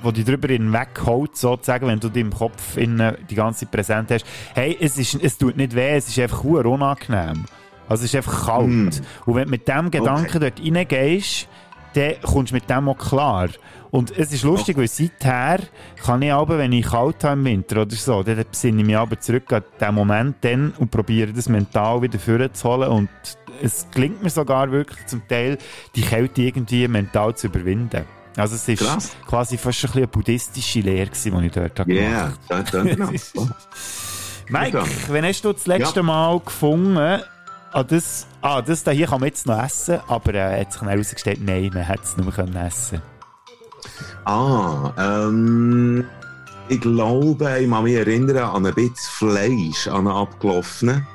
wo 0.00 0.12
die 0.12 0.22
drüber 0.22 0.48
hinwegholt, 0.48 1.36
sozusagen, 1.36 1.88
wenn 1.88 1.98
du 1.98 2.08
im 2.08 2.32
Kopf 2.32 2.76
in, 2.76 3.02
die 3.28 3.34
ganze 3.34 3.66
präsent 3.66 4.12
hast. 4.12 4.24
Hey, 4.54 4.76
es, 4.80 4.96
ist, 4.96 5.14
es 5.20 5.38
tut 5.38 5.56
nicht 5.56 5.74
weh, 5.74 5.96
es 5.96 6.08
ist 6.08 6.18
einfach 6.20 6.44
unangenehm. 6.44 7.44
Also 7.88 8.04
es 8.04 8.14
ist 8.14 8.16
einfach 8.16 8.46
kalt. 8.46 8.68
Mm. 8.68 8.90
Und 9.26 9.34
wenn 9.34 9.44
du 9.44 9.50
mit 9.50 9.66
dem 9.66 9.90
Gedanken 9.90 10.40
dort 10.40 10.60
reingehst, 10.60 11.48
dann 11.94 12.14
kommst 12.22 12.52
du 12.52 12.56
mit 12.56 12.68
dem 12.68 12.88
auch 12.88 12.98
klar. 12.98 13.48
Und 13.94 14.10
es 14.18 14.32
ist 14.32 14.42
lustig, 14.42 14.76
weil 14.76 14.88
seither 14.88 15.60
kann 16.04 16.20
ich 16.20 16.32
aber, 16.32 16.58
wenn 16.58 16.72
ich 16.72 16.84
kalt 16.84 17.22
habe 17.22 17.34
im 17.34 17.44
Winter 17.44 17.82
oder 17.82 17.94
so, 17.94 18.24
dann 18.24 18.44
besinne 18.50 18.80
ich 18.80 18.86
mich 18.88 18.96
aber 18.96 19.20
zurück 19.20 19.52
an 19.52 19.62
den 19.80 19.94
Moment 19.94 20.34
dann 20.40 20.72
und 20.78 20.90
probiere 20.90 21.32
das 21.32 21.48
mental 21.48 22.02
wieder 22.02 22.18
vorzuholen. 22.18 22.88
Und 22.88 23.08
es 23.62 23.86
gelingt 23.92 24.20
mir 24.20 24.30
sogar 24.30 24.72
wirklich 24.72 25.06
zum 25.06 25.22
Teil, 25.28 25.58
die 25.94 26.00
Kälte 26.00 26.42
irgendwie 26.42 26.88
mental 26.88 27.36
zu 27.36 27.46
überwinden. 27.46 28.02
Also 28.36 28.56
es 28.56 28.66
ist 28.66 28.82
Krass. 28.82 29.12
quasi 29.28 29.56
fast 29.56 29.78
ein 29.78 29.86
bisschen 29.86 29.98
eine 29.98 30.08
buddhistische 30.08 30.80
Lehre, 30.80 31.06
gewesen, 31.06 31.38
die 31.38 31.46
ich 31.46 31.52
dort 31.52 31.78
habe 31.78 31.94
Ja, 31.94 32.02
gemacht 32.02 32.38
yeah, 32.50 32.62
das 32.62 32.70
klingt 32.70 32.98
noch. 32.98 33.48
Mike, 34.48 34.82
wenn 35.10 35.24
hast 35.24 35.44
du 35.44 35.52
das 35.52 35.68
letzte 35.68 36.00
Ja. 36.00 36.02
Mal 36.02 36.40
gefunden, 36.40 37.22
ah, 37.70 37.84
das, 37.84 38.26
ah, 38.40 38.60
das 38.60 38.82
da 38.82 38.90
hier 38.90 39.06
kann 39.06 39.20
man 39.20 39.28
jetzt 39.28 39.46
noch 39.46 39.62
essen, 39.62 40.00
aber 40.08 40.34
äh, 40.34 40.62
hat 40.62 40.72
sich 40.72 40.80
dann 40.80 40.90
herausgestellt, 40.90 41.38
nein, 41.40 41.70
man 41.72 41.84
hätte 41.84 42.02
es 42.02 42.16
nicht 42.16 42.26
mehr 42.26 42.34
können 42.34 42.56
essen 42.56 43.00
Ah, 44.24 44.92
ähm, 44.98 46.04
ich 46.68 46.80
glaube, 46.80 47.60
ich 47.60 47.70
kann 47.70 47.84
mich 47.84 47.94
erinnern 47.94 48.38
an 48.38 48.66
ein 48.66 48.74
bisschen 48.74 48.96
Fleisch, 48.96 49.88
an 49.88 50.06
einen 50.06 50.16
abgelaufenen. 50.16 51.06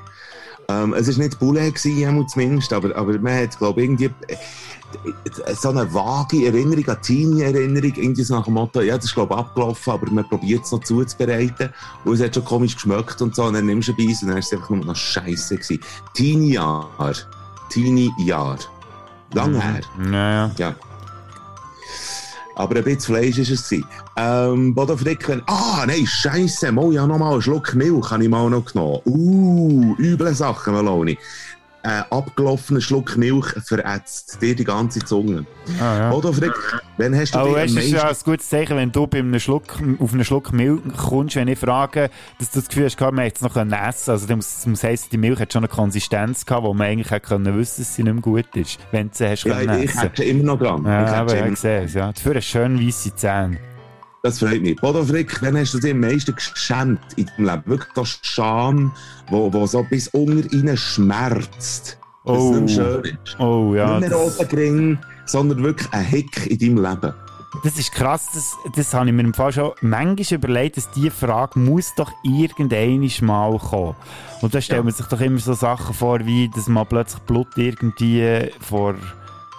Ähm, 0.69 0.93
es 0.93 1.07
war 1.07 1.23
nicht 1.23 1.39
Poulet, 1.39 1.77
zumindest, 1.77 2.71
aber, 2.73 2.95
aber 2.95 3.17
man 3.17 3.33
hat, 3.33 3.57
glaube 3.57 3.81
ich, 3.81 3.89
irgendwie 3.89 4.11
äh, 4.27 5.55
so 5.55 5.69
eine 5.69 5.91
vage 5.91 6.45
Erinnerung, 6.45 6.87
eine 6.87 7.01
Teenie-Erinnerung, 7.01 7.93
irgendwie 7.95 8.23
so 8.23 8.35
nach 8.35 8.45
dem 8.45 8.53
Motto, 8.53 8.81
ja, 8.81 8.95
das 8.95 9.05
ist, 9.05 9.15
glaube 9.15 9.33
ich, 9.33 9.39
abgelaufen, 9.39 9.93
aber 9.93 10.11
man 10.11 10.29
probiert 10.29 10.65
es 10.65 10.71
noch 10.71 10.83
zuzubereiten. 10.83 11.73
Und 12.05 12.13
es 12.13 12.21
hat 12.21 12.35
schon 12.35 12.45
komisch 12.45 12.75
geschmeckt 12.75 13.19
und 13.23 13.35
so, 13.35 13.45
und 13.45 13.53
dann 13.53 13.65
nimmst 13.65 13.87
du 13.87 13.93
ein 13.93 14.07
Beiß 14.07 14.21
und 14.21 14.29
dann 14.29 14.37
ist 14.37 14.53
es 14.53 14.53
einfach 14.53 14.69
nur 14.69 14.85
noch 14.85 14.95
scheiße 14.95 15.55
gewesen. 15.55 15.79
Teenie-Jahr. 16.13 17.15
Teenie-Jahr. 17.69 18.59
Lang 19.33 19.59
her. 19.59 19.81
Naja. 19.97 20.51
Ja. 20.57 20.75
Aber 22.59 22.75
ein 22.75 22.83
bisschen 22.83 22.99
Fleisch 22.99 23.37
war 23.37 23.43
es. 23.53 23.71
Ähm, 24.17 24.75
Bodo 24.75 24.97
Fricken. 24.97 25.41
Ah, 25.47 25.85
nein, 25.87 26.05
Scheiße. 26.05 26.73
Mal, 26.73 26.91
ja, 26.91 27.07
noch 27.07 27.17
mal 27.17 27.31
einen 27.31 27.41
Schluck 27.41 27.73
Milch 27.73 28.11
habe 28.11 28.23
ich 28.23 28.29
mal 28.29 28.49
noch 28.49 28.65
genommen. 28.65 28.99
Uh, 29.05 29.95
üble 29.97 30.33
Sachen, 30.33 30.73
Meloni. 30.73 31.17
Ein 31.81 32.03
abgelaufener 32.09 32.81
Schluck 32.81 33.15
Milch 33.15 33.45
verätzt 33.65 34.41
dir 34.41 34.53
die 34.53 34.65
ganze 34.65 34.99
Zunge. 34.99 35.45
Ah, 35.79 35.97
ja. 35.97 36.09
Bodo 36.09 36.33
Frick, 36.33 36.51
wann 36.97 37.15
hast 37.15 37.33
du 37.33 37.39
Aber 37.39 37.47
dich 37.49 37.55
weißt, 37.57 37.75
du, 37.75 37.79
es 37.79 37.85
ist 37.85 37.91
ja 37.93 38.09
ein 38.09 38.15
gutes 38.25 38.49
Zeichen, 38.49 38.75
wenn 38.75 38.91
du 38.91 39.07
bei 39.07 39.19
einem 39.19 39.39
Schluck, 39.39 39.63
auf 39.99 40.11
einen 40.13 40.25
Schluck 40.25 40.51
Milch 40.51 40.81
kommst, 40.97 41.37
wenn 41.37 41.47
ich 41.47 41.57
frage, 41.57 42.09
dass 42.37 42.51
du 42.51 42.59
das 42.59 42.67
Gefühl 42.67 42.85
hast, 42.85 42.99
man 42.99 43.19
hätte 43.19 43.35
es 43.37 43.41
noch 43.41 43.53
können 43.53 43.71
essen 43.71 44.11
Also, 44.11 44.35
muss, 44.35 44.55
das 44.55 44.65
muss 44.65 44.83
heissen, 44.83 45.07
die 45.11 45.17
Milch 45.17 45.39
hat 45.39 45.53
schon 45.53 45.61
eine 45.63 45.69
Konsistenz 45.69 46.45
gehabt, 46.45 46.65
wo 46.65 46.73
man 46.73 46.87
eigentlich 46.87 47.11
hätte 47.11 47.27
können 47.29 47.57
wissen, 47.57 47.81
dass 47.83 47.95
sie 47.95 48.03
nicht 48.03 48.13
mehr 48.13 48.21
gut 48.21 48.53
ist, 48.55 48.77
wenn 48.91 49.07
du 49.07 49.15
sie 49.15 49.27
hast 49.29 49.45
Ja, 49.45 49.55
können 49.59 49.81
ich 49.83 49.89
essen. 49.89 49.99
hätte 50.01 50.23
immer 50.25 50.43
noch 50.43 50.59
dran. 50.59 50.81
ich 50.81 50.87
Ja, 50.87 50.99
hätte 51.05 51.15
aber 51.15 51.47
ich 51.47 51.59
sehe 51.59 51.83
es, 51.83 51.93
ja. 51.93 52.11
Dafür 52.11 52.41
schön 52.41 52.85
weisse 52.85 53.15
Zähne. 53.15 53.57
Das 54.23 54.39
freut 54.39 54.61
mich. 54.61 54.75
Bodo 54.81 55.03
Frick, 55.03 55.41
wann 55.41 55.57
hast 55.57 55.73
du 55.73 55.79
dich 55.79 55.91
am 55.91 56.01
meisten 56.01 56.35
geschämt 56.35 56.99
in 57.15 57.25
deinem 57.37 57.45
Leben? 57.45 57.63
Wirklich 57.65 57.93
das 57.95 58.19
Scham, 58.21 58.91
wo, 59.29 59.51
wo 59.53 59.65
so 59.65 59.83
bis 59.89 60.09
unter 60.09 60.45
rein 60.51 60.75
schmerzt. 60.77 61.97
Dass 62.25 62.37
Oh. 62.37 62.53
es 62.53 62.59
nicht 62.61 62.77
mehr 62.77 62.85
schön 63.01 63.17
ist. 63.25 63.39
Oh, 63.39 63.73
ja. 63.75 63.99
nicht 63.99 64.09
mehr 64.09 64.19
Das, 64.19 64.49
Gring, 64.49 64.97
sondern 65.25 65.63
wirklich 65.63 65.87
ein 65.93 66.03
Hick 66.03 66.47
in 66.47 66.59
deinem 66.75 66.83
Leben. 66.83 67.13
das 67.63 67.77
ist 67.79 67.93
krass, 67.93 68.27
das, 68.33 68.55
das 68.75 68.93
habe 68.93 69.07
ich 69.07 69.13
mir 69.13 69.21
im 69.23 69.33
Fall 69.33 69.53
schon 69.53 69.71
manchmal 69.81 70.37
überlegt, 70.37 70.75
dass 70.77 70.91
diese 70.91 71.11
Frage 71.11 71.57
muss 71.57 71.95
doch 71.95 72.11
irgendwann 72.23 73.09
mal 73.25 73.57
kommen. 73.57 73.95
Und 74.41 74.53
da 74.53 74.59
stellt 74.61 74.83
man 74.83 74.93
sich 74.93 75.05
doch 75.07 75.21
immer 75.21 75.39
so 75.39 75.53
Sachen 75.53 75.95
vor, 75.95 76.19
wie, 76.25 76.49
dass 76.49 76.67
mal 76.67 76.83
plötzlich 76.85 77.21
Blut 77.23 77.47
irgendwie 77.55 78.49
vor, 78.59 78.95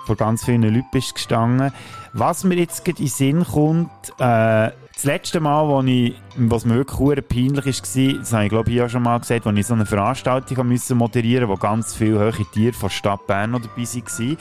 vor 0.06 0.16
ganz 0.16 0.44
vielen 0.44 0.62
Leuten 0.62 0.84
ist 0.96 1.14
gestanden. 1.14 1.72
Was 2.12 2.44
mir 2.44 2.56
jetzt 2.56 2.86
in 2.86 2.94
den 2.94 3.06
Sinn 3.06 3.44
kommt, 3.44 3.90
äh, 4.18 4.70
das 5.00 5.04
letzte 5.04 5.40
Mal, 5.40 5.66
wo 5.66 5.80
ich, 5.80 6.14
was 6.36 6.66
mir 6.66 6.74
wirklich 6.74 7.26
peinlich 7.26 7.64
war, 7.64 8.18
das 8.18 8.32
habe 8.32 8.44
ich 8.44 8.50
glaube 8.50 8.70
ich 8.70 8.82
auch 8.82 8.88
schon 8.90 9.02
mal 9.02 9.18
gesagt, 9.18 9.46
als 9.46 9.58
ich 9.58 9.66
so 9.66 9.72
eine 9.72 9.86
Veranstaltung 9.86 10.68
müssen 10.68 10.98
moderieren 10.98 11.48
wo 11.48 11.56
ganz 11.56 11.94
viele 11.94 12.18
hohe 12.18 12.44
Tiere 12.52 12.74
von 12.74 12.88
der 12.88 12.94
Stadt 12.94 13.26
Bern 13.26 13.52
dabei 13.52 13.66
waren. 13.68 14.36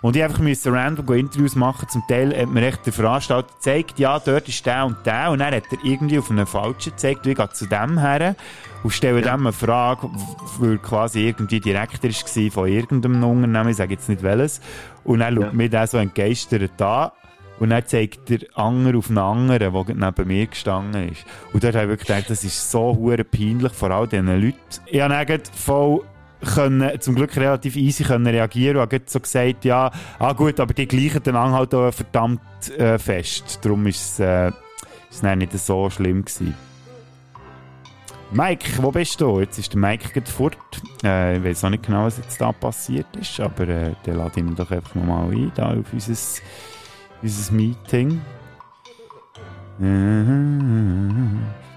Und 0.00 0.16
ich 0.16 0.22
einfach 0.22 0.38
müssen 0.38 0.74
random 0.74 1.12
Interviews 1.14 1.56
machen. 1.56 1.88
Zum 1.88 2.02
Teil 2.08 2.36
hat 2.36 2.48
mir 2.48 2.66
echt 2.66 2.86
der 2.86 2.92
Veranstalter 2.92 3.52
gezeigt, 3.52 3.98
ja, 3.98 4.18
dort 4.18 4.48
ist 4.48 4.64
der 4.64 4.86
und 4.86 4.96
der. 5.04 5.30
Und 5.30 5.40
dann 5.40 5.54
hat 5.54 5.64
er 5.70 5.78
irgendwie 5.84 6.18
auf 6.18 6.30
einen 6.30 6.46
falschen 6.46 6.92
gezeigt, 6.92 7.26
wie 7.26 7.34
gehe 7.34 7.50
zu 7.50 7.66
dem 7.66 7.98
her 7.98 8.36
und 8.82 8.92
stelle 8.92 9.22
dem 9.22 9.40
eine 9.40 9.52
Frage, 9.52 10.08
weil 10.58 10.72
er 10.72 10.78
quasi 10.78 11.26
irgendwie 11.26 11.60
Direktor 11.60 12.10
war 12.10 12.50
von 12.50 12.68
irgendeinem 12.68 13.24
Unternehmen, 13.24 13.70
ich 13.70 13.76
sage 13.76 13.94
jetzt 13.94 14.08
nicht 14.08 14.22
welches. 14.22 14.60
Und 15.04 15.20
dann 15.20 15.34
schaut 15.36 15.52
mir 15.52 15.68
der 15.68 15.86
so 15.86 15.98
entgeistert 15.98 16.80
an. 16.80 17.10
Und 17.58 17.70
dann 17.70 17.84
zeigt 17.86 18.28
der 18.28 18.38
andere 18.54 18.98
auf 18.98 19.08
einen 19.08 19.18
anderen, 19.18 19.72
der 19.72 19.94
neben 19.94 20.28
mir 20.28 20.46
gestanden 20.46 21.08
ist. 21.08 21.24
Und 21.52 21.64
dort 21.64 21.74
habe 21.74 21.86
ich 21.86 21.90
wirklich 21.90 22.06
gedacht, 22.06 22.30
das 22.30 22.44
ist 22.44 22.70
so 22.70 22.94
peinlich, 23.32 23.72
vor 23.72 23.90
allem 23.90 24.08
diesen 24.08 24.26
Leuten. 24.40 24.56
Ich 24.86 25.00
habe 25.00 25.26
dann 25.26 25.40
voll 25.56 26.02
können, 26.54 27.00
zum 27.00 27.14
Glück 27.14 27.36
relativ 27.36 27.76
easy 27.76 28.04
können 28.04 28.26
reagieren 28.26 28.76
und 28.76 28.82
habe 28.82 29.00
so 29.06 29.20
gesagt, 29.20 29.64
ja, 29.64 29.90
ah 30.18 30.32
gut, 30.32 30.60
aber 30.60 30.74
die 30.74 30.86
gleichen 30.86 31.22
den 31.22 31.36
halt 31.36 31.74
auch 31.74 31.92
verdammt 31.92 32.40
äh, 32.76 32.98
fest. 32.98 33.60
Darum 33.62 33.86
ist 33.86 34.20
es, 34.20 34.20
äh, 34.20 34.50
nicht 35.36 35.52
so 35.58 35.90
schlimm 35.90 36.24
gewesen. 36.24 36.54
Mike, 38.30 38.82
wo 38.82 38.90
bist 38.90 39.20
du? 39.22 39.40
Jetzt 39.40 39.58
ist 39.58 39.72
der 39.72 39.80
Mike 39.80 40.10
gerade 40.12 40.30
fort. 40.30 40.58
Äh, 41.02 41.38
ich 41.38 41.44
weiß 41.44 41.64
auch 41.64 41.70
nicht 41.70 41.84
genau, 41.84 42.04
was 42.04 42.18
jetzt 42.18 42.38
da 42.40 42.52
passiert 42.52 43.06
ist, 43.16 43.40
aber 43.40 43.66
äh, 43.68 43.92
der 44.04 44.26
ich 44.26 44.36
ihn 44.36 44.54
doch 44.54 44.70
einfach 44.70 44.94
nochmal 44.94 45.30
ein, 45.30 45.50
da 45.54 45.70
auf 45.70 45.92
unser, 45.92 46.42
unser 47.22 47.52
Meeting. 47.52 48.20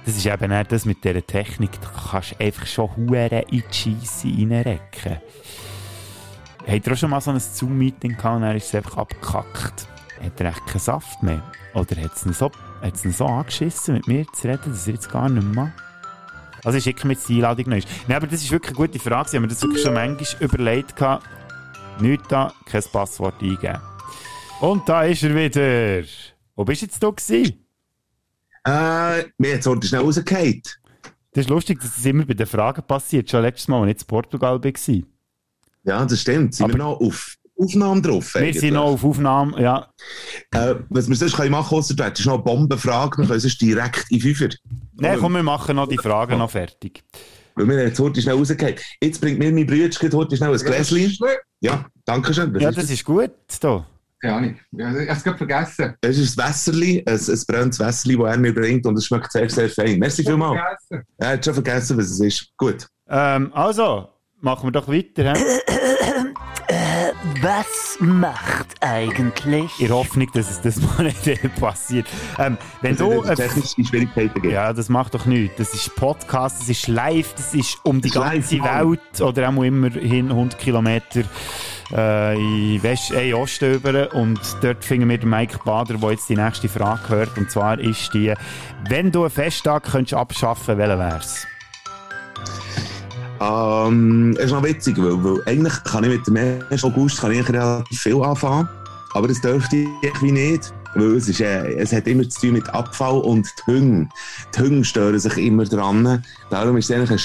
Das 0.05 0.17
ist 0.17 0.25
eben 0.25 0.51
auch 0.51 0.63
das 0.63 0.85
mit 0.85 1.03
dieser 1.03 1.25
Technik, 1.25 1.71
da 1.79 1.89
kannst 2.11 2.31
du 2.31 2.43
einfach 2.43 2.65
schon 2.65 2.95
Huren 2.95 3.43
in 3.49 3.63
die 3.71 3.73
Scheisse 3.73 4.27
reinrecken. 4.27 5.17
Habt 6.67 6.87
ihr 6.87 6.93
auch 6.93 6.97
schon 6.97 7.09
mal 7.09 7.21
so 7.21 7.31
ein 7.31 7.39
Zoom-Meeting 7.39 8.17
gehabt 8.17 8.35
und 8.35 8.41
dann 8.41 8.55
ist 8.55 8.67
es 8.67 8.75
einfach 8.75 8.97
abgekackt? 8.97 9.87
Hat 10.23 10.39
er 10.39 10.49
echt 10.49 10.65
keinen 10.65 10.79
Saft 10.79 11.21
mehr? 11.23 11.43
Oder 11.73 11.95
hat 12.01 12.15
es 12.15 12.25
ihn 12.25 12.33
so, 12.33 12.51
hat's 12.81 13.05
ihn 13.05 13.11
so 13.11 13.25
angeschissen, 13.25 13.95
mit 13.95 14.07
mir 14.07 14.25
zu 14.33 14.47
reden, 14.47 14.71
dass 14.71 14.87
er 14.87 14.93
jetzt 14.93 15.11
gar 15.11 15.29
nicht 15.29 15.47
mehr? 15.47 15.71
Also 16.63 16.77
ich 16.77 16.83
schicke 16.83 17.07
mir 17.07 17.13
jetzt 17.13 17.27
die 17.27 17.35
Einladung 17.35 17.69
noch. 17.69 17.85
Nein, 18.07 18.17
aber 18.17 18.27
das 18.27 18.41
ist 18.41 18.51
wirklich 18.51 18.77
eine 18.77 18.87
gute 18.87 18.99
Frage. 18.99 19.29
Ich 19.29 19.33
habe 19.33 19.41
mir 19.41 19.47
das 19.47 19.61
wirklich 19.61 19.81
schon 19.81 19.93
manchmal 19.93 20.41
überlegt. 20.41 20.95
Nichts 21.99 22.27
da, 22.27 22.53
kein 22.65 22.83
Passwort 22.91 23.41
eingeben. 23.41 23.79
Und 24.59 24.87
da 24.87 25.03
ist 25.03 25.23
er 25.23 25.35
wieder. 25.35 26.07
Wo 26.55 26.63
bist 26.63 26.81
du 26.81 26.85
jetzt 26.85 26.99
gewesen? 26.99 27.65
Äh, 28.65 29.23
mir 29.37 29.55
hat 29.55 29.65
es 29.65 29.87
schnell 29.89 30.01
rausgefallen. 30.01 30.61
Das 31.33 31.45
ist 31.45 31.49
lustig, 31.49 31.79
dass 31.81 31.95
das 31.95 32.05
immer 32.05 32.25
bei 32.25 32.33
den 32.33 32.45
Fragen 32.47 32.83
passiert. 32.83 33.29
Schon 33.29 33.41
letztes 33.41 33.67
Mal, 33.67 33.81
als 33.83 33.91
ich 33.95 34.01
in 34.01 34.07
Portugal 34.07 34.61
war. 34.63 35.01
Ja, 35.83 36.05
das 36.05 36.21
stimmt. 36.21 36.53
Sind 36.55 36.65
Aber- 36.65 36.73
wir 36.73 36.77
noch 36.79 36.99
auf 36.99 37.35
Aufnahme 37.57 38.01
drauf? 38.01 38.35
Wir 38.35 38.53
sind 38.53 38.73
noch 38.73 38.85
auf 38.85 39.03
Aufnahme, 39.03 39.61
ja. 39.61 39.87
Äh, 40.51 40.75
was 40.89 41.07
wir 41.07 41.15
sonst 41.15 41.35
können 41.35 41.51
machen 41.51 41.69
können, 41.81 41.95
das 41.97 42.19
ist 42.19 42.25
noch 42.25 42.33
eine 42.35 42.43
Bombenfrage. 42.43 43.19
Wir 43.19 43.27
können 43.27 43.39
sonst 43.39 43.61
direkt 43.61 44.05
in 44.09 44.19
Fünfer. 44.19 44.49
Nein, 44.95 45.17
komm, 45.19 45.33
wir 45.33 45.43
machen 45.43 45.75
noch 45.75 45.87
die 45.87 45.97
Fragen 45.97 46.37
noch 46.39 46.49
fertig. 46.49 47.03
Weil 47.55 47.67
wir 47.67 47.83
jetzt 47.83 47.99
heute 47.99 48.21
schnell 48.21 48.35
rausgehen. 48.35 48.75
Jetzt 49.01 49.21
bringt 49.21 49.39
mir 49.39 49.51
mein 49.51 49.65
Brüder 49.65 49.89
heute 50.13 50.37
schnell 50.37 50.51
ein 50.53 50.57
Gläschen. 50.59 51.17
Ja, 51.59 51.85
danke 52.05 52.33
schön. 52.33 52.53
Was 52.53 52.61
Ja, 52.61 52.69
ist 52.69 52.77
das 52.77 52.89
ist 52.89 53.05
gut. 53.05 53.31
Da. 53.59 53.85
Keine 54.21 54.35
Ahnung. 54.35 54.55
Ja, 54.71 54.89
Ich 54.91 55.07
habe 55.09 55.17
es 55.17 55.23
gerade 55.23 55.37
vergessen. 55.37 55.95
Es 56.01 56.17
ist 56.17 56.39
ein 56.39 56.47
Wässerli, 56.47 57.03
ein, 57.07 57.13
ein 57.15 57.43
brennendes 57.47 57.79
Wässerli, 57.79 58.17
das 58.17 58.27
er 58.35 58.37
mir 58.37 58.53
bringt 58.53 58.85
und 58.85 58.97
es 58.97 59.05
schmeckt 59.05 59.31
sehr, 59.31 59.49
sehr 59.49 59.69
fein. 59.69 59.97
Merci 59.99 60.23
vielmals. 60.23 60.59
Vergessen. 60.87 61.07
Er 61.17 61.29
hat 61.29 61.45
schon 61.45 61.53
vergessen, 61.55 61.97
was 61.97 62.05
es 62.05 62.19
ist. 62.19 62.47
Gut. 62.57 62.87
Ähm, 63.09 63.51
also, 63.53 64.09
machen 64.39 64.67
wir 64.67 64.71
doch 64.71 64.87
weiter. 64.87 65.33
He? 65.33 65.43
Was 67.41 67.97
macht 67.99 68.67
eigentlich? 68.81 69.79
In 69.79 69.89
Hoffnung, 69.89 70.29
dass 70.33 70.49
es 70.49 70.61
das 70.61 70.79
mal 70.81 71.03
nicht 71.03 71.55
passiert. 71.59 72.07
Ähm, 72.37 72.57
wenn 72.81 72.93
Es 72.93 72.97
du... 72.99 73.25
hat 73.25 73.37
technische 73.37 73.83
Schwierigkeiten 73.83 74.33
gegeben. 74.35 74.53
Ja, 74.53 74.71
das 74.73 74.89
macht 74.89 75.13
doch 75.15 75.25
nichts. 75.25 75.55
Das 75.57 75.73
ist 75.73 75.95
Podcast, 75.95 76.61
das 76.61 76.69
ist 76.69 76.87
live, 76.87 77.33
das 77.33 77.53
ist 77.53 77.77
um 77.83 78.01
die 78.01 78.09
Das 78.09 78.23
ist 78.23 78.31
ganze 78.31 78.57
live, 78.57 78.87
Welt 78.89 79.21
oder 79.21 79.49
auch 79.49 79.63
immerhin 79.63 80.29
100 80.29 80.59
Kilometer 80.59 81.23
äh, 81.93 82.35
in, 82.35 82.83
West 82.83 83.11
äh, 83.11 83.29
in 83.29 83.35
Osten 83.35 83.73
über. 83.75 84.13
Und 84.13 84.39
dort 84.61 84.83
finden 84.83 85.09
wir 85.09 85.25
Mike 85.25 85.59
Bader, 85.65 85.95
der 85.95 86.11
jetzt 86.11 86.29
die 86.29 86.35
nächste 86.35 86.69
Frage 86.69 87.09
hört. 87.09 87.37
Und 87.37 87.49
zwar 87.49 87.79
ist 87.79 88.13
die, 88.13 88.33
wenn 88.89 89.11
du 89.11 89.21
einen 89.21 89.29
Festtag 89.29 89.83
könntest 89.83 90.13
abschaffen, 90.13 90.77
welcher 90.77 90.99
wär's? 90.99 91.45
Ähm, 93.41 94.35
es 94.37 94.45
ist 94.45 94.51
noch 94.51 94.63
witzig, 94.63 94.97
weil, 94.97 95.23
weil 95.23 95.41
eigentlich 95.47 95.83
kann 95.83 96.03
ich 96.03 96.11
mit 96.11 96.27
dem 96.27 96.37
1. 96.69 96.83
August 96.83 97.21
kann 97.21 97.31
ich 97.31 97.49
relativ 97.49 97.99
viel 97.99 98.21
anfangen, 98.21 98.69
aber 99.13 99.27
das 99.27 99.41
dürfte 99.41 99.77
ich 99.77 99.87
irgendwie 100.03 100.31
nicht, 100.31 100.71
weil 100.93 101.15
es, 101.15 101.27
ist, 101.27 101.41
äh, 101.41 101.73
es 101.73 101.91
hat 101.91 102.05
immer 102.05 102.27
zu 102.29 102.41
tun 102.41 102.53
mit 102.53 102.69
Abfall 102.69 103.19
und 103.19 103.47
die 103.67 103.71
Hunde. 103.71 104.09
Die 104.55 104.83
stören 104.83 105.17
sich 105.17 105.37
immer 105.37 105.63
dran. 105.65 106.23
Darum 106.51 106.77
ist 106.77 106.91
es 106.91 106.95
eigentlich 106.95 107.11
ein 107.11 107.17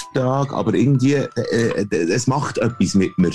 Scheisstag, 0.00 0.52
aber 0.52 0.74
irgendwie, 0.74 1.14
äh, 1.14 1.84
äh, 1.90 1.96
es 2.10 2.26
macht 2.26 2.58
etwas 2.58 2.94
mit 2.94 3.16
mir. 3.18 3.30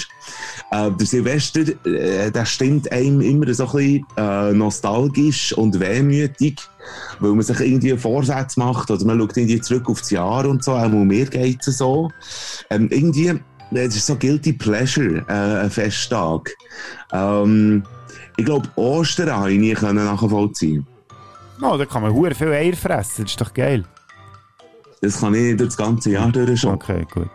Äh, 0.72 0.92
der 0.92 1.08
Silvester, 1.08 1.62
äh, 1.86 2.32
der 2.32 2.46
stimmt 2.46 2.92
einem 2.92 3.22
immer 3.22 3.54
so 3.54 3.66
ein 3.66 3.72
bisschen 3.72 4.06
äh, 4.18 4.54
nostalgisch 4.54 5.54
und 5.54 5.80
wehmütig, 5.80 6.60
weil 7.20 7.32
man 7.32 7.42
sich 7.42 7.60
irgendwie 7.60 7.98
Vorsätze 7.98 8.60
macht 8.60 8.92
oder 8.92 9.06
man 9.06 9.20
schaut 9.20 9.38
irgendwie 9.38 9.62
zurück 9.62 9.90
auf 9.90 10.02
das 10.02 10.12
Jahr 10.12 10.46
und 10.46 10.64
so, 10.64 10.74
auch 10.74 10.90
mir 10.90 11.26
geht 11.26 11.66
es 11.68 11.78
so. 11.78 12.12
Ähm, 12.70 12.90
irgendwie, 12.92 13.40
es 13.72 13.96
ist 13.96 14.08
so 14.08 14.16
Guilty 14.16 14.54
Pleasure, 14.54 15.26
äh, 15.28 15.64
ein 15.64 15.72
Festtag. 15.72 16.56
Ähm, 17.12 17.84
ich 18.38 18.46
glaube, 18.46 18.68
Ostern 18.76 19.32
habe 19.32 19.54
ich 19.54 19.60
nie 19.60 19.74
nachvollziehen. 19.74 20.86
Oh, 21.62 21.78
da 21.78 21.86
kann 21.86 22.02
man 22.02 22.12
hure 22.12 22.36
viel 22.36 22.50
Eier 22.50 22.76
fressen, 22.76 23.24
das 23.24 23.32
ist 23.32 23.42
doch 23.42 23.54
geil. 23.54 23.86
Das 25.06 25.20
kann 25.20 25.36
ich 25.36 25.56
durch 25.56 25.70
das 25.70 25.78
ganze 25.78 26.12
Jahr 26.12 26.32
durch 26.32 26.60
schon. 26.60 26.74
Okay, 26.74 27.06
gut. 27.14 27.30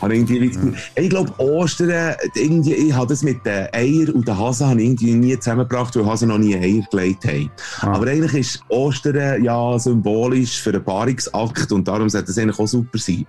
Ich 0.00 0.08
irgendwie 0.12 0.50
Gefühl- 0.50 0.74
Ich 0.94 1.10
glaube, 1.10 1.32
Ostern, 1.38 2.14
irgendwie, 2.36 2.72
ich 2.74 2.94
habe 2.94 3.08
das 3.08 3.24
mit 3.24 3.44
den 3.44 3.66
Eier 3.72 4.14
und 4.14 4.28
den 4.28 4.38
Hasen 4.38 4.78
irgendwie 4.78 5.12
nie 5.14 5.36
zusammengebracht, 5.36 5.96
weil 5.96 6.06
Hasen 6.06 6.28
noch 6.28 6.38
nie 6.38 6.54
Eier 6.54 6.86
gelegt 6.88 7.24
haben. 7.24 7.50
Ah. 7.80 7.94
Aber 7.94 8.06
eigentlich 8.06 8.34
ist 8.34 8.62
Ostern 8.68 9.42
ja 9.42 9.76
symbolisch 9.76 10.60
für 10.62 10.70
einen 10.70 10.84
Paarungsakt 10.84 11.72
und 11.72 11.88
darum 11.88 12.08
sollte 12.08 12.30
es 12.30 12.38
eigentlich 12.38 12.60
auch 12.60 12.68
super 12.68 12.96
sein. 12.98 13.26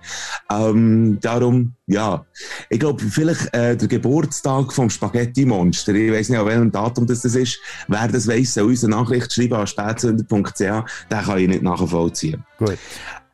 Ähm, 0.48 1.18
darum, 1.20 1.74
ja. 1.88 2.24
Ich 2.68 2.78
glaube, 2.78 3.02
vielleicht 3.02 3.52
äh, 3.52 3.76
der 3.76 3.88
Geburtstag 3.88 4.72
vom 4.72 4.88
Spaghetti-Monster, 4.90 5.92
ich 5.94 6.12
weiß 6.12 6.28
nicht, 6.28 6.38
an 6.38 6.46
welchem 6.46 6.70
Datum 6.70 7.04
das, 7.04 7.22
das 7.22 7.34
ist, 7.34 7.58
wer 7.88 8.06
das 8.06 8.28
weiss, 8.28 8.54
soll 8.54 8.68
uns 8.68 8.84
eine 8.84 8.94
Nachricht 8.94 9.32
schreiben 9.32 9.54
an 9.54 9.66
spätsünder.ch, 9.66 10.58
den 10.60 10.84
kann 11.10 11.38
ich 11.38 11.48
nicht 11.48 11.62
nachvollziehen. 11.62 12.44
Gut. 12.58 12.78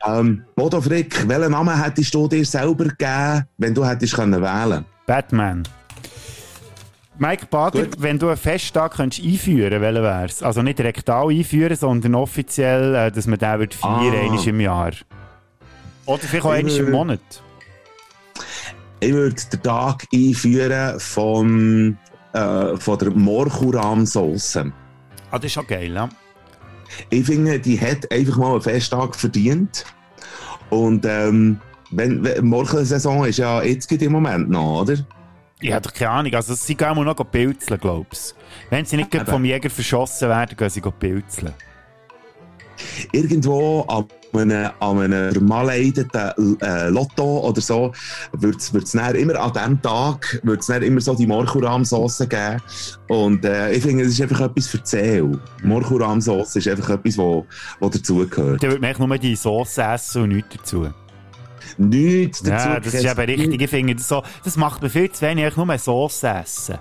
Ähm, 0.04 0.44
Bodo 0.54 0.80
Frick, 0.80 1.26
welchen 1.28 1.52
Namen 1.52 1.82
hättest 1.82 2.14
du 2.14 2.28
dir 2.28 2.44
selber 2.44 2.84
gegeben, 2.84 3.44
wenn 3.58 3.74
du 3.74 3.84
hättest 3.84 4.14
können 4.14 4.40
wählen 4.42 4.84
Batman. 5.06 5.62
Mike 7.18 7.46
Bader, 7.46 7.86
wenn 7.98 8.18
du 8.18 8.28
einen 8.28 8.36
Festtag 8.36 8.92
könntest 8.96 9.24
einführen 9.24 9.80
welcher 9.80 10.02
wär's? 10.02 10.42
Also 10.42 10.60
nicht 10.60 10.78
rektal 10.80 11.30
einführen, 11.30 11.74
sondern 11.76 12.14
offiziell, 12.14 12.94
äh, 12.94 13.10
dass 13.10 13.26
man 13.26 13.38
den 13.38 13.58
wird 13.58 13.74
feiern 13.74 14.36
Ah. 14.38 14.42
im 14.44 14.60
Jahr. 14.60 14.92
Oder 16.04 16.18
vielleicht 16.22 16.44
auch 16.44 16.50
einmal 16.50 16.76
im 16.76 16.90
Monat. 16.90 17.20
Ich 19.00 19.12
würde 19.12 19.34
den 19.34 19.62
Tag 19.62 20.04
einführen 20.12 21.00
von, 21.00 21.96
äh, 22.34 22.76
von 22.76 22.98
der 22.98 23.10
Morchuram-Sauce. 23.10 24.56
Ah, 24.56 25.38
das 25.38 25.44
ist 25.44 25.52
schon 25.52 25.66
geil, 25.66 25.92
ja. 25.92 26.08
Ich 27.10 27.26
finde, 27.26 27.58
die 27.58 27.80
hat 27.80 28.10
einfach 28.10 28.36
mal 28.36 28.52
einen 28.52 28.62
Festtag 28.62 29.16
verdient. 29.16 29.84
Und 30.70 31.04
ähm, 31.06 31.60
wenn, 31.90 32.24
wenn 32.24 32.44
Morchelsaison 32.46 33.26
ist 33.26 33.38
ja 33.38 33.62
jetzt 33.62 33.90
im 33.92 34.12
Moment 34.12 34.50
noch, 34.50 34.82
oder? 34.82 34.96
Ich 35.60 35.72
habe 35.72 35.82
doch 35.82 35.92
keine 35.92 36.10
Ahnung. 36.10 36.34
Also, 36.34 36.54
sie 36.54 36.74
gehen 36.74 36.94
mal 36.94 37.04
noch 37.04 37.16
pilzeln, 37.30 37.80
glaubst 37.80 38.34
Wenn 38.68 38.84
sie 38.84 38.96
nicht 38.96 39.14
vom 39.26 39.44
Jäger 39.44 39.70
verschossen 39.70 40.28
werden, 40.28 40.56
gehen 40.56 40.70
sie 40.70 40.80
pilzeln. 40.80 41.54
Irgendwo 43.12 43.82
an 43.82 44.04
einem, 44.38 44.70
an 44.80 44.98
einem 44.98 45.32
vermaleideten 45.32 46.58
äh, 46.60 46.88
Lotto 46.88 47.40
oder 47.40 47.60
so 47.60 47.92
wird 48.32 48.56
es 48.56 48.94
immer 48.94 49.40
an 49.40 49.52
diesem 49.52 49.82
Tag 49.82 50.40
wird's 50.42 50.68
immer 50.68 51.00
so 51.00 51.14
die 51.14 51.26
Morchuram-Sauce 51.26 52.26
geben. 52.28 52.62
Und 53.08 53.44
äh, 53.44 53.72
ich 53.72 53.82
finde, 53.82 54.04
es 54.04 54.12
ist 54.12 54.22
einfach 54.22 54.40
etwas 54.40 54.66
für 54.66 54.80
Seele. 54.82 55.38
Morchuram-Sauce 55.62 56.56
ist 56.56 56.68
einfach 56.68 56.90
etwas, 56.90 57.18
wo, 57.18 57.46
wo 57.80 57.88
dazugehört. 57.88 58.62
Dann 58.62 58.70
würde 58.70 58.94
man 58.98 59.08
nur 59.08 59.18
die 59.18 59.36
Sauce 59.36 59.78
essen 59.78 60.22
und 60.22 60.28
nichts 60.30 60.56
dazu. 60.56 60.88
Nichts 61.78 62.42
dazu. 62.42 62.68
Ja, 62.68 62.80
das 62.80 62.94
ist 62.94 63.04
eben 63.04 63.20
richtig. 63.20 63.62
Ich 63.62 63.70
finde, 63.70 63.94
das, 63.94 64.08
so, 64.08 64.22
das 64.44 64.56
macht 64.56 64.82
mir 64.82 64.90
viel 64.90 65.10
zu 65.10 65.22
wenig, 65.22 65.56
nur 65.56 65.78
Sauce 65.78 66.22
essen. 66.22 66.78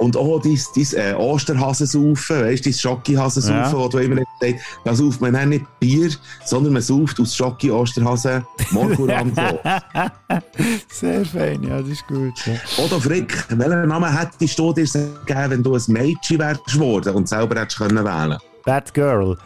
Und 0.00 0.16
auch 0.16 0.40
dein, 0.40 0.58
dein 0.74 0.86
äh, 0.94 1.14
Osterhasensaufen, 1.14 2.40
weißt 2.44 2.64
du, 2.64 2.70
dein 2.70 2.78
Schocki-Hasensaufen, 2.78 3.54
Ja. 3.54 3.72
wo 3.72 3.86
du 3.86 3.98
immer 3.98 4.16
gesagt 4.40 4.62
da 4.82 4.94
sauft 4.94 5.20
man 5.20 5.48
nicht 5.50 5.66
Bier, 5.78 6.10
sondern 6.46 6.72
man 6.72 6.80
sauft 6.80 7.20
aus 7.20 7.36
Schocki-Osterhasen 7.36 8.46
Morchuram 8.70 9.30
Sehr 10.88 11.24
fein, 11.26 11.62
ja, 11.64 11.80
das 11.82 11.88
ist 11.90 12.06
gut. 12.06 12.32
Ja. 12.46 12.54
Oder 12.82 12.98
Frick, 12.98 13.44
welchen 13.50 13.88
Namen 13.88 14.18
hättest 14.18 14.58
du 14.58 14.72
dir 14.72 14.84
gegeben, 14.86 15.50
wenn 15.50 15.62
du 15.62 15.74
ein 15.74 15.82
Mädchen 15.88 16.38
wärst 16.38 16.64
geworden 16.64 17.14
und 17.14 17.28
selber 17.28 17.60
hättest 17.60 17.78
können 17.78 18.02
wählen 18.02 18.38
Bad 18.64 18.94
Girl. 18.94 19.36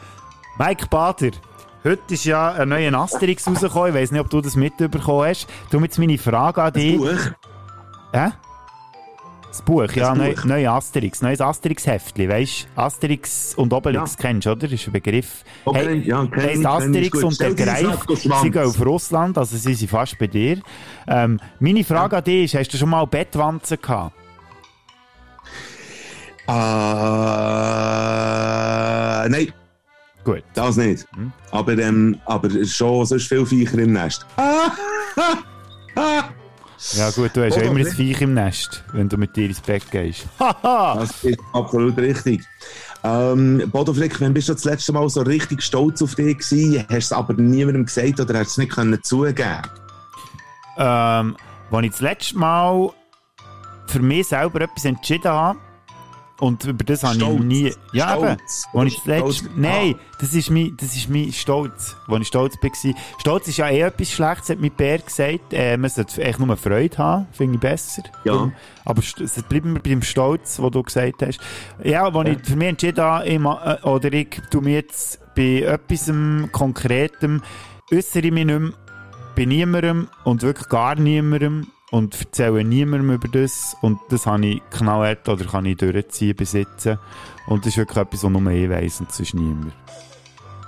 Mike 0.58 0.86
Bader. 0.88 1.30
Heute 1.82 2.14
ist 2.14 2.24
ja 2.24 2.52
ein 2.52 2.68
neuer 2.68 2.94
Asterix 2.94 3.46
rausgekommen. 3.46 3.88
Ich 3.88 3.94
weiß 3.94 4.12
nicht, 4.12 4.20
ob 4.20 4.30
du 4.30 4.40
das 4.40 4.54
mitbekommen 4.54 5.28
hast. 5.28 5.48
Du 5.70 5.80
jetzt 5.80 5.98
meine 5.98 6.16
Frage 6.16 6.62
an 6.62 6.72
dich. 6.72 6.96
Buch? 6.96 7.08
Hä? 8.12 8.30
Das 9.54 9.62
Buch, 9.62 9.86
ja, 9.92 10.08
Das 10.08 10.18
neu, 10.18 10.34
Buch. 10.34 10.44
neue 10.46 10.68
Asterix, 10.68 11.22
neues 11.22 11.40
Asterix-Heftli, 11.40 12.28
weißt 12.28 12.66
du? 12.74 12.80
Asterix 12.82 13.54
und 13.54 13.72
Obelix 13.72 14.14
Ja. 14.14 14.18
kennst 14.20 14.46
du, 14.46 14.50
oder? 14.50 14.68
ist 14.68 14.84
ein 14.88 14.92
Begriff. 14.92 15.44
Okay, 15.64 16.02
ja, 16.04 16.26
kenn 16.26 16.40
ich, 16.40 16.44
heisst 16.44 16.54
kenn 16.54 16.60
ich, 16.60 16.66
Asterix 16.66 17.22
und 17.22 17.38
der 17.40 17.50
Stell 17.52 17.64
Greif, 17.64 18.04
sie 18.42 18.50
gehen 18.50 18.64
auf 18.64 18.84
Russland, 18.84 19.38
also 19.38 19.56
sie 19.56 19.74
sind 19.74 19.88
fast 19.88 20.18
bei 20.18 20.26
dir. 20.26 20.58
Ähm, 21.06 21.38
meine 21.60 21.84
Frage 21.84 22.16
an 22.16 22.24
dich 22.24 22.52
ist, 22.52 22.58
hast 22.58 22.70
du 22.74 22.78
schon 22.78 22.90
mal 22.90 23.04
Bettwanzen 23.06 23.78
gehabt? 23.80 24.16
Äh, 26.48 26.52
nein, 29.28 29.52
Gut. 30.24 30.42
das 30.54 30.76
nicht. 30.78 31.06
Hm. 31.14 31.30
Aber, 31.52 31.78
ähm, 31.78 32.18
aber 32.26 32.50
schon 32.66 33.06
sonst 33.06 33.28
viel 33.28 33.46
Viecher 33.46 33.78
im 33.78 33.92
Nest. 33.92 34.26
Ja 36.92 37.10
gut, 37.10 37.30
du 37.34 37.44
hast 37.44 37.56
ja 37.56 37.62
immer 37.62 37.80
ein? 37.80 37.86
Viech 37.86 38.20
im 38.20 38.34
Nest, 38.34 38.84
wenn 38.92 39.08
du 39.08 39.16
mit 39.16 39.34
dir 39.34 39.46
ins 39.46 39.60
Bett 39.60 39.90
gehst. 39.90 40.26
Haha! 40.38 40.96
Das 41.00 41.24
ist 41.24 41.38
absolut 41.52 41.96
richtig. 41.96 42.42
Ähm, 43.02 43.68
Bodo 43.70 43.92
Frick, 43.92 44.20
wann 44.20 44.34
bist 44.34 44.48
du 44.48 44.54
das 44.54 44.64
letzte 44.64 44.92
Mal 44.92 45.08
so 45.08 45.22
richtig 45.22 45.62
stolz 45.62 46.00
auf 46.02 46.14
dich 46.14 46.38
gewesen? 46.38 46.80
Hast 46.82 46.90
du 46.90 46.96
es 46.96 47.12
aber 47.12 47.34
niemandem 47.34 47.86
gesagt 47.86 48.20
oder 48.20 48.38
hast 48.38 48.48
du 48.48 48.50
es 48.50 48.58
nicht 48.58 48.72
können 48.72 49.02
zugeben 49.02 49.62
ähm, 50.76 51.36
als 51.70 51.84
ich 51.84 51.90
das 51.90 52.00
letzte 52.00 52.38
Mal 52.38 52.90
für 53.86 54.00
mich 54.00 54.28
selber 54.28 54.62
etwas 54.62 54.84
entschieden 54.84 55.30
habe, 55.30 55.58
und 56.40 56.64
über 56.64 56.82
das 56.84 57.04
habe 57.04 57.16
ich 57.16 57.38
nie... 57.40 57.72
Ja, 57.92 58.16
eben. 58.16 58.24
Stolz. 58.24 58.66
Als 58.72 58.92
ich 58.92 59.04
letzte... 59.04 59.32
Stolz. 59.32 59.50
Nein, 59.56 59.94
das 60.18 60.34
ist 60.34 60.50
mein, 60.50 60.76
das 60.76 60.96
ist 60.96 61.08
mein 61.08 61.32
Stolz, 61.32 61.96
wo 62.08 62.16
ich 62.16 62.26
stolz 62.26 62.56
war. 62.60 62.94
Stolz 63.18 63.48
ist 63.48 63.56
ja 63.58 63.68
eh 63.68 63.80
etwas 63.80 64.10
Schlechtes, 64.10 64.50
hat 64.50 64.60
mein 64.60 64.72
Bär 64.72 64.98
gesagt. 64.98 65.52
Äh, 65.52 65.76
man 65.76 65.90
sollte 65.90 66.22
echt 66.22 66.40
nur 66.40 66.56
Freude 66.56 66.98
haben, 66.98 67.26
finde 67.32 67.54
ich 67.54 67.60
besser. 67.60 68.02
Ja. 68.24 68.50
Aber 68.84 69.00
es 69.00 69.42
bleibt 69.48 69.64
mir 69.64 69.74
bei 69.74 69.90
dem 69.90 70.02
Stolz, 70.02 70.60
was 70.60 70.70
du 70.72 70.82
gesagt 70.82 71.22
hast. 71.22 71.38
Ja, 71.82 72.08
als 72.08 72.28
ich 72.28 72.38
für 72.44 72.56
mich 72.56 72.68
entschieden 72.68 73.04
habe, 73.04 73.26
ich 73.26 73.40
äh, 73.40 73.88
oder 73.88 74.12
ich 74.12 74.40
tu 74.50 74.60
mir 74.60 74.74
jetzt 74.74 75.20
bei 75.36 75.62
etwas 75.62 76.12
Konkretem, 76.50 77.42
äußere 77.92 78.26
ich 78.26 78.32
mich 78.32 78.46
nicht 78.46 78.58
mehr 78.58 78.72
bei 79.36 79.44
niemandem 79.44 80.08
und 80.24 80.42
wirklich 80.42 80.68
gar 80.68 80.94
niemandem 80.96 81.68
und 81.94 82.18
erzähle 82.20 82.64
niemandem 82.64 83.12
über 83.14 83.28
das 83.28 83.76
und 83.80 83.98
das 84.08 84.26
habe 84.26 84.44
ich 84.46 84.62
knallhart 84.70 85.28
oder 85.28 85.44
kann 85.44 85.64
ich 85.66 85.76
durchziehen 85.76 86.34
bis 86.34 86.52
jetzt. 86.52 86.86
Und 87.46 87.60
das 87.64 87.68
ist 87.72 87.76
wirklich 87.76 87.98
etwas, 87.98 88.24
was 88.24 88.30
nur 88.30 88.50
ich 88.50 88.68
weiss 88.68 89.00
und 89.00 89.12
sonst 89.12 89.34
niemand. 89.34 89.72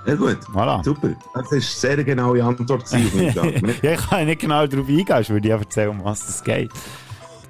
Ja 0.05 0.15
gut, 0.15 0.37
Voilà. 0.53 0.81
super. 0.85 1.09
Das 1.33 1.51
ist 1.51 1.83
eine 1.85 1.95
sehr 1.95 2.03
genaue 2.05 2.41
Antwort. 2.43 2.85
ja, 3.81 3.91
ich 3.91 4.07
kann 4.09 4.25
nicht 4.25 4.39
genau 4.39 4.65
darauf 4.65 4.87
eingehen, 4.87 5.17
ich 5.21 5.29
würde 5.29 5.47
ich 5.47 5.53
einfach 5.53 5.65
erzählen, 5.65 5.89
um 5.89 6.03
was 6.03 6.29
es 6.29 6.43
geht. 6.43 6.71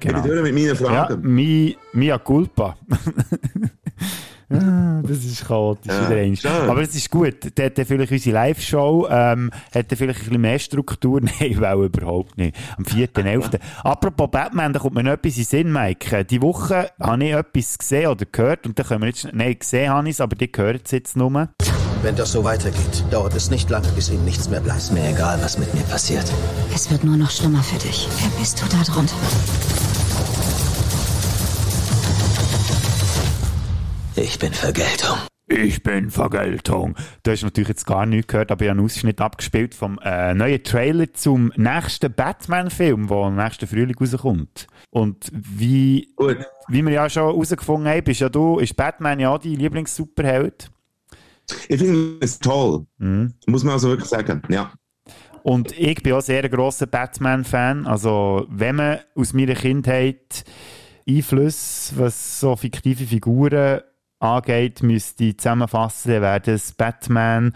Ich 0.00 0.06
bin 0.12 0.22
durch 0.22 0.42
mit 0.42 0.54
meinen 0.54 0.66
Ja, 0.66 0.74
Fragen. 0.74 1.20
mi, 1.34 1.76
mia 1.92 2.18
culpa. 2.18 2.76
Ah, 4.50 5.02
das 5.02 5.24
ist 5.24 5.46
chaotisch 5.46 5.92
Ja, 5.92 6.08
wieder 6.08 6.20
eins. 6.20 6.44
Aber 6.46 6.80
es 6.80 6.94
ist 6.94 7.10
gut. 7.10 7.56
Der 7.56 7.66
hat 7.66 7.74
vielleicht 7.86 8.12
unsere 8.12 8.34
Live-Show, 8.34 9.06
ähm, 9.10 9.50
hat 9.74 9.86
vielleicht 9.88 10.20
ein 10.20 10.24
bisschen 10.24 10.40
mehr 10.40 10.58
Struktur. 10.58 11.20
Nein, 11.40 11.60
weil 11.60 11.84
überhaupt 11.84 12.38
nicht. 12.38 12.56
Am 12.76 12.84
4.11. 12.84 13.58
Apropos 13.84 14.30
Batman, 14.30 14.72
da 14.72 14.80
kommt 14.80 14.94
mir 14.94 15.02
noch 15.02 15.12
etwas 15.12 15.36
in 15.36 15.42
den 15.42 15.46
Sinn, 15.46 15.72
Mike. 15.72 16.24
Die 16.24 16.40
Woche 16.40 16.90
habe 16.98 17.24
ich 17.24 17.32
etwas 17.32 17.78
gesehen 17.78 18.08
oder 18.08 18.24
gehört 18.30 18.66
und 18.66 18.78
da 18.78 18.84
können 18.84 19.02
wir 19.02 19.08
jetzt, 19.08 19.28
nein, 19.32 19.58
gesehen 19.58 19.90
habe 19.90 20.08
ich 20.08 20.14
es, 20.14 20.20
aber 20.20 20.34
die 20.34 20.50
gehört 20.50 20.82
es 20.86 20.92
jetzt 20.92 21.16
nur. 21.16 21.48
Wenn 22.02 22.16
das 22.16 22.32
so 22.32 22.44
weitergeht, 22.44 23.04
dauert 23.10 23.34
es 23.34 23.50
nicht 23.50 23.68
lange, 23.70 23.88
bis 23.88 24.08
ihm 24.08 24.24
nichts 24.24 24.48
mehr 24.48 24.60
bleibt. 24.60 24.92
Mir 24.92 25.08
egal, 25.08 25.38
was 25.42 25.58
mit 25.58 25.74
mir 25.74 25.82
passiert. 25.82 26.32
Es 26.72 26.90
wird 26.90 27.04
nur 27.04 27.16
noch 27.16 27.30
schlimmer 27.30 27.62
für 27.62 27.78
dich. 27.78 28.08
Wer 28.20 28.38
bist 28.38 28.62
du 28.62 28.66
da 28.68 28.82
drunter? 28.84 29.16
Ich 34.20 34.36
bin 34.36 34.52
Vergeltung. 34.52 35.16
Ich 35.46 35.80
bin 35.84 36.10
Vergeltung. 36.10 36.96
Du 37.22 37.30
hast 37.30 37.44
natürlich 37.44 37.68
jetzt 37.68 37.86
gar 37.86 38.04
nichts 38.04 38.26
gehört, 38.26 38.50
aber 38.50 38.64
ich 38.64 38.68
habe 38.68 38.80
einen 38.80 38.84
Ausschnitt 38.84 39.20
abgespielt 39.20 39.76
vom 39.76 40.00
äh, 40.02 40.34
neuen 40.34 40.64
Trailer 40.64 41.12
zum 41.14 41.52
nächsten 41.54 42.12
Batman-Film, 42.12 43.06
der 43.06 43.26
im 43.28 43.36
nächsten 43.36 43.68
Frühling 43.68 43.94
rauskommt. 43.94 44.66
Und 44.90 45.30
wie, 45.32 46.12
Gut. 46.16 46.38
wie 46.66 46.84
wir 46.84 46.92
ja 46.92 47.08
schon 47.08 47.26
herausgefunden 47.26 47.88
haben, 47.88 48.02
bist 48.02 48.18
ja 48.18 48.28
du, 48.28 48.58
ist 48.58 48.74
Batman 48.74 49.20
ja 49.20 49.38
dein 49.38 49.52
Lieblings-Superheld. 49.52 50.68
Ich 51.68 51.78
finde 51.78 52.16
es 52.20 52.40
toll. 52.40 52.86
Mhm. 52.98 53.34
Muss 53.46 53.62
man 53.62 53.74
also 53.74 53.90
wirklich 53.90 54.08
sagen. 54.08 54.42
Ja. 54.48 54.72
Und 55.44 55.78
ich 55.78 56.02
bin 56.02 56.14
auch 56.14 56.22
sehr 56.22 56.42
ein 56.42 56.50
grosser 56.50 56.88
Batman-Fan. 56.88 57.86
Also, 57.86 58.46
wenn 58.50 58.74
man 58.74 58.98
aus 59.14 59.32
meiner 59.32 59.54
Kindheit 59.54 60.44
Einflüsse, 61.08 61.94
was 61.96 62.40
so 62.40 62.54
fiktive 62.56 63.04
Figuren 63.04 63.80
angeht, 64.18 64.82
müsste 64.82 65.24
ich 65.24 65.38
zusammenfassen, 65.38 66.12
dann 66.12 66.22
wäre 66.22 66.40
das 66.40 66.72
Batman, 66.72 67.52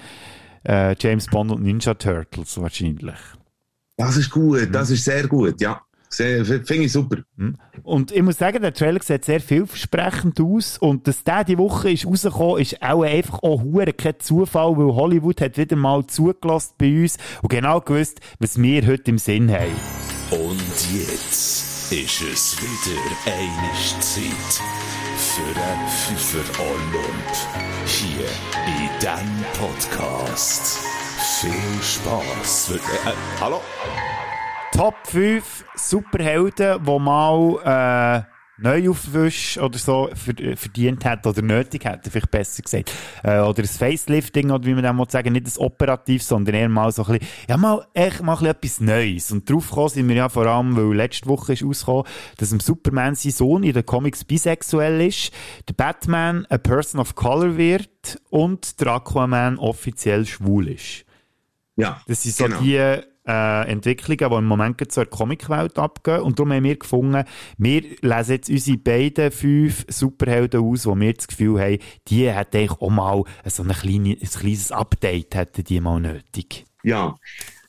äh, 0.66 0.94
James 0.98 1.26
Bond 1.26 1.50
und 1.50 1.62
Ninja 1.62 1.94
Turtles 1.94 2.60
wahrscheinlich. 2.60 3.18
Das 3.96 4.16
ist 4.16 4.30
gut. 4.30 4.68
Das 4.72 4.90
ist 4.90 5.04
sehr 5.04 5.26
gut. 5.28 5.60
Ja. 5.60 5.82
Finde 6.10 6.74
ich 6.74 6.92
super. 6.92 7.18
Und 7.82 8.12
ich 8.12 8.22
muss 8.22 8.36
sagen, 8.36 8.60
der 8.60 8.74
Trailer 8.74 9.02
sieht 9.02 9.24
sehr 9.24 9.40
vielversprechend 9.40 10.38
aus 10.40 10.76
und 10.76 11.08
dass 11.08 11.24
der 11.24 11.44
die 11.44 11.56
Woche 11.56 11.90
ist 11.90 12.06
rausgekommen 12.06 12.60
ist 12.60 12.82
auch 12.82 13.02
einfach 13.02 13.42
auch 13.42 13.62
hure 13.62 13.94
kein 13.94 14.18
Zufall, 14.18 14.76
weil 14.76 14.94
Hollywood 14.94 15.40
hat 15.40 15.56
wieder 15.56 15.76
mal 15.76 16.06
zugelassen 16.06 16.74
bei 16.76 17.02
uns 17.02 17.16
und 17.40 17.48
genau 17.48 17.80
gewusst, 17.80 18.20
was 18.38 18.60
wir 18.60 18.86
heute 18.86 19.10
im 19.10 19.18
Sinn 19.18 19.50
haben. 19.50 19.72
Und 20.30 20.60
jetzt 20.92 21.90
ist 21.92 22.22
es 22.22 22.56
wieder 22.60 23.00
eine 23.26 24.00
Zeit 24.00 24.62
für 25.34 25.40
einen 25.40 25.88
Pfeifer 25.88 26.62
Olymp. 26.62 27.32
Hier 27.86 28.26
in 28.66 28.90
diesem 29.00 29.44
Podcast. 29.58 30.78
Viel 31.40 31.82
Spaß. 31.82 32.72
Äh, 32.72 32.74
äh, 32.74 33.14
hallo? 33.40 33.62
Top 34.72 34.94
5 35.04 35.64
Superhelden, 35.74 36.84
die 36.84 36.98
mal 36.98 38.26
äh, 38.26 38.31
Neuaufwisch 38.62 39.58
oder 39.58 39.78
so 39.78 40.08
ver- 40.14 40.56
verdient 40.56 41.04
hat 41.04 41.26
oder 41.26 41.42
nötig 41.42 41.84
hätte, 41.84 42.10
vielleicht 42.10 42.30
besser 42.30 42.62
gesagt. 42.62 42.92
Äh, 43.22 43.40
oder 43.40 43.62
ein 43.62 43.68
Facelifting 43.68 44.50
oder 44.50 44.64
wie 44.64 44.74
man 44.74 44.82
das 44.82 44.94
mal 44.94 45.08
sagen, 45.10 45.32
nicht 45.32 45.46
ein 45.46 45.52
operativ, 45.62 46.22
sondern 46.22 46.54
eher 46.54 46.68
mal 46.68 46.90
so 46.92 47.04
ein 47.04 47.18
bisschen, 47.18 47.28
ja 47.48 47.56
mal, 47.56 47.86
echt 47.94 48.22
mal 48.22 48.36
ein 48.38 48.46
etwas 48.46 48.80
Neues. 48.80 49.30
Und 49.32 49.48
drauf 49.50 49.70
sind 49.90 50.08
wir 50.08 50.16
ja 50.16 50.28
vor 50.28 50.46
allem, 50.46 50.76
weil 50.76 50.94
letzte 50.94 51.28
Woche 51.28 51.52
ist 51.54 51.64
rausgekommen, 51.64 52.04
dass 52.38 52.50
dem 52.50 52.60
Superman 52.60 53.14
sein 53.14 53.32
Sohn 53.32 53.62
in 53.62 53.72
den 53.72 53.84
Comics 53.86 54.24
bisexuell 54.24 55.00
ist, 55.06 55.32
der 55.68 55.74
Batman 55.74 56.46
a 56.50 56.58
Person 56.58 57.00
of 57.00 57.14
Color 57.14 57.56
wird 57.56 58.20
und 58.30 58.80
der 58.80 58.88
Aquaman 58.88 59.58
offiziell 59.58 60.26
schwul 60.26 60.68
ist. 60.68 61.04
Ja, 61.76 62.02
Das 62.06 62.22
sind 62.22 62.34
so 62.36 62.44
genau. 62.44 62.60
die 62.60 63.00
äh, 63.26 63.70
Entwicklungen, 63.70 64.30
die 64.30 64.36
im 64.36 64.44
Moment 64.44 64.96
der 64.96 65.06
Comicwelt 65.06 65.78
abgehen. 65.78 66.20
Und 66.22 66.38
darum 66.38 66.52
haben 66.52 66.64
wir 66.64 66.76
gefunden, 66.76 67.24
wir 67.58 67.82
lesen 68.00 68.32
jetzt 68.32 68.50
unsere 68.50 68.78
beiden 68.78 69.30
fünf 69.30 69.84
Superhelden 69.88 70.60
aus, 70.60 70.86
wo 70.86 70.98
wir 70.98 71.12
das 71.12 71.28
Gefühl 71.28 71.60
haben, 71.60 71.78
die 72.08 72.30
hätten 72.30 72.56
eigentlich 72.56 72.80
auch 72.80 72.90
mal 72.90 73.22
so 73.46 73.62
eine 73.62 73.74
kleine, 73.74 74.16
ein 74.20 74.28
kleines 74.28 74.72
Update 74.72 75.34
hätten 75.34 75.64
die 75.64 75.80
mal 75.80 76.00
nötig. 76.00 76.64
Ja. 76.82 77.14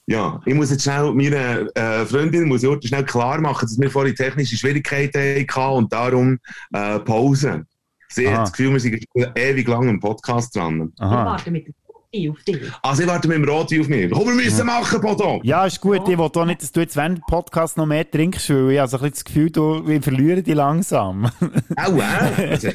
Ja, 0.05 0.41
ich 0.45 0.53
muss 0.53 0.69
jetzt 0.69 0.83
schnell 0.83 1.13
meiner 1.13 1.65
äh, 1.77 2.05
Freundin 2.05 2.49
muss 2.49 2.61
ich 2.61 2.69
heute 2.69 2.85
schnell 2.85 3.05
klar 3.05 3.39
machen, 3.39 3.61
dass 3.61 3.79
wir 3.79 3.89
vorhin 3.89 4.13
technische 4.13 4.57
Schwierigkeiten 4.57 5.47
hatten 5.47 5.77
und 5.77 5.93
darum 5.93 6.39
äh, 6.73 6.99
Pause. 6.99 7.65
Sie 8.09 8.27
Aha. 8.27 8.33
hat 8.33 8.41
das 8.41 8.51
Gefühl, 8.51 8.73
wir 8.73 8.79
sind 8.81 9.05
ewig 9.35 9.67
lang 9.67 9.87
im 9.87 10.01
Podcast 10.01 10.53
dran. 10.55 10.91
Wir 10.97 11.07
warten 11.07 11.53
mit 11.53 11.65
Party 11.65 11.82
auf 12.29 12.43
dich. 12.43 12.61
Also, 12.81 13.03
ich 13.03 13.07
warte 13.07 13.27
mit 13.27 13.37
dem 13.37 13.49
Roti 13.49 13.79
auf 13.81 13.87
mich. 13.87 14.11
Komm, 14.11 14.27
wir 14.27 14.35
müssen 14.35 14.65
machen, 14.65 15.01
Bodo! 15.01 15.41
Ja, 15.43 15.65
ist 15.65 15.81
gut. 15.81 16.07
Ich 16.07 16.17
will 16.17 16.19
auch 16.19 16.45
nicht, 16.45 16.61
dass 16.61 16.71
du 16.71 16.81
jetzt 16.81 16.95
während 16.95 17.19
dem 17.19 17.23
Podcast 17.27 17.77
noch 17.77 17.85
mehr 17.85 18.09
trinkst, 18.09 18.49
weil 18.49 18.71
ich 18.71 18.79
habe 18.79 18.87
so 18.87 18.97
ein 18.97 19.01
bisschen 19.01 19.13
das 19.13 19.25
Gefühl, 19.25 19.49
du, 19.49 19.87
wir 19.87 20.01
verlieren 20.01 20.43
dich 20.43 20.55
langsam. 20.55 21.29
Au, 21.75 21.99
äh? 21.99 22.57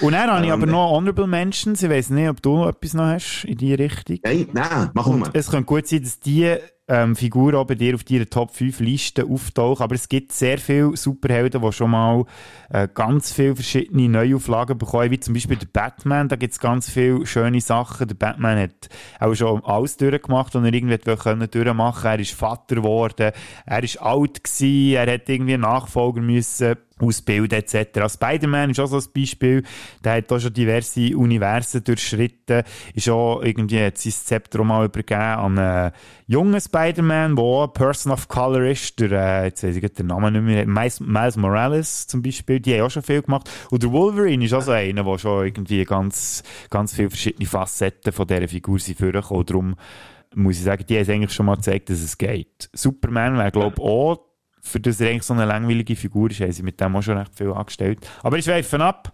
Und 0.00 0.12
dann 0.12 0.30
habe 0.30 0.44
ich 0.44 0.52
Ähm, 0.52 0.52
aber 0.52 0.66
noch 0.66 0.90
Honorable 0.90 1.26
Mentions. 1.26 1.82
Ich 1.82 1.90
weiß 1.90 2.10
nicht, 2.10 2.28
ob 2.28 2.42
du 2.42 2.56
noch 2.56 2.68
etwas 2.68 2.94
noch 2.94 3.04
hast 3.04 3.44
in 3.44 3.56
die 3.56 3.74
Richtung. 3.74 4.18
Nein, 4.22 4.48
nein, 4.52 4.90
mach 4.94 5.06
mal. 5.06 5.30
es 5.32 5.50
könnte 5.50 5.66
gut 5.66 5.86
sein, 5.86 6.02
dass 6.02 6.20
die 6.20 6.56
ähm, 6.88 7.16
Figur 7.16 7.54
auch 7.54 7.66
bei 7.66 7.74
dir 7.74 7.94
auf 7.94 8.04
deiner 8.04 8.28
Top 8.28 8.52
5 8.54 8.80
Liste 8.80 9.24
auftaucht. 9.24 9.80
Aber 9.80 9.94
es 9.94 10.08
gibt 10.08 10.32
sehr 10.32 10.58
viele 10.58 10.96
Superhelden, 10.96 11.62
die 11.62 11.72
schon 11.72 11.90
mal 11.90 12.24
äh, 12.70 12.88
ganz 12.92 13.32
viele 13.32 13.56
verschiedene 13.56 14.08
Neuauflagen 14.08 14.78
bekommen, 14.78 15.10
wie 15.10 15.20
zum 15.20 15.34
Beispiel 15.34 15.56
der 15.56 15.68
Batman. 15.72 16.28
Da 16.28 16.36
gibt 16.36 16.52
es 16.52 16.60
ganz 16.60 16.88
viele 16.88 17.26
schöne 17.26 17.60
Sachen. 17.60 18.06
Der 18.06 18.14
Batman 18.14 18.58
hat 18.58 18.88
auch 19.18 19.34
schon 19.34 19.64
alles 19.64 19.96
durchgemacht, 19.96 20.54
was 20.54 20.62
er 20.62 20.72
irgendwie 20.72 20.98
durchmachen. 20.98 22.10
Er 22.10 22.20
ist 22.20 22.32
Vater 22.32 22.76
geworden, 22.76 23.32
er 23.66 23.82
ist 23.82 24.00
alt 24.00 24.44
gewesen, 24.44 24.94
er 24.94 25.12
hat 25.12 25.28
irgendwie 25.28 25.54
einen 25.54 25.62
Nachfolger 25.62 26.20
müssen 26.20 26.76
ausbilden 26.98 27.58
etc. 27.58 28.12
Spider-Man 28.12 28.70
ist 28.70 28.80
auch 28.80 28.86
so 28.86 28.96
ein 28.96 29.04
Beispiel. 29.14 29.62
Der 30.04 30.14
hat 30.14 30.32
auch 30.32 30.38
schon 30.38 30.52
diverse 30.52 31.16
Universen 31.16 31.84
durchschritten. 31.84 32.62
Ist 32.94 33.08
auch 33.08 33.42
irgendwie 33.42 33.80
hat 33.80 33.98
sein 33.98 34.12
Zepter 34.12 34.60
auch 34.60 34.64
mal 34.64 34.84
übergeben 34.86 35.20
an 35.20 35.58
einen 35.58 35.92
jungen 36.26 36.60
Spider-Man, 36.60 37.36
der 37.36 37.44
auch 37.44 37.64
eine 37.64 37.72
Person 37.72 38.12
of 38.12 38.28
Color 38.28 38.70
ist. 38.70 38.98
Der, 38.98 39.12
äh, 39.12 39.44
jetzt 39.46 39.62
weiß 39.62 39.76
ich 39.76 39.92
den 39.92 40.06
Namen 40.06 40.32
nicht 40.32 40.42
mehr. 40.42 40.66
Miles, 40.66 41.00
Miles 41.00 41.36
Morales 41.36 42.06
zum 42.06 42.22
Beispiel. 42.22 42.60
Die 42.60 42.74
haben 42.74 42.86
auch 42.86 42.90
schon 42.90 43.02
viel 43.02 43.22
gemacht. 43.22 43.50
Und 43.70 43.82
der 43.82 43.92
Wolverine 43.92 44.44
ist 44.44 44.54
auch 44.54 44.62
so 44.62 44.72
einer, 44.72 45.04
der 45.04 45.18
schon 45.18 45.46
irgendwie 45.46 45.84
ganz, 45.84 46.42
ganz 46.70 46.94
viele 46.94 47.10
verschiedene 47.10 47.46
Facetten 47.46 48.12
von 48.12 48.26
dieser 48.26 48.48
Figur 48.48 48.78
sind 48.78 48.98
vorgekommen. 48.98 49.44
Darum 49.46 49.76
muss 50.34 50.58
ich 50.58 50.64
sagen, 50.64 50.84
die 50.88 50.98
haben 50.98 51.10
eigentlich 51.10 51.32
schon 51.32 51.46
mal 51.46 51.56
gezeigt, 51.56 51.90
dass 51.90 52.00
es 52.00 52.16
geht. 52.16 52.70
Superman 52.72 53.36
wäre, 53.36 53.50
glaube 53.50 53.74
ich, 53.76 53.82
auch 53.82 54.35
für 54.66 54.80
das 54.80 55.00
er 55.00 55.10
eigentlich 55.10 55.22
so 55.22 55.34
eine 55.34 55.44
langweilige 55.44 55.94
Figur 55.96 56.30
ist, 56.30 56.40
haben 56.40 56.52
sie 56.52 56.62
mit 56.62 56.80
dem 56.80 56.96
auch 56.96 57.02
schon 57.02 57.16
recht 57.16 57.34
viel 57.34 57.52
angestellt. 57.52 58.06
Aber 58.22 58.36
ich 58.38 58.44
schweife 58.44 58.80
ab. 58.80 59.12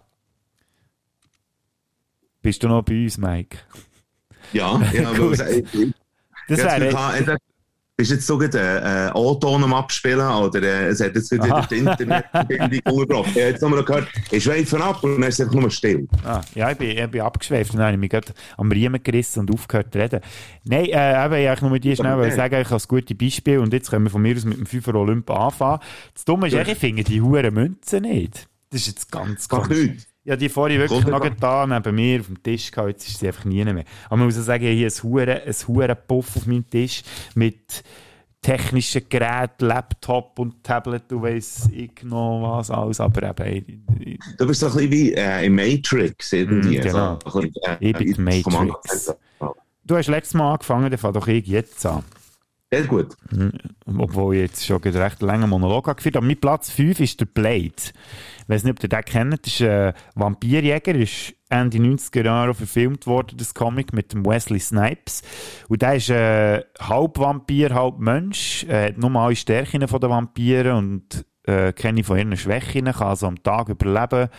Bist 2.41 2.61
du 2.63 2.67
noch 2.67 2.81
bei 2.83 3.03
uns, 3.03 3.17
Mike? 3.17 3.57
Ja, 4.51 4.81
ja, 4.91 5.11
Das 6.47 6.59
wäre- 6.59 7.37
Bist 7.95 8.09
jetzt 8.09 8.25
so 8.25 8.39
gerade 8.39 8.57
äh, 8.59 9.07
äh, 9.09 9.11
O-Ton 9.13 9.63
am 9.63 9.73
Abspielen 9.75 10.19
oder 10.27 10.63
äh, 10.63 10.87
es 10.87 10.99
hat 10.99 11.13
jetzt 11.13 11.29
wieder 11.29 11.43
Aha. 11.43 11.67
die 11.69 11.75
Internetverbindung 11.77 12.79
unterbrochen? 12.91 13.29
Ich 13.35 13.41
habe 13.41 13.51
jetzt 13.51 13.61
nochmal 13.61 13.83
gehört, 13.83 14.07
ich 14.31 14.43
schweife 14.43 14.83
ab 14.83 15.03
und 15.03 15.21
dann 15.21 15.29
ist 15.29 15.39
es 15.39 15.45
einfach 15.45 15.61
nur 15.61 15.69
still. 15.69 16.07
Ah, 16.23 16.41
ja, 16.55 16.71
ich 16.71 16.77
bin, 16.79 16.89
ich 16.97 17.11
bin 17.11 17.21
abgeschweift 17.21 17.69
und 17.71 17.77
dann 17.77 17.85
habe 17.85 17.93
ich 17.95 17.99
mich 17.99 18.09
gerade 18.09 18.33
am 18.57 18.71
Riemen 18.71 19.03
gerissen 19.03 19.41
und 19.41 19.51
aufgehört 19.51 19.93
zu 19.93 19.99
reden. 19.99 20.21
Nein, 20.63 20.85
äh, 20.85 21.25
eben, 21.25 21.33
ich 21.35 21.47
wollte 21.47 21.61
nur 21.65 21.71
mit 21.71 21.83
dir 21.83 21.95
schnell 21.95 22.13
Okay. 22.19 22.31
sagen, 22.35 22.61
ich 22.61 22.69
habe 22.71 22.81
ein 22.81 22.87
gutes 22.87 23.15
Beispiel 23.15 23.59
und 23.59 23.71
jetzt 23.73 23.91
können 23.91 24.05
wir 24.05 24.09
von 24.09 24.23
mir 24.23 24.35
aus 24.35 24.45
mit 24.45 24.57
dem 24.57 24.65
Fünfer 24.65 24.95
Olymp 24.95 25.29
anfangen. 25.29 25.79
Das 26.15 26.25
Dumme 26.25 26.47
ist, 26.47 26.53
Ja. 26.53 26.63
ich 26.63 26.75
finde 26.75 27.03
die 27.03 27.21
Huren 27.21 27.53
Münzen 27.53 28.01
nicht. 28.01 28.47
Das 28.71 28.81
ist 28.81 28.87
jetzt 28.87 29.11
ganz, 29.11 29.47
ganz... 29.47 29.69
nichts. 29.69 30.07
Ja, 30.25 30.37
die 30.37 30.47
vorhin 30.47 30.79
wirklich 30.79 31.05
noch 31.05 31.27
da 31.37 31.67
neben 31.67 31.95
mir 31.95 32.21
auf 32.21 32.27
dem 32.27 32.41
Tisch 32.41 32.71
gehabt, 32.71 32.89
jetzt 32.91 33.07
ist 33.09 33.19
sie 33.19 33.27
einfach 33.27 33.43
nie 33.45 33.63
mehr. 33.65 33.83
Aber 34.05 34.17
man 34.17 34.27
muss 34.27 34.35
sagen, 34.35 34.63
hier 34.65 34.87
ein 34.87 35.03
Huren, 35.03 35.29
ein 35.45 35.53
Huren 35.67 35.97
Puff 36.07 36.37
auf 36.37 36.45
meinem 36.45 36.69
Tisch 36.69 37.03
mit 37.35 37.83
technischen 38.41 39.07
Geräten, 39.09 39.65
Laptop 39.65 40.37
und 40.39 40.63
Tablet, 40.63 41.03
du 41.09 41.21
weiss 41.21 41.69
ich 41.73 41.91
noch 42.03 42.41
was 42.57 42.69
alles, 42.71 42.99
aber 42.99 43.29
eben, 43.41 43.85
ich- 43.99 44.19
Du 44.37 44.45
bist 44.47 44.59
so 44.61 44.67
ein 44.67 44.73
bisschen 44.73 44.91
wie 44.91 45.13
äh, 45.13 45.45
im 45.45 45.55
Matrix 45.55 46.33
irgendwie. 46.33 46.77
Mm, 46.77 46.81
genau. 46.81 47.19
So, 47.25 47.39
ein 47.39 47.51
bisschen, 47.51 47.63
äh, 47.63 47.77
Ich 47.79 48.15
bin 48.15 48.43
Kommando- 48.43 48.73
Matrix. 48.73 49.13
du 49.85 49.95
hast 49.97 50.07
letztes 50.07 50.33
Mal 50.35 50.53
angefangen, 50.53 50.89
dann 50.89 50.97
fang 50.97 51.13
doch 51.13 51.27
ich 51.27 51.45
jetzt 51.47 51.85
an. 51.85 52.03
Sehr 52.73 52.87
gut. 52.87 53.15
Obwohl 53.85 54.35
ich 54.35 54.41
jetzt 54.41 54.65
schon 54.65 54.81
recht 54.81 55.21
langen 55.21 55.49
Monolog 55.49 55.95
geführt 55.95 56.15
habe. 56.15 56.25
Mein 56.25 56.39
Platz 56.39 56.71
5 56.71 56.99
ist 57.01 57.19
der 57.19 57.25
Blade. 57.25 57.73
Ich 57.75 58.49
weiß 58.49 58.63
nicht, 58.63 58.77
ob 58.77 58.83
ihr 58.83 58.89
den 58.89 59.05
kennt. 59.05 59.45
Das 59.45 59.53
ist 59.53 59.61
ein 59.61 59.93
Vampirjäger. 60.15 60.95
Ist 60.95 61.35
Ende 61.49 61.77
90er 61.77 62.25
Jahre 62.25 62.55
verfilmt 62.55 63.05
worden, 63.05 63.37
das 63.37 63.53
Comic 63.53 63.93
mit 63.93 64.15
Wesley 64.15 64.59
Snipes. 64.59 65.21
Und 65.67 65.83
der 65.83 65.95
ist 65.95 66.09
äh, 66.09 66.63
halb 66.79 67.19
Vampir, 67.19 67.75
halb 67.75 67.99
Mensch. 67.99 68.65
Er 68.67 68.87
hat 68.87 68.97
nur 68.97 69.15
alle 69.15 69.35
Stärken 69.35 69.87
von 69.87 70.01
den 70.01 70.09
Vampiren 70.09 70.75
und 70.75 71.25
äh, 71.43 71.73
keine 71.73 72.03
von 72.03 72.17
ihren 72.17 72.35
Schwächen. 72.37 72.85
Kann 72.85 73.07
also 73.07 73.27
am 73.27 73.43
Tag 73.43 73.69
überleben. 73.69 74.29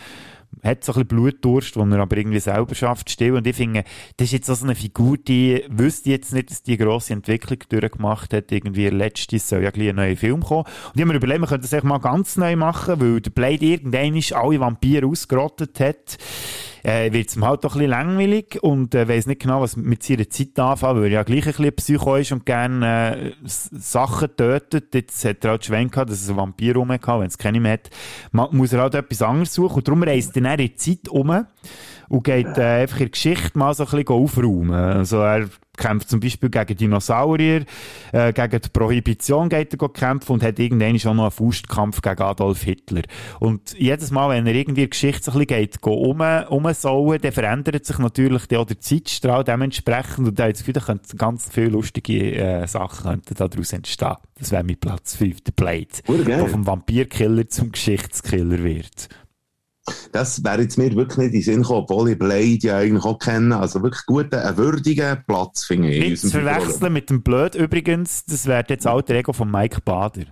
Hat 0.63 0.83
so 0.83 0.93
ein 0.93 0.95
bisschen 0.95 1.07
Blutdurst, 1.07 1.75
den 1.75 1.91
er 1.91 1.99
aber 1.99 2.17
irgendwie 2.17 2.39
selber 2.39 2.73
schafft, 2.75 3.09
still. 3.09 3.33
Und 3.33 3.47
ich 3.47 3.55
finde, 3.55 3.83
das 4.17 4.27
ist 4.27 4.31
jetzt 4.31 4.47
so 4.47 4.63
eine 4.65 4.75
Figur, 4.75 5.17
die 5.17 5.63
wüsste 5.69 6.09
jetzt 6.09 6.33
nicht, 6.33 6.51
dass 6.51 6.63
die 6.63 6.77
grosse 6.77 7.13
Entwicklung 7.13 7.59
durchgemacht 7.69 8.33
hat. 8.33 8.51
Irgendwie 8.51 8.87
letztes 8.89 9.47
soll 9.47 9.63
ja 9.63 9.71
gleich 9.71 9.89
ein 9.89 9.95
neuer 9.95 10.15
Film 10.15 10.41
kommen. 10.41 10.63
Und 10.63 10.95
ich 10.95 11.01
habe 11.01 11.11
mir 11.11 11.17
überlegt, 11.17 11.39
man 11.41 11.49
könnte 11.49 11.63
das 11.63 11.73
echt 11.73 11.83
mal 11.83 11.99
ganz 11.99 12.37
neu 12.37 12.55
machen, 12.55 12.99
weil 12.99 13.21
der 13.21 13.31
Blade 13.31 13.65
irgendwann 13.65 14.21
alle 14.33 14.59
Vampire 14.59 15.05
ausgerottet 15.07 15.79
hat. 15.79 16.17
Äh, 16.85 17.11
wird 17.13 17.29
es 17.29 17.35
ihm 17.35 17.43
halt 17.43 17.63
doch 17.63 17.73
ein 17.73 17.79
bisschen 17.79 17.89
langweilig 17.89 18.59
und 18.61 18.93
äh, 18.93 19.09
weiss 19.09 19.25
nicht 19.25 19.41
genau, 19.41 19.59
was 19.59 19.75
mit 19.75 20.03
seiner 20.03 20.29
Zeit 20.29 20.59
anfangen, 20.59 21.01
weil 21.01 21.05
er 21.05 21.13
ja 21.13 21.23
gleich 21.23 21.47
ein 21.47 21.53
bisschen 21.53 21.75
Psycho 21.75 22.15
ist 22.17 22.31
und 22.31 22.45
gerne 22.45 23.31
äh, 23.31 23.31
Sachen 23.43 24.29
tötet. 24.37 24.93
Jetzt 24.93 25.25
hat 25.25 25.43
er 25.43 25.51
halt 25.51 25.65
Schwenk 25.65 25.93
gehabt, 25.93 26.11
dass 26.11 26.21
es 26.21 26.29
einen 26.29 26.37
Vampir 26.37 26.75
rum 26.75 26.89
wenn 26.89 27.27
es 27.27 27.39
keine 27.39 27.59
mehr 27.59 27.73
hat. 27.73 27.89
Ma 28.31 28.49
muss 28.51 28.71
er 28.71 28.81
halt 28.81 28.93
etwas 28.93 29.23
anderes 29.23 29.55
suchen 29.55 29.77
und 29.77 29.87
darum 29.87 30.03
reist 30.03 30.35
er 30.35 30.43
dann 30.43 30.59
in 30.59 30.67
die 30.67 30.75
Zeit 30.75 31.09
um 31.09 31.45
und 32.09 32.23
geht 32.23 32.57
äh, 32.57 32.81
einfach 32.81 32.97
in 32.97 33.05
der 33.05 33.09
Geschichte 33.09 33.57
mal 33.57 33.73
so 33.73 33.83
ein 33.83 33.89
bisschen 33.89 34.07
aufräumen. 34.07 34.73
Also 34.73 35.17
er 35.17 35.49
kämpft 35.77 36.09
zum 36.09 36.19
Beispiel 36.19 36.49
gegen 36.49 36.77
Dinosaurier, 36.77 37.65
äh, 38.11 38.33
gegen 38.33 38.61
die 38.61 38.69
Prohibition 38.69 39.49
geht 39.49 39.73
er 39.73 39.89
kämpfen 39.89 40.33
und 40.33 40.43
hat 40.43 40.59
irgendwann 40.59 40.99
schon 40.99 41.17
noch 41.17 41.23
einen 41.23 41.31
Faustkampf 41.31 42.01
gegen 42.01 42.21
Adolf 42.21 42.63
Hitler. 42.63 43.01
Und 43.39 43.77
jedes 43.77 44.11
Mal, 44.11 44.29
wenn 44.29 44.47
er 44.47 44.55
irgendwie 44.55 44.83
in 44.83 44.89
der 44.89 44.89
Geschichte 44.89 45.31
ein 45.31 45.33
bisschen 45.33 45.47
geht, 45.47 45.81
go 45.81 45.93
um, 45.93 46.21
umsauen, 46.49 47.19
dann 47.21 47.31
verändert 47.31 47.85
sich 47.85 47.97
natürlich 47.99 48.43
auch 48.55 48.65
der 48.65 48.79
Zeitstrahl 48.79 49.43
dementsprechend 49.43 50.27
und 50.27 50.39
da 50.39 50.49
das 50.49 50.59
Gefühl, 50.59 50.73
da 50.73 50.81
könnten 50.81 51.17
ganz 51.17 51.49
viele 51.51 51.69
lustige 51.69 52.35
äh, 52.35 52.67
Sachen 52.67 53.03
könnten 53.03 53.35
daraus 53.35 53.73
entstehen. 53.73 54.15
Das 54.37 54.51
wäre 54.51 54.63
mein 54.63 54.77
Platz 54.77 55.15
5, 55.15 55.41
der 55.41 55.51
Blade, 55.51 55.87
der 56.25 56.47
vom 56.47 56.65
Vampirkiller 56.65 57.47
zum 57.47 57.71
Geschichtskiller 57.71 58.63
wird. 58.63 59.09
Das 60.11 60.43
wäre 60.43 60.61
jetzt 60.61 60.77
mir 60.77 60.95
wirklich 60.95 61.17
nicht 61.17 61.27
in 61.27 61.31
den 61.33 61.41
Sinn 61.43 61.61
gekommen, 61.61 61.85
obwohl 61.89 62.09
ich 62.09 62.19
Blade 62.19 62.59
ja 62.61 62.77
eigentlich 62.77 63.03
auch 63.03 63.19
kenne. 63.19 63.57
Also 63.57 63.83
wirklich 63.83 64.05
guten, 64.05 64.35
einen 64.35 64.57
würdigen 64.57 65.23
Platz, 65.27 65.65
finde 65.65 65.89
ich. 65.91 66.09
Nicht 66.09 66.21
zu 66.21 66.29
verwechseln 66.29 66.93
mit 66.93 67.09
dem 67.09 67.21
Blöd 67.21 67.55
übrigens, 67.55 68.25
das 68.25 68.45
wäre 68.45 68.63
jetzt 68.67 68.87
alter 68.87 69.15
Ego 69.15 69.33
von 69.33 69.49
Mike 69.49 69.81
Bader. 69.81 70.25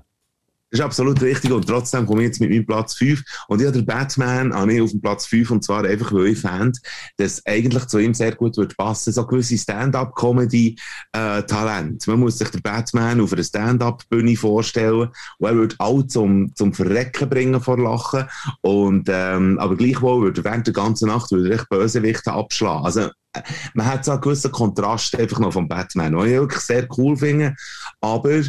Das 0.74 0.80
ist 0.80 0.86
absolut 0.86 1.22
richtig. 1.22 1.52
Und 1.52 1.68
trotzdem 1.68 2.08
komme 2.08 2.24
ich 2.24 2.30
jetzt 2.30 2.42
mit 2.42 2.50
meinem 2.50 2.66
Platz 2.66 2.96
5. 2.96 3.22
Und 3.48 3.62
ich 3.62 3.68
habe 3.68 3.78
den 3.78 3.86
Batman 3.86 4.56
habe 4.56 4.74
ich 4.74 4.82
auf 4.82 4.90
dem 4.90 5.02
Platz 5.02 5.28
5. 5.28 5.52
Und 5.52 5.64
zwar 5.64 5.84
einfach, 5.84 6.12
weil 6.12 6.30
ich 6.30 6.40
fand, 6.40 6.80
dass 7.18 7.46
eigentlich 7.46 7.86
zu 7.86 8.00
ihm 8.00 8.16
sehr 8.16 8.34
gut 8.34 8.58
würde 8.58 8.74
passen, 8.74 9.14
so 9.14 9.24
gewisse 9.28 9.56
Stand-up-Comedy-Talent. 9.56 12.08
Man 12.08 12.20
muss 12.20 12.40
sich 12.40 12.50
den 12.50 12.64
Batman 12.64 13.22
auf 13.22 13.34
einer 13.34 13.44
Stand-up-Bühne 13.44 14.36
vorstellen. 14.36 15.10
Und 15.38 15.48
er 15.48 15.56
würde 15.56 15.76
auch 15.78 16.02
zum, 16.08 16.56
zum 16.56 16.74
Verrecken 16.74 17.30
bringen 17.30 17.62
vor 17.62 17.78
Lachen. 17.78 18.26
Und, 18.62 19.08
ähm, 19.12 19.60
aber 19.60 19.76
gleichwohl 19.76 20.24
würde 20.24 20.42
er 20.42 20.46
während 20.46 20.66
der 20.66 20.74
ganzen 20.74 21.10
Nacht 21.10 21.30
würde 21.30 21.52
er 21.52 21.58
echt 21.58 21.70
Bösewichte 21.70 22.34
abschlagen. 22.34 22.84
Also, 22.84 23.02
äh, 23.34 23.44
man 23.76 23.86
hat 23.86 24.06
so 24.06 24.14
einen 24.14 24.22
gewissen 24.22 24.52
Kontrast 24.52 25.16
einfach 25.20 25.38
noch 25.38 25.54
vom 25.54 25.68
Batman, 25.68 26.16
was 26.16 26.26
ich 26.26 26.32
wirklich 26.32 26.62
sehr 26.62 26.88
cool 26.98 27.16
finde. 27.16 27.56
Aber 28.02 28.42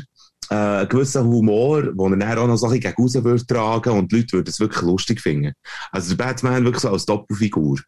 äh, 0.51 0.55
einen 0.55 0.89
gewissen 0.89 1.25
Humor, 1.25 1.83
den 1.83 2.21
er 2.21 2.35
dann 2.37 2.39
auch 2.39 2.47
noch 2.47 2.57
so 2.57 2.67
ein 2.67 2.73
bisschen 2.73 2.93
gegen 2.95 3.03
raus 3.03 3.15
würde 3.25 3.47
tragen 3.47 3.99
und 3.99 4.13
die 4.13 4.17
Leute 4.17 4.33
würden 4.33 4.49
es 4.49 4.61
wirklich 4.61 4.83
lustig 4.83 5.21
finden. 5.21 5.53
Also 5.93 6.15
der 6.15 6.25
Batman 6.25 6.65
wirklich 6.65 6.83
so 6.83 6.91
als 6.91 7.07
Doppelfigur. 7.07 7.79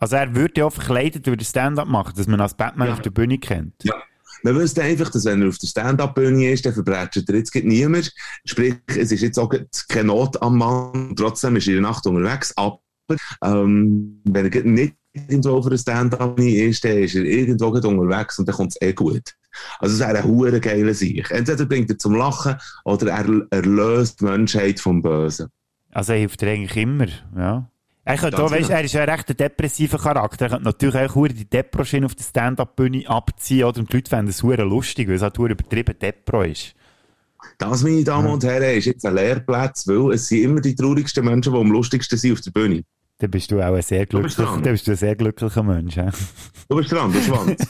Also 0.00 0.16
er 0.16 0.34
würde 0.34 0.54
ja 0.60 0.66
auch 0.66 0.72
verkleidet 0.72 1.26
über 1.26 1.36
den 1.36 1.44
Stand-up 1.44 1.88
machen, 1.88 2.12
dass 2.16 2.26
man 2.26 2.40
als 2.40 2.54
Batman 2.54 2.88
Ja. 2.88 2.94
auf 2.94 3.02
der 3.02 3.10
Bühne 3.10 3.38
kennt. 3.38 3.74
Ja. 3.82 3.94
Man 4.44 4.54
wüsste 4.54 4.82
einfach, 4.82 5.10
dass 5.10 5.24
wenn 5.24 5.42
er 5.42 5.48
auf 5.48 5.58
der 5.58 5.66
Stand-Up-Bühne 5.66 6.52
ist, 6.52 6.64
dann 6.64 6.72
verbrechen 6.72 7.24
er 7.26 7.34
jetzt 7.34 7.54
niemand. 7.56 8.12
Sprich, 8.44 8.76
es 8.86 9.10
ist 9.10 9.20
jetzt 9.22 9.38
auch 9.38 9.52
keine 9.88 10.06
Not 10.06 10.40
am 10.40 10.58
Mann. 10.58 11.14
Trotzdem 11.16 11.56
ist 11.56 11.66
er 11.66 11.76
in 11.76 11.82
der 11.82 11.90
Nacht 11.90 12.06
unterwegs. 12.06 12.52
Aber 12.56 12.78
ähm, 13.42 14.20
wenn 14.24 14.46
er 14.52 14.62
nicht 14.62 14.94
irgendwo 15.28 15.56
auf 15.56 15.66
einer 15.66 15.76
Stand-Up-Bühne 15.78 16.66
ist, 16.66 16.84
dann 16.84 16.98
ist 16.98 17.16
er 17.16 17.24
irgendwo 17.24 17.66
unterwegs 17.66 18.38
und 18.38 18.46
dann 18.48 18.54
kommt 18.54 18.70
es 18.72 18.80
eh 18.80 18.92
gut. 18.92 19.34
Also 19.78 19.94
es 19.94 20.00
wäre 20.00 20.18
ein 20.18 20.24
hure 20.24 20.60
geiler 20.60 20.94
Sieg. 20.94 21.30
Entweder 21.30 21.64
bringt 21.66 21.90
er 21.90 21.98
zum 21.98 22.14
Lachen 22.14 22.56
oder 22.84 23.10
er 23.10 23.26
erlöst 23.50 24.20
die 24.20 24.24
Menschheit 24.24 24.80
vom 24.80 25.02
Bösen. 25.02 25.48
Also 25.90 26.12
er 26.12 26.18
hilft 26.18 26.40
dir 26.40 26.50
eigentlich 26.50 26.76
immer, 26.76 27.06
ja. 27.36 27.70
Er, 28.04 28.16
könnte 28.16 28.42
auch, 28.42 28.50
weißt, 28.50 28.70
er 28.70 28.82
ist 28.82 28.94
ja 28.94 29.02
ein 29.02 29.10
recht 29.10 29.28
ein 29.28 29.36
depressiver 29.36 29.98
Charakter. 29.98 30.46
Er 30.46 30.50
könnte 30.52 30.64
natürlich 30.64 30.96
auch 30.96 31.28
die 31.28 31.44
Depro-Schiene 31.44 32.06
auf 32.06 32.14
der 32.14 32.24
Stand-Up-Bühne 32.24 33.06
abziehen, 33.06 33.64
oder? 33.64 33.80
Und 33.80 33.92
die 33.92 33.96
Leute 33.96 34.08
fänden 34.08 34.30
es 34.30 34.40
lustig, 34.42 35.08
weil 35.08 35.16
es 35.16 35.22
halt 35.22 35.36
übertrieben 35.36 35.94
Depro 35.98 36.42
ist. 36.42 36.74
Das, 37.58 37.82
meine 37.82 38.04
Damen 38.04 38.28
und 38.28 38.44
Herren, 38.44 38.76
ist 38.76 38.86
jetzt 38.86 39.04
ein 39.04 39.14
Lehrplatz, 39.14 39.86
weil 39.86 40.14
es 40.14 40.26
sind 40.26 40.42
immer 40.42 40.60
die 40.62 40.74
traurigsten 40.74 41.22
Menschen, 41.24 41.52
die 41.52 41.58
am 41.58 41.70
lustigsten 41.70 42.18
sind 42.18 42.32
auf 42.32 42.40
der 42.40 42.50
Bühne. 42.50 42.82
Dann 43.18 43.30
bist 43.30 43.50
du 43.50 43.60
auch 43.60 43.74
ein 43.74 43.82
sehr 43.82 44.06
Du 44.06 44.22
bist 44.22 44.36
glücklicher, 44.36 44.54
dran. 44.54 44.62
dann 44.62 44.72
bist 44.72 44.86
du 44.86 44.90
ein 44.92 44.96
sehr 44.96 45.16
glücklicher 45.16 45.62
Mensch. 45.62 45.96
Ja? 45.96 46.10
Du 46.68 46.76
bist 46.76 46.92
dran, 46.92 47.12
du 47.12 47.20
Schwanz. 47.20 47.66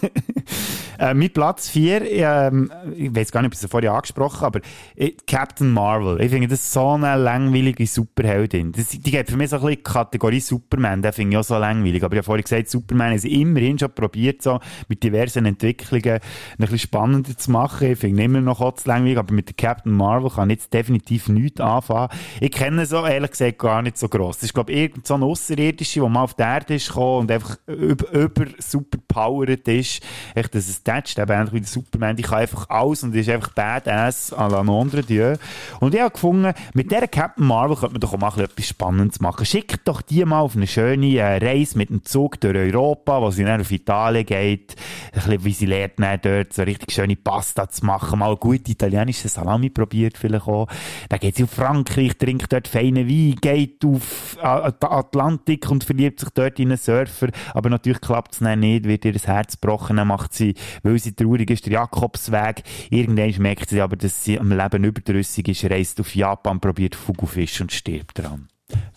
Äh, 0.99 1.15
mein 1.15 1.33
Platz 1.33 1.69
4, 1.69 2.11
ähm, 2.11 2.73
ich 2.97 3.15
weiß 3.15 3.31
gar 3.31 3.41
nicht, 3.43 3.49
ob 3.49 3.55
ich 3.55 3.63
es 3.63 3.71
vorher 3.71 3.93
angesprochen 3.93 4.45
aber 4.45 4.61
äh, 4.97 5.13
Captain 5.27 5.71
Marvel. 5.71 6.21
Ich 6.21 6.31
finde 6.31 6.49
das 6.49 6.73
so 6.73 6.91
eine 6.91 7.17
langweilige 7.17 7.87
Superheldin. 7.87 8.73
Das, 8.73 8.89
die 8.89 8.99
geht 9.11 9.31
für 9.31 9.37
mich 9.37 9.51
so 9.51 9.57
ein 9.57 9.63
bisschen 9.63 9.77
die 9.79 9.83
Kategorie 9.83 10.41
Superman, 10.41 11.03
den 11.03 11.13
finde 11.13 11.35
ich 11.35 11.39
auch 11.39 11.45
so 11.45 11.57
langweilig. 11.57 12.03
Aber 12.03 12.15
ich 12.15 12.19
habe 12.19 12.25
vorhin 12.25 12.43
gesagt, 12.43 12.69
Superman 12.69 13.19
sie 13.19 13.41
immerhin 13.41 13.79
schon 13.79 13.93
probiert, 13.93 14.43
so 14.43 14.59
mit 14.89 15.03
diversen 15.03 15.47
Entwicklungen 15.47 16.15
ein 16.15 16.21
bisschen 16.57 16.79
spannender 16.79 17.37
zu 17.37 17.51
machen. 17.51 17.93
Ich 17.93 17.99
finde 17.99 18.25
immer 18.25 18.41
noch 18.41 18.75
zu 18.75 18.89
langweilig, 18.89 19.19
aber 19.19 19.33
mit 19.33 19.49
der 19.49 19.55
Captain 19.55 19.93
Marvel 19.93 20.31
kann 20.31 20.51
ich 20.51 20.59
jetzt 20.59 20.75
definitiv 20.75 21.29
nichts 21.29 21.61
anfangen. 21.61 22.09
Ich 22.41 22.51
kenne 22.51 22.87
so 22.87 23.07
ehrlich 23.07 23.31
gesagt 23.31 23.59
gar 23.59 23.83
nicht 23.83 23.99
so 23.99 24.09
gross. 24.09 24.39
Das 24.39 24.45
ist, 24.45 24.55
glaube 24.55 24.73
ich, 24.73 24.79
irgend 24.79 25.07
so 25.07 25.15
Außerirdische, 25.15 26.01
der 26.01 26.09
mal 26.09 26.23
auf 26.23 26.35
die 26.35 26.43
Erde 26.43 26.75
ist 26.75 26.89
gekommen 26.89 27.21
und 27.21 27.31
einfach 27.31 27.57
über, 27.67 28.11
über 28.13 28.47
superpowered 28.59 29.69
ist. 29.69 30.03
Echt, 30.35 30.55
das 30.55 30.69
ist 30.69 30.88
attached, 30.89 31.19
eben 31.19 31.33
ähnlich 31.33 31.53
wie 31.53 31.61
der 31.61 31.69
Superman. 31.69 32.17
Die 32.17 32.23
kann 32.23 32.39
einfach 32.39 32.69
alles 32.69 33.03
und 33.03 33.15
ist 33.15 33.29
einfach 33.29 33.53
badass 33.53 34.33
à 34.33 34.51
la 34.51 34.63
Nondre 34.63 35.03
Dieu. 35.03 35.37
Und 35.81 35.95
ich 35.95 36.01
habe 36.01 36.11
gefunden, 36.11 36.53
mit 36.75 36.91
dieser 36.91 37.09
Captain 37.09 37.47
Marvel 37.47 37.77
könnte 37.77 37.93
man 37.93 38.01
doch 38.01 38.15
auch 38.15 38.19
mal 38.19 38.41
etwas 38.41 38.67
Spannendes 38.67 39.21
machen. 39.21 39.45
Schickt 39.45 39.87
doch 39.87 40.03
die 40.03 40.25
mal 40.25 40.41
auf 40.41 40.57
eine 40.57 40.67
schöne 40.67 41.17
äh, 41.17 41.39
Reise 41.39 41.77
mit 41.79 41.91
dem 41.91 42.05
Zug 42.05 42.41
durch 42.41 42.57
Europa, 42.57 43.21
wo 43.21 43.31
sie 43.31 43.45
dann 43.45 43.61
auf 43.61 43.71
Italien 43.71 44.27
geht. 44.27 44.77
Ein 45.13 45.23
bisschen, 45.23 45.45
wie 45.45 45.53
sie 45.53 45.67
lernt 45.67 45.99
dann 45.99 46.19
dort 46.23 46.53
so 46.53 46.63
richtig 46.63 46.93
schöne 46.93 47.17
Pasta 47.17 47.69
zu 47.69 47.85
machen. 47.85 48.19
Mal 48.19 48.37
gut 48.37 48.69
italienische 48.69 49.29
Salami 49.29 49.71
probiert 49.71 50.17
vielleicht 50.17 50.47
auch. 50.47 50.69
Dann 51.09 51.21
geht 51.21 51.37
sie 51.37 51.45
auf 51.45 51.51
Frankreich, 51.51 52.17
trinkt 52.17 52.53
dort 52.53 52.69
feinen 52.69 53.09
Wein, 53.09 53.37
geht 53.41 53.85
auf 53.85 54.37
äh, 54.41 54.73
Atlantik 54.81 55.71
und 55.71 55.85
verliebt 55.85 56.21
sich 56.21 56.31
dort 56.31 56.59
in 56.59 56.69
einen 56.69 56.79
Surfer. 56.79 57.29
Aber 57.55 57.71
natürlich 57.71 58.01
klappt 58.01 58.33
es 58.33 58.39
dann 58.39 58.61
nicht, 58.61 58.85
wird 58.85 59.05
ihr 59.05 59.13
das 59.13 59.27
Herz 59.27 59.61
gebrochen, 59.61 59.97
dann 59.97 60.09
macht 60.09 60.35
sie, 60.35 60.55
weil 60.83 60.99
sie 60.99 61.13
traurig 61.15 61.51
ist, 61.51 61.67
der 61.67 61.75
Jakobsweg. 61.75 62.63
Irgendwann 62.91 63.43
merkt 63.43 63.71
sie 63.71 63.81
aber, 63.81 63.97
dass 63.97 64.25
sie 64.25 64.39
am 64.39 64.51
Leben 64.51 64.85
überdrüssig 64.85 65.49
ist, 65.49 65.65
reist 65.65 66.01
auf 66.01 66.15
Japan, 66.15 66.61
probiert 66.61 66.95
Fugufisch 66.95 67.61
und 67.61 67.73
stirbt 67.73 68.19
dran. 68.19 68.49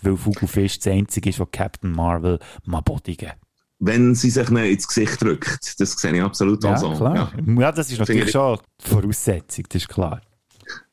Weil 0.01 0.17
Fugufisch 0.17 0.79
das 0.79 0.91
einzige 0.93 1.29
ist, 1.29 1.39
was 1.39 1.47
Captain 1.51 1.91
Marvel 1.91 2.39
mal 2.65 2.81
bodigen. 2.81 3.31
Wenn 3.79 4.13
sie 4.13 4.29
sich 4.29 4.49
nicht 4.51 4.71
ins 4.71 4.87
Gesicht 4.87 5.21
drückt. 5.21 5.79
Das 5.79 5.93
sehe 5.93 6.13
ich 6.15 6.21
absolut 6.21 6.63
Ja, 6.63 6.73
auch 6.73 6.77
so. 6.77 6.91
klar. 6.93 7.15
Ja. 7.15 7.53
Ja. 7.61 7.71
das 7.71 7.87
ist 7.87 7.93
Finde 7.97 8.01
natürlich 8.11 8.25
ich- 8.27 8.31
schon 8.31 8.59
die 8.83 8.89
Voraussetzung, 8.89 9.65
das 9.69 9.81
ist 9.81 9.87
klar. 9.89 10.21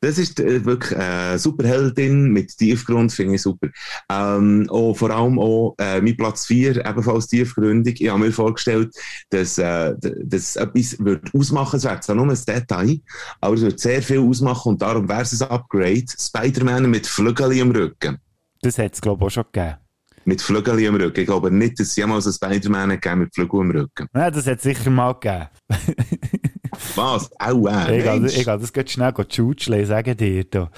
Das 0.01 0.17
ist 0.19 0.39
äh, 0.41 0.65
wirklich 0.65 0.97
eine 0.99 1.39
Superheldin 1.39 2.31
mit 2.31 2.57
Tiefgrund, 2.57 3.13
finde 3.13 3.35
ich 3.35 3.43
super. 3.43 3.69
Ähm, 4.11 4.67
auch, 4.71 4.95
vor 4.95 5.11
allem 5.11 5.39
auch 5.39 5.75
äh, 5.79 6.01
mein 6.01 6.17
Platz 6.17 6.47
4, 6.47 6.87
ebenfalls 6.87 7.27
tiefgründig. 7.27 8.01
Ich 8.01 8.09
habe 8.09 8.21
mir 8.21 8.33
vorgestellt, 8.33 8.95
dass 9.31 9.59
äh, 9.59 9.95
d- 9.99 10.15
dass 10.25 10.57
etwas 10.57 10.97
wird 11.05 11.35
ausmachen 11.35 11.77
es 11.79 11.85
wäre 11.85 12.15
nur 12.17 12.29
ein 12.31 12.39
Detail, 12.47 13.01
aber 13.41 13.55
es 13.55 13.63
wird 13.63 13.81
sehr 13.81 14.03
viel 14.03 14.21
ausmachen 14.21 14.71
und 14.73 14.83
darum 14.83 15.09
wäre 15.09 15.23
es 15.23 15.41
ein 15.43 15.49
Upgrade. 15.51 16.05
Spider-Man 16.19 16.89
mit 16.91 17.07
Flügel 17.07 17.61
am 17.61 17.71
Rücken. 17.73 18.19
Das 18.63 18.79
hat 18.79 18.95
es, 18.95 19.01
glaube 19.01 19.25
ich, 19.25 19.27
auch 19.27 19.31
schon 19.31 19.45
gegeben. 19.53 19.77
Mit 20.25 20.43
Flügel 20.43 20.87
am 20.89 20.95
Rücken. 20.97 21.21
Ich 21.21 21.27
glaube 21.27 21.51
nicht, 21.51 21.81
dass 21.81 21.89
es 21.89 21.97
jemals 21.97 22.27
einen 22.27 22.35
Spider-Man 22.35 22.91
gegeben 22.91 23.21
mit 23.21 23.35
Flügel 23.35 23.61
am 23.61 23.71
Rücken. 23.71 24.07
Ja, 24.15 24.31
das 24.31 24.47
hat 24.47 24.59
es 24.59 24.63
sicher 24.63 24.91
mal 24.91 25.13
gegeben. 25.15 25.49
Was? 26.95 27.31
Aua, 27.41 27.87
Mensch. 27.89 28.37
ich 28.37 28.45
gehe 28.45 28.59
das 28.59 28.73
geht 28.73 28.91
schnell 28.91 29.13
tschutschle, 29.13 29.85
sage 29.87 30.15
dir 30.17 30.45
da. 30.45 30.71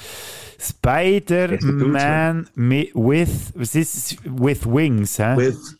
Spider-Man 0.58 2.48
with, 2.94 3.52
was 3.54 3.74
ist 3.74 3.94
es? 3.94 4.16
With 4.24 4.66
Wings, 4.66 5.18
hä? 5.18 5.36
With, 5.36 5.76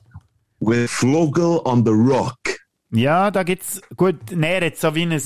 with 0.61 0.91
Flügel 0.91 1.61
on 1.65 1.85
the 1.85 1.93
Rock. 1.93 2.39
Ja, 2.93 3.31
da 3.31 3.43
gibt's, 3.43 3.81
gut, 3.97 4.33
näher 4.33 4.63
jetzt 4.63 4.81
so 4.81 4.95
wie 4.95 5.07
ein 5.07 5.21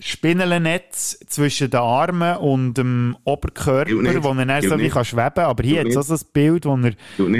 Spinnelnetz 0.00 1.18
zwischen 1.26 1.70
den 1.70 1.80
Armen 1.80 2.36
und 2.36 2.74
dem 2.74 3.16
Oberkörper, 3.24 3.90
wo 3.90 4.32
er 4.32 4.46
dann 4.46 4.62
so 4.62 4.78
wie 4.78 4.82
nicht. 4.82 4.92
kann 4.92 5.04
schweben 5.04 5.44
aber 5.44 5.64
hier 5.64 5.80
hat 5.80 5.88
es 5.88 5.96
auch 5.96 6.02
so 6.02 6.14
ein 6.14 6.20
Bild, 6.32 6.66
wo 6.66 6.76
er, 6.76 6.92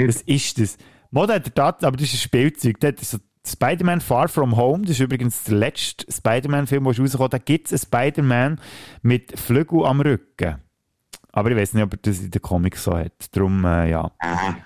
was 0.07 0.21
ist 0.23 0.59
das? 0.59 0.77
Mod 1.11 1.29
hat 1.31 1.47
er 1.47 1.51
das, 1.51 1.83
aber 1.83 1.95
das 1.97 2.07
ist 2.07 2.15
ein 2.15 2.19
Spielzeug, 2.19 2.79
das 2.81 3.01
ist 3.01 3.11
so 3.11 3.17
Spider-Man 3.49 4.01
Far 4.01 4.27
From 4.27 4.55
Home, 4.55 4.83
das 4.83 4.91
ist 4.91 4.99
übrigens 5.01 5.43
der 5.43 5.55
letzte 5.55 6.11
Spider-Man-Film, 6.11 6.83
der 6.83 6.91
ist 6.91 6.99
rausgekommen, 6.99 7.29
da 7.31 7.37
gibt 7.37 7.71
es 7.71 7.73
einen 7.73 7.79
Spider-Man 8.13 8.61
mit 9.01 9.37
Flügel 9.39 9.85
am 9.85 10.01
Rücken. 10.01 10.55
Aber 11.31 11.51
ich 11.51 11.57
weiß 11.57 11.73
nicht, 11.73 11.83
ob 11.83 11.93
er 11.93 11.99
das 12.01 12.19
in 12.19 12.31
den 12.31 12.41
Comics 12.41 12.83
so 12.83 12.97
hat. 12.97 13.13
Darum, 13.31 13.63
äh, 13.65 13.91
ja. 13.91 14.11
Aha. 14.19 14.57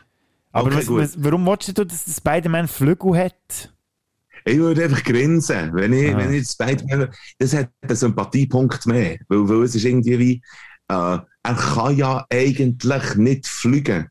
Aber 0.51 0.67
Okay, 0.67 0.77
was, 0.77 0.89
was, 0.89 1.23
warum 1.23 1.45
willst 1.45 1.77
du, 1.77 1.83
dass 1.85 2.05
der 2.05 2.13
Spider-Man 2.13 2.67
Flügel 2.67 3.17
hat? 3.17 3.73
Ich 4.45 4.57
würde 4.57 4.83
einfach 4.83 5.03
grinsen, 5.03 5.73
wenn 5.73 5.93
ich, 5.93 6.13
Ah. 6.13 6.17
wenn 6.17 6.33
ich 6.33 6.47
Spider-Man, 6.47 7.09
das 7.39 7.53
hat 7.53 7.69
einen 7.81 7.95
Sympathiepunkt 7.95 8.85
mehr, 8.85 9.17
weil, 9.29 9.47
weil 9.49 9.63
es 9.63 9.75
ist 9.75 9.85
irgendwie 9.85 10.19
wie, 10.19 10.33
äh, 10.89 11.17
er 11.45 11.55
kann 11.55 11.97
ja 11.97 12.25
eigentlich 12.31 13.15
nicht 13.15 13.47
fliegen, 13.47 14.07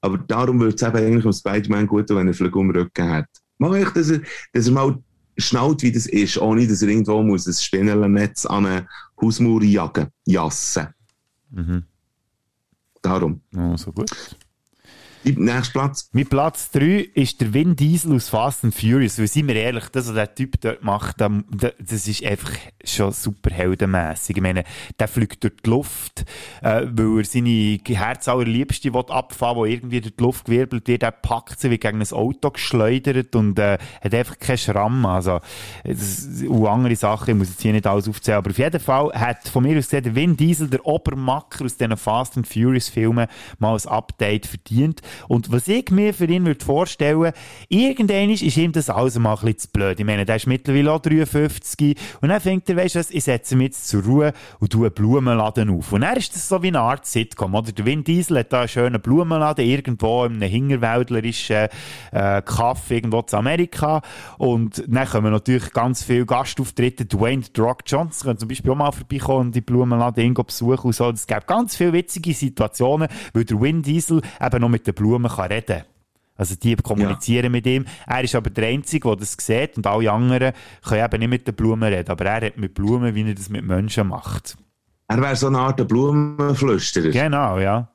aber 0.00 0.18
darum 0.18 0.60
würde 0.60 0.74
es 0.74 0.82
eben 0.82 0.96
eigentlich 0.96 1.22
dem 1.22 1.32
Spider-Man 1.32 1.86
gut 1.86 2.10
wenn 2.10 2.28
er 2.28 2.34
Flügel 2.34 2.60
um 2.60 2.72
den 2.72 2.82
Rücken 2.82 3.10
hat. 3.10 3.28
Mach 3.58 3.74
ich, 3.74 3.88
dass 3.90 4.10
er, 4.10 4.20
dass 4.52 4.66
er 4.66 4.72
mal 4.72 4.98
schnallt, 5.36 5.82
wie 5.82 5.92
das 5.92 6.06
ist, 6.06 6.38
ohne 6.38 6.66
dass 6.66 6.82
er 6.82 6.88
irgendwo 6.88 7.22
muss 7.22 7.46
ein 7.46 7.52
Spinnellennetz 7.54 8.46
an 8.46 8.66
eine 8.66 8.88
Hausmauer 9.20 9.62
jagen, 9.62 10.08
jassen. 10.24 10.88
Mhm. 11.50 11.84
Darum. 13.02 13.40
Oh, 13.56 13.76
so 13.76 13.92
gut. 13.92 14.10
Nächster 15.24 15.72
Platz. 15.72 16.08
Mein 16.12 16.26
Platz 16.26 16.70
3 16.70 17.08
ist 17.14 17.40
der 17.40 17.52
Vin 17.52 17.74
Diesel 17.74 18.14
aus 18.14 18.28
Fast 18.28 18.62
and 18.64 18.74
Furious. 18.74 19.18
Weil, 19.18 19.26
seien 19.26 19.48
wir 19.48 19.56
ehrlich, 19.56 19.84
das, 19.90 20.06
was 20.08 20.14
der 20.14 20.34
Typ 20.34 20.60
dort 20.60 20.84
macht, 20.84 21.20
da- 21.20 21.42
das 21.80 22.06
ist 22.06 22.24
einfach 22.24 22.52
schon 22.84 23.12
super 23.12 23.50
heldenmässig. 23.50 24.36
Ich 24.36 24.42
meine, 24.42 24.62
der 25.00 25.08
fliegt 25.08 25.42
durch 25.42 25.54
die 25.64 25.70
Luft, 25.70 26.24
äh, 26.62 26.86
weil 26.92 27.18
er 27.18 27.24
seine 27.24 27.78
Herzallerliebste 27.84 28.92
abfahren 29.08 29.58
will, 29.62 29.68
die 29.68 29.74
irgendwie 29.74 30.00
durch 30.02 30.16
die 30.16 30.22
Luft 30.22 30.44
gewirbelt 30.44 30.86
wird. 30.86 31.02
Er 31.02 31.10
packt 31.10 31.58
sie 31.60 31.70
wie 31.70 31.78
gegen 31.78 32.00
ein 32.00 32.12
Auto 32.12 32.50
geschleudert 32.50 33.34
und 33.34 33.58
äh, 33.58 33.78
hat 34.02 34.14
einfach 34.14 34.38
keinen 34.38 34.58
Schramm. 34.58 35.04
Also, 35.06 35.40
das, 35.84 36.28
und 36.46 36.66
andere 36.66 36.94
Sachen, 36.96 37.30
ich 37.30 37.36
muss 37.36 37.48
jetzt 37.48 37.62
hier 37.62 37.72
nicht 37.72 37.86
alles 37.86 38.08
aufzählen, 38.08 38.38
aber 38.38 38.50
auf 38.50 38.58
jeden 38.58 38.80
Fall 38.80 39.10
hat 39.12 39.48
von 39.48 39.64
mir 39.64 39.76
aus 39.78 39.86
gesehen 39.86 40.04
der 40.04 40.14
Vin 40.14 40.36
Diesel, 40.36 40.68
der 40.68 40.86
Obermacker 40.86 41.64
aus 41.64 41.76
diesen 41.76 41.96
Fast 41.96 42.36
and 42.36 42.46
Furious 42.46 42.88
Filmen, 42.88 43.26
mal 43.58 43.74
ein 43.76 43.88
Update 43.88 44.46
verdient. 44.46 45.00
Und 45.28 45.52
was 45.52 45.68
ich 45.68 45.90
mir 45.90 46.14
für 46.14 46.26
ihn 46.26 46.46
würde 46.46 46.64
vorstellen, 46.64 47.32
irgendwann 47.68 48.30
ist 48.30 48.42
ihm 48.56 48.72
das 48.72 48.90
alles 48.90 49.18
mal 49.18 49.34
ein 49.34 49.40
bisschen 49.40 49.58
zu 49.58 49.68
blöd. 49.72 49.98
Ich 50.00 50.06
meine, 50.06 50.24
der 50.24 50.36
ist 50.36 50.46
mittlerweile 50.46 50.92
auch 50.92 51.00
53 51.00 51.96
und 52.20 52.28
dann 52.28 52.40
fängt 52.40 52.68
er, 52.68 52.76
weißt 52.76 52.94
du 52.94 52.98
was, 52.98 53.10
ich 53.10 53.24
setze 53.24 53.56
mich 53.56 53.66
jetzt 53.66 53.88
zur 53.88 54.04
Ruhe 54.04 54.32
und 54.60 54.72
tue 54.72 54.86
einen 54.86 54.94
Blumenladen 54.94 55.70
auf. 55.70 55.92
Und 55.92 56.02
dann 56.02 56.16
ist 56.16 56.34
das 56.34 56.48
so 56.48 56.62
wie 56.62 56.68
eine 56.68 56.80
Art 56.80 57.06
Sitcom, 57.06 57.54
oder? 57.54 57.72
Der 57.72 57.84
Vin 57.84 58.04
Diesel 58.04 58.38
hat 58.38 58.52
da 58.52 58.60
einen 58.60 58.68
schönen 58.68 59.00
Blumenladen 59.00 59.64
irgendwo 59.64 60.24
in 60.24 60.34
einem 60.34 60.50
hingerwäldlerischen 60.50 61.68
äh, 62.12 62.42
Kaff 62.42 62.90
irgendwo 62.90 63.22
zu 63.22 63.36
Amerika 63.36 64.02
und 64.38 64.84
dann 64.86 65.08
kommen 65.08 65.32
natürlich 65.32 65.72
ganz 65.72 66.02
viele 66.02 66.26
Gastauftritte. 66.26 67.06
Dwayne 67.06 67.42
The 67.54 67.60
Rock 67.60 67.80
Johnson 67.86 68.28
kann 68.28 68.38
zum 68.38 68.48
Beispiel 68.48 68.70
auch 68.70 68.76
mal 68.76 68.92
vorbeikommen 68.92 69.46
und 69.46 69.54
die 69.54 69.60
Blumenladen 69.60 70.22
irgendwo 70.22 70.44
besuchen 70.44 70.86
und 70.88 70.94
so. 70.94 71.10
Es 71.10 71.26
gibt 71.26 71.46
ganz 71.46 71.76
viele 71.76 71.92
witzige 71.92 72.34
Situationen, 72.34 73.08
weil 73.32 73.44
der 73.44 73.60
Vin 73.60 73.82
Diesel 73.82 74.22
eben 74.40 74.60
noch 74.60 74.68
mit 74.68 74.86
den 74.86 74.94
Blumen 74.96 75.30
kann 75.30 75.46
reden 75.52 75.66
kann. 75.66 75.84
Also 76.38 76.54
die 76.54 76.76
kommunizieren 76.76 77.50
mit 77.52 77.66
ihm. 77.66 77.86
Er 78.06 78.22
ist 78.24 78.34
aber 78.34 78.50
der 78.50 78.68
Einzige, 78.68 79.08
der 79.08 79.16
das 79.16 79.36
sieht 79.40 79.76
und 79.76 79.86
alle 79.86 80.10
anderen 80.10 80.52
können 80.82 81.04
eben 81.04 81.20
nicht 81.20 81.28
mit 81.30 81.48
den 81.48 81.54
Blumen 81.54 81.90
reden. 81.90 82.10
Aber 82.10 82.26
er 82.26 82.46
hat 82.46 82.56
mit 82.58 82.74
Blumen, 82.74 83.14
wie 83.14 83.26
er 83.26 83.34
das 83.34 83.48
mit 83.48 83.64
Menschen 83.64 84.08
macht. 84.08 84.56
Er 85.08 85.20
wäre 85.22 85.36
so 85.36 85.46
eine 85.46 85.60
Art 85.60 85.86
Blumenflüsterer. 85.88 87.10
Genau, 87.10 87.58
ja. 87.58 87.88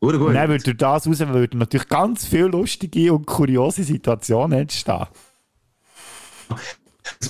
Gut, 0.00 0.18
gut. 0.18 0.28
Und 0.28 0.34
dann 0.34 0.48
würde 0.48 0.64
durch 0.64 0.76
das 0.76 1.06
raus 1.06 1.20
würden 1.20 1.60
natürlich 1.60 1.88
ganz 1.88 2.26
viele 2.26 2.48
lustige 2.48 3.12
und 3.12 3.24
kuriose 3.24 3.84
Situationen 3.84 4.58
entstehen. 4.60 5.06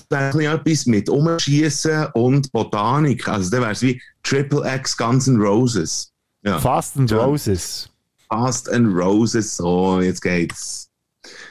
Das 0.09 0.35
wäre 0.39 0.55
etwas 0.55 0.87
mit 0.87 1.09
Umschießen 1.09 2.07
und 2.15 2.51
Botanik. 2.51 3.29
Also 3.29 3.51
dann 3.51 3.61
wäre 3.61 3.73
es 3.73 3.83
wie 3.83 4.01
Triple 4.23 4.63
X 4.77 4.97
Guns 4.97 5.29
N' 5.29 5.41
Roses. 5.41 6.13
Ja. 6.43 6.59
Fast 6.59 6.97
and 6.97 7.11
Ja. 7.11 7.25
Roses. 7.25 7.92
Fast 8.33 8.71
and 8.71 8.97
Roses. 8.97 9.57
So, 9.57 10.01
jetzt 10.01 10.23
geht's. 10.23 10.89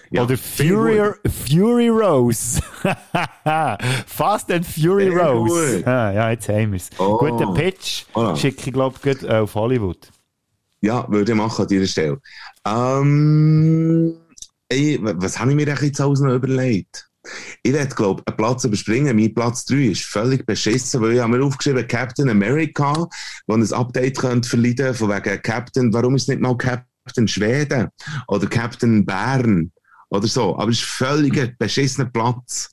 Ja, 0.09 0.23
Oder 0.23 0.35
Fury. 0.35 1.13
Fury 1.47 1.89
Rose. 1.89 2.59
Fast 4.07 4.51
and 4.51 4.65
Fury 4.65 5.11
Sehr 5.11 5.21
Rose. 5.21 5.77
gut. 5.77 5.87
Ah, 5.87 6.11
ja, 6.11 6.31
jetzt 6.31 6.49
haben 6.49 6.71
wir 6.71 6.77
es. 6.77 6.89
Oh. 6.97 7.17
Guter 7.17 7.53
Pitch. 7.53 8.05
Voilà. 8.13 8.35
Schicke 8.35 8.63
ich, 8.65 8.73
glaube 8.73 8.95
ich, 9.03 9.23
äh, 9.23 9.37
auf 9.37 9.53
Hollywood. 9.53 10.09
Ja, 10.81 11.05
würde 11.07 11.31
ich 11.31 11.37
machen 11.37 11.61
an 11.61 11.67
dieser 11.67 11.85
Stelle. 11.85 12.19
Ähm, 12.65 14.17
ey, 14.69 14.99
was 15.01 15.39
habe 15.39 15.51
ich 15.51 15.55
mir 15.55 15.67
jetzt 15.67 16.01
alles 16.01 16.19
noch 16.19 16.33
überlegt? 16.33 17.07
Ich 17.63 17.73
werde, 17.73 17.95
glaube 17.95 18.23
einen 18.25 18.37
Platz 18.37 18.63
überspringen. 18.63 19.15
Mein 19.15 19.33
Platz 19.33 19.65
3 19.65 19.75
ist 19.91 20.03
völlig 20.03 20.45
beschissen, 20.45 21.01
weil 21.01 21.13
ich 21.13 21.19
habe 21.19 21.37
mir 21.37 21.43
aufgeschrieben 21.45 21.87
Captain 21.87 22.29
America, 22.29 23.07
wo 23.47 23.53
ein 23.53 23.73
Update 23.73 24.17
könnte 24.17 24.49
verleiden 24.49 24.93
von 24.93 25.09
wegen 25.09 25.41
Captain, 25.41 25.93
warum 25.93 26.15
ist 26.15 26.29
nicht 26.29 26.41
mal 26.41 26.57
Captain 26.57 27.27
Schweden 27.27 27.89
oder 28.27 28.47
Captain 28.47 29.05
Bern 29.05 29.71
oder 30.09 30.27
so. 30.27 30.57
Aber 30.57 30.71
es 30.71 30.81
ist 30.81 31.01
ein 31.01 31.55
beschissener 31.57 32.09
Platz. 32.09 32.69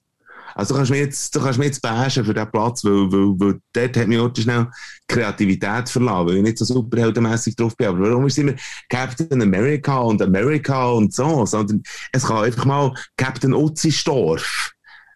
Also 0.59 0.75
du 0.75 0.79
kannst 0.79 0.91
mir 0.91 0.99
jetzt, 0.99 1.33
du 1.37 1.41
kannst 1.41 1.57
mir 1.57 1.67
jetzt 1.67 1.81
bashen 1.81 2.25
für 2.25 2.35
diesen 2.35 2.51
Platz, 2.51 2.85
weil, 2.85 3.13
weil, 3.13 3.39
weil 3.39 3.61
dort 3.73 3.97
hat 3.97 4.09
mich 4.09 4.19
heute 4.19 4.43
schnell 4.43 4.67
Kreativität 5.07 5.89
verlassen, 5.89 6.27
weil 6.27 6.37
ich 6.39 6.43
nicht 6.43 6.59
so 6.59 6.65
superheldenmässig 6.65 7.55
drauf 7.55 7.77
bin. 7.77 7.87
Aber 7.87 8.01
warum 8.01 8.27
ist 8.27 8.39
immer 8.39 8.55
Captain 8.89 9.41
America 9.41 10.01
und 10.01 10.21
America 10.21 10.91
und 10.91 11.15
so, 11.15 11.47
sondern 11.47 11.81
es 12.11 12.25
kann 12.25 12.43
einfach 12.43 12.65
mal 12.65 12.93
Captain 13.17 13.55
Utzistorf. 13.55 14.73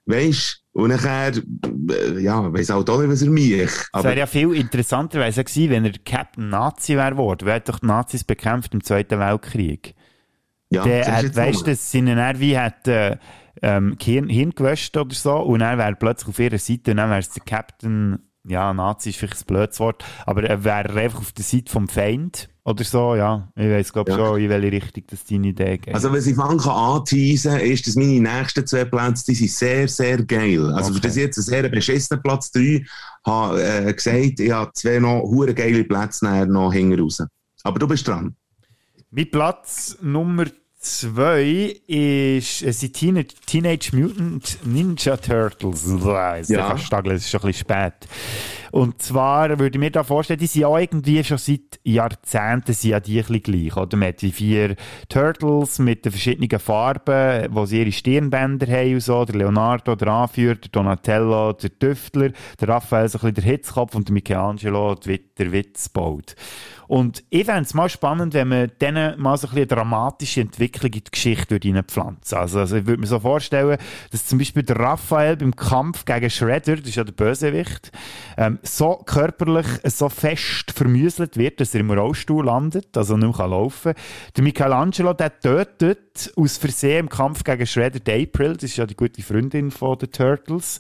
Weisst 0.07 0.63
Und 0.75 0.91
nachher, 0.91 1.33
äh, 1.35 2.21
ja, 2.21 2.53
weiss 2.53 2.71
auch 2.71 2.87
nicht, 2.87 3.11
was 3.11 3.23
er 3.23 3.31
mich. 3.31 3.53
Es 3.53 3.91
wäre 3.95 4.19
ja 4.19 4.27
viel 4.27 4.55
interessanter 4.55 5.29
gewesen, 5.29 5.71
wenn 5.71 5.85
er 5.87 5.99
Captain 6.05 6.51
Nazi 6.51 6.95
wäre 6.95 7.11
geworden. 7.11 7.47
Wer 7.47 7.57
hat 7.57 7.69
doch 7.69 7.81
die 7.81 7.87
Nazis 7.87 8.23
bekämpft 8.23 8.75
im 8.75 8.85
Zweiten 8.85 9.19
Weltkrieg? 9.19 9.97
Ja, 10.73 10.83
der 10.85 11.17
hat, 11.17 11.37
weißt 11.37 11.61
du, 11.61 11.65
das 11.71 11.91
sind 11.91 12.09
er 12.09 12.41
wie 12.41 12.59
hat 12.59 12.87
äh, 12.89 13.17
ähm, 13.63 13.97
Hirn, 14.01 14.29
Hirn 14.29 14.51
gewäscht 14.51 14.97
oder 14.97 15.15
so 15.15 15.37
und 15.37 15.61
dann 15.61 15.79
wäre 15.79 15.91
er 15.91 15.95
plötzlich 15.97 16.29
auf 16.31 16.39
ihrer 16.39 16.59
Seite 16.59 16.91
und 16.93 16.97
dann 16.99 17.11
wäre 17.11 17.21
es 17.21 17.31
der 17.31 17.43
Captain, 17.45 18.19
ja, 18.45 18.73
Nazi 18.75 19.11
ist 19.11 19.19
vielleicht 19.19 19.41
ein 19.43 19.47
blödes 19.47 19.79
Wort, 19.79 20.05
aber 20.27 20.43
er 20.45 20.65
wäre 20.65 20.99
einfach 21.01 21.21
auf 21.21 21.33
der 21.33 21.45
Seite 21.45 21.71
vom 21.71 21.89
Feind 21.89 22.49
oder 22.65 22.83
so, 22.85 23.15
ja. 23.15 23.49
Ich 23.57 23.69
weiss, 23.69 23.93
glaube 23.93 24.11
Ja. 24.13 24.17
schon, 24.17 24.41
in 24.41 24.49
welche 24.49 24.73
Richtung 24.73 25.05
das 25.11 25.25
deine 25.25 25.49
Idee 25.49 25.79
geht. 25.79 25.95
Also, 25.95 26.13
was 26.13 26.27
ich 26.27 26.35
fangen 26.37 26.59
kann 26.59 26.71
anteasen, 26.73 27.57
ist, 27.59 27.87
dass 27.87 27.97
meine 27.97 28.21
nächsten 28.21 28.67
zwei 28.67 28.85
Plätze, 28.85 29.25
die 29.27 29.35
sind 29.35 29.51
sehr, 29.51 29.89
sehr 29.89 30.23
geil. 30.25 30.71
Also, 30.73 30.91
Okay. 30.91 30.95
für 30.95 31.01
das 31.01 31.17
jetzt 31.17 31.39
einen 31.39 31.45
sehr 31.45 31.69
beschissenen 31.69 32.23
Platz 32.23 32.51
3 32.53 32.85
habe, 33.27 33.63
äh, 33.63 33.93
gesagt, 33.93 34.41
ich 34.41 34.51
habe 34.53 34.73
zwei 34.75 34.99
noch 35.01 35.23
hure 35.23 35.55
geile 35.55 35.83
Plätze 35.85 36.25
nachher 36.25 36.47
noch 36.47 36.73
hinten 36.73 37.01
raus. 37.01 37.23
Aber 37.65 37.79
du 37.81 37.87
bist 37.89 38.07
dran. 38.07 38.37
Mein 39.11 39.31
Platz 39.31 39.99
Nummer 40.01 40.47
zwei 40.83 41.77
ist, 41.87 42.63
es 42.63 42.81
sind 42.81 42.95
Teen 42.95 43.25
Teenage 43.47 43.97
Mutant 43.97 44.59
Ninja 44.65 45.17
Turtles. 45.17 45.87
Uah, 45.87 46.37
Jetzt 46.37 46.51
Ja. 46.51 46.73
ist 46.73 46.89
schon 46.89 46.99
ein 47.05 47.05
bisschen 47.05 47.53
spät. 47.55 47.95
Und 48.73 49.01
zwar 49.03 49.51
würde 49.59 49.77
ich 49.77 49.79
mir 49.81 49.91
da 49.91 50.03
vorstellen, 50.03 50.41
die 50.41 50.47
sind 50.47 50.63
ja 50.63 50.79
irgendwie 50.79 51.23
schon 51.23 51.37
seit 51.39 51.79
Jahrzehnten 51.85 52.73
sind 52.73 52.91
ja 52.91 53.01
die 53.01 53.19
ein 53.21 53.27
bisschen 53.27 53.43
gleich. 53.43 53.77
Oder? 53.77 53.97
Man 53.97 54.09
hat 54.09 54.23
die 54.23 54.33
vier 54.33 54.77
Turtles 55.09 55.79
mit 55.79 56.05
den 56.05 56.13
verschiedenen 56.13 56.59
Farben, 56.59 57.47
wo 57.55 57.67
sie 57.67 57.81
ihre 57.81 57.93
Stirnbänder 57.93 58.67
haben 58.67 58.95
und 58.95 59.01
so. 59.01 59.25
Der 59.25 59.37
Leonardo, 59.37 59.95
der 59.95 60.09
Anführer, 60.09 60.55
der 60.57 60.71
Donatello, 60.71 61.53
der 61.53 61.79
Tüftler, 61.79 62.31
der 62.61 62.69
Raphael 62.69 63.09
so 63.09 63.19
ein 63.19 63.21
bisschen 63.21 63.35
der 63.35 63.45
Hitzkopf 63.45 63.95
und 63.95 64.09
der 64.09 64.15
Michelangelo 64.15 64.95
der 64.95 65.13
Wit- 65.13 65.39
der 65.39 65.53
Witz 65.53 65.89
baut. 65.91 66.35
Und 66.93 67.25
ich 67.31 67.47
fände 67.47 67.63
es 67.63 67.73
mal 67.73 67.89
spannend, 67.89 68.35
wenn 68.35 68.49
man 68.49 68.71
denen 68.79 69.19
mal 69.19 69.39
so 69.39 69.49
ein 69.49 69.57
eine 69.57 69.67
dramatische 69.67 70.43
Entwicklung 70.43 70.93
in 70.93 71.03
die 71.03 71.11
Geschichte 71.11 71.59
reinpflanzen. 71.65 72.37
Also, 72.37 72.59
also 72.59 72.77
ich 72.77 72.85
würde 72.85 73.01
mir 73.01 73.07
so 73.07 73.19
vorstellen, 73.19 73.79
dass 74.11 74.27
zum 74.27 74.39
Beispiel 74.39 74.63
der 74.63 74.79
Raphael 74.79 75.39
beim 75.39 75.57
Kampf 75.57 76.05
gegen 76.05 76.29
Shredder, 76.29 76.77
das 76.77 76.89
ist 76.89 76.97
ja 76.97 77.05
der 77.05 77.13
Bösewicht, 77.13 77.93
ähm, 78.37 78.59
so 78.63 78.97
körperlich 79.07 79.67
so 79.85 80.11
fest 80.11 80.71
vermüselt 80.71 81.39
wird, 81.39 81.61
dass 81.61 81.73
er 81.73 81.81
im 81.81 81.91
Rollstuhl 81.93 82.45
landet, 82.45 82.95
also 82.95 83.17
nicht 83.17 83.27
mehr 83.27 83.37
kann 83.39 83.51
laufen 83.53 83.95
Der 84.37 84.45
Michelangelo, 84.45 85.15
der 85.15 85.41
tötet 85.41 86.31
aus 86.37 86.59
Versehen 86.59 87.01
im 87.01 87.09
Kampf 87.09 87.43
gegen 87.43 87.67
Shredder 87.67 88.01
April, 88.13 88.53
das 88.53 88.65
ist 88.65 88.77
ja 88.77 88.85
die 88.85 88.97
gute 88.97 89.23
Freundin 89.23 89.71
von 89.71 89.97
den 89.97 90.13
Turtles, 90.13 90.79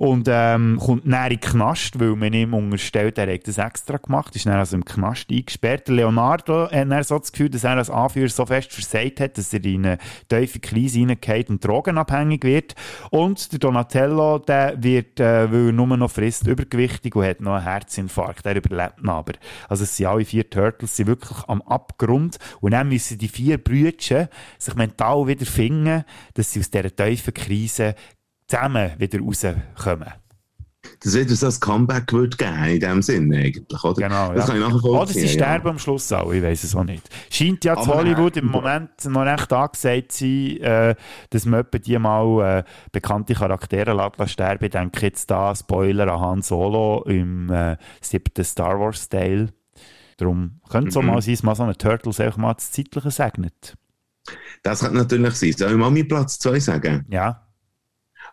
und 0.00 0.28
ähm, 0.30 0.78
kommt 0.80 1.04
näher 1.04 1.24
in 1.24 1.32
den 1.32 1.40
Knast, 1.40 2.00
weil 2.00 2.16
man 2.16 2.32
ihm 2.32 2.54
unterstellt, 2.54 3.18
er 3.18 3.30
hat 3.30 3.46
das 3.46 3.58
extra 3.58 3.98
gemacht, 3.98 4.34
ist 4.34 4.46
dann 4.46 4.54
also 4.54 4.74
im 4.74 4.82
Knast 4.86 5.30
eingesperrt. 5.30 5.90
Leonardo 5.90 6.70
hat 6.70 6.90
dann 6.90 7.02
so 7.02 7.18
das 7.18 7.30
Gefühl, 7.30 7.50
dass 7.50 7.64
er 7.64 7.76
als 7.76 7.90
Anführer 7.90 8.30
so 8.30 8.46
fest 8.46 8.72
versagt 8.72 9.20
hat, 9.20 9.36
dass 9.36 9.52
er 9.52 9.62
in 9.62 9.84
eine 9.84 9.98
tiefe 10.26 10.58
Krise 10.58 11.00
reingeht 11.00 11.50
und 11.50 11.62
drogenabhängig 11.62 12.44
wird. 12.44 12.74
Und 13.10 13.52
der 13.52 13.58
Donatello, 13.58 14.38
der 14.38 14.82
wird, 14.82 15.20
äh, 15.20 15.52
weil 15.52 15.66
er 15.66 15.72
nur 15.72 15.94
noch 15.98 16.10
frisst, 16.10 16.46
übergewichtig 16.46 17.14
und 17.14 17.26
hat 17.26 17.42
noch 17.42 17.56
einen 17.56 17.64
Herzinfarkt. 17.64 18.46
Der 18.46 18.56
überlebt 18.56 19.00
ihn 19.02 19.08
aber. 19.10 19.34
Also 19.68 19.84
es 19.84 19.98
sind 19.98 20.06
alle 20.06 20.24
vier 20.24 20.48
Turtles 20.48 20.96
sind 20.96 21.08
wirklich 21.08 21.40
am 21.46 21.60
Abgrund 21.60 22.38
und 22.62 22.70
dann 22.70 22.88
müssen 22.88 23.18
die 23.18 23.28
vier 23.28 23.58
Brüder 23.58 24.30
sich 24.56 24.74
mental 24.76 25.26
wieder 25.26 25.44
finden, 25.44 26.04
dass 26.32 26.52
sie 26.52 26.60
aus 26.60 26.70
dieser 26.70 26.96
tiefen 26.96 27.34
Krise 27.34 27.94
zusammen 28.50 28.92
wieder 28.98 29.20
rauskommen. 29.20 30.12
Das 31.02 31.14
wieder 31.14 31.34
so 31.34 31.46
ein 31.46 31.60
Comeback 31.60 32.10
würde 32.12 32.36
geben, 32.36 32.64
in 32.64 32.80
dem 32.80 33.02
Sinne 33.02 33.36
eigentlich, 33.38 33.84
oder? 33.84 34.02
Genau, 34.08 34.32
Das 34.32 34.46
ja. 34.48 34.54
kann 34.54 34.62
ich 34.62 34.68
nachher 34.68 34.84
Oder 34.90 35.06
sie 35.06 35.28
sterben 35.28 35.68
am 35.68 35.78
Schluss 35.78 36.10
auch, 36.12 36.32
ich 36.32 36.42
weiß 36.42 36.64
es 36.64 36.74
auch 36.74 36.84
nicht. 36.84 37.08
Scheint 37.30 37.64
ja 37.64 37.76
zu 37.76 37.86
Hollywood 37.94 38.36
nein. 38.36 38.44
im 38.44 38.50
Moment 38.50 38.90
noch 39.06 39.22
recht 39.22 39.52
angesagt 39.52 40.12
zu 40.12 40.24
sein, 40.24 40.56
äh, 40.62 40.94
dass 41.30 41.44
man 41.44 41.60
etwa 41.60 41.78
die 41.78 41.98
mal 41.98 42.58
äh, 42.60 42.64
bekannte 42.92 43.34
Charaktere 43.34 43.92
lässt 44.18 44.32
sterben. 44.32 44.64
Ich 44.64 44.70
denke 44.70 45.06
jetzt 45.06 45.30
da, 45.30 45.54
Spoiler 45.54 46.08
an 46.12 46.20
Han 46.20 46.42
Solo 46.42 47.02
im 47.06 47.50
äh, 47.50 47.76
siebten 48.00 48.44
Star 48.44 48.78
Wars 48.80 49.08
Teil. 49.08 49.50
Darum 50.16 50.60
könnte 50.68 50.88
es 50.88 50.96
auch 50.96 51.02
Mhm. 51.02 51.08
mal 51.08 51.22
sein, 51.22 51.34
dass 51.34 51.42
man 51.42 51.54
so 51.56 51.62
einen 51.62 51.78
Turtles 51.78 52.20
einfach 52.20 52.38
mal 52.38 52.54
das 52.54 52.70
Zeitliche 52.72 53.10
segnet. 53.10 53.74
Das 54.62 54.80
kann 54.80 54.94
natürlich 54.94 55.34
sein. 55.34 55.52
Soll 55.52 55.72
ich 55.72 55.76
mal 55.78 55.90
meinen 55.90 56.08
Platz 56.08 56.38
2 56.38 56.58
sagen? 56.60 57.06
Ja. 57.10 57.46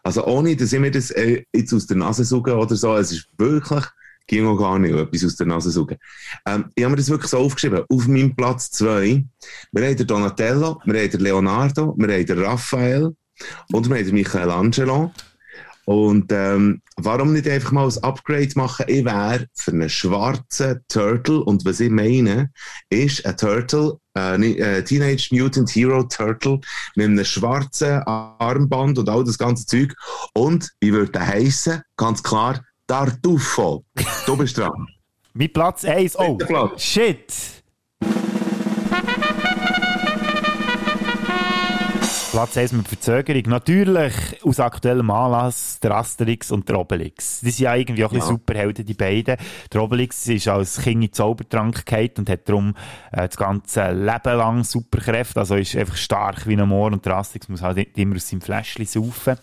Also 0.07 0.25
ohne, 0.25 0.55
dass 0.55 0.71
ich 0.71 0.79
mir 0.79 0.89
das 0.89 1.11
äh, 1.11 1.43
jetzt 1.53 1.73
aus 1.73 1.85
der 1.85 1.97
Nase 1.97 2.23
suche 2.23 2.55
oder 2.55 2.77
so, 2.77 2.95
es 2.95 3.11
ist 3.11 3.27
wirklich, 3.37 3.83
ging 4.25 4.47
auch 4.47 4.55
gar 4.55 4.79
nicht, 4.79 4.95
etwas 4.95 5.25
aus 5.25 5.35
der 5.35 5.47
Nase 5.47 5.69
suchen. 5.69 5.97
Ähm, 6.45 6.71
ich 6.75 6.85
habe 6.85 6.91
mir 6.91 6.95
das 6.95 7.09
wirklich 7.09 7.29
so 7.29 7.39
aufgeschrieben. 7.39 7.83
Auf 7.89 8.07
meinem 8.07 8.33
Platz 8.33 8.71
2, 8.71 9.25
wir 9.73 9.85
haben 9.85 9.97
den 9.97 10.07
Donatello, 10.07 10.79
wir 10.85 11.01
haben 11.01 11.11
den 11.11 11.19
Leonardo, 11.19 11.93
wir 11.97 12.07
haben 12.07 12.25
den 12.25 12.39
Raphael 12.41 13.17
und 13.73 13.89
wir 13.89 13.97
haben 13.97 14.05
den 14.05 14.13
Michelangelo. 14.13 15.11
Und 15.87 16.33
ähm, 16.33 16.81
warum 16.97 17.31
nicht 17.31 17.47
einfach 17.47 17.71
mal 17.71 17.87
ein 17.87 18.03
Upgrade 18.03 18.51
machen? 18.55 18.87
Ich 18.89 19.05
wäre 19.05 19.47
für 19.53 19.71
einen 19.71 19.89
schwarzen 19.89 20.81
Turtle. 20.89 21.41
Und 21.41 21.63
was 21.63 21.79
ich 21.79 21.89
meine, 21.89 22.51
ist 22.89 23.25
ein 23.25 23.37
Turtle, 23.37 23.97
äh, 24.17 24.35
äh, 24.35 24.83
Teenage 24.83 25.29
Mutant 25.31 25.73
Hero 25.73 26.03
Turtle 26.03 26.59
mit 26.97 27.05
einem 27.05 27.23
schwarzen 27.23 28.03
Armband 28.03 28.99
und 28.99 29.07
all 29.07 29.23
das 29.23 29.37
ganze 29.37 29.65
Zeug. 29.65 29.95
Und 30.33 30.69
wie 30.81 30.91
würde 30.91 31.13
der 31.13 31.25
heißen? 31.25 31.81
Ganz 31.95 32.21
klar, 32.21 32.61
Tartufo. 32.85 33.85
Du 34.25 34.35
bist 34.35 34.57
dran. 34.57 34.87
Mein 35.33 35.53
Platz 35.53 35.85
1, 35.85 36.19
oh, 36.19 36.35
Platz. 36.35 36.83
shit! 36.83 37.56
Platz 42.31 42.57
1 42.57 42.73
mit 42.73 42.87
Verzögerung. 42.87 43.43
Natürlich 43.47 44.13
aus 44.43 44.59
aktuellem 44.59 45.09
Anlass 45.09 45.79
der 45.79 45.91
Asterix 45.91 46.51
und 46.51 46.67
der 46.67 46.77
Obelix. 46.79 47.39
Die 47.39 47.49
sind 47.51 47.63
ja 47.63 47.75
irgendwie 47.75 48.03
auch 48.03 48.11
ein 48.11 48.19
Ja. 48.19 48.25
Superhelden, 48.25 48.85
die 48.85 48.93
beiden. 48.93 49.37
Der 49.71 49.81
Obelix 49.81 50.27
ist 50.27 50.47
als 50.47 50.81
Kind 50.81 51.03
in 51.03 51.13
Zaubertrank 51.13 51.83
und 52.17 52.29
hat 52.29 52.49
darum 52.49 52.75
äh, 53.11 53.27
das 53.27 53.37
ganze 53.37 53.91
Leben 53.91 54.37
lang 54.37 54.63
Superkräfte. 54.63 55.39
Also 55.39 55.55
ist 55.55 55.75
einfach 55.75 55.95
stark 55.95 56.45
wie 56.47 56.57
ein 56.57 56.67
Moor 56.67 56.91
und 56.91 57.05
der 57.05 57.15
Asterix 57.15 57.47
muss 57.47 57.61
halt 57.61 57.97
immer 57.97 58.15
aus 58.17 58.27
seinem 58.27 58.41
Fläschchen 58.41 58.85
saufen. 58.85 59.37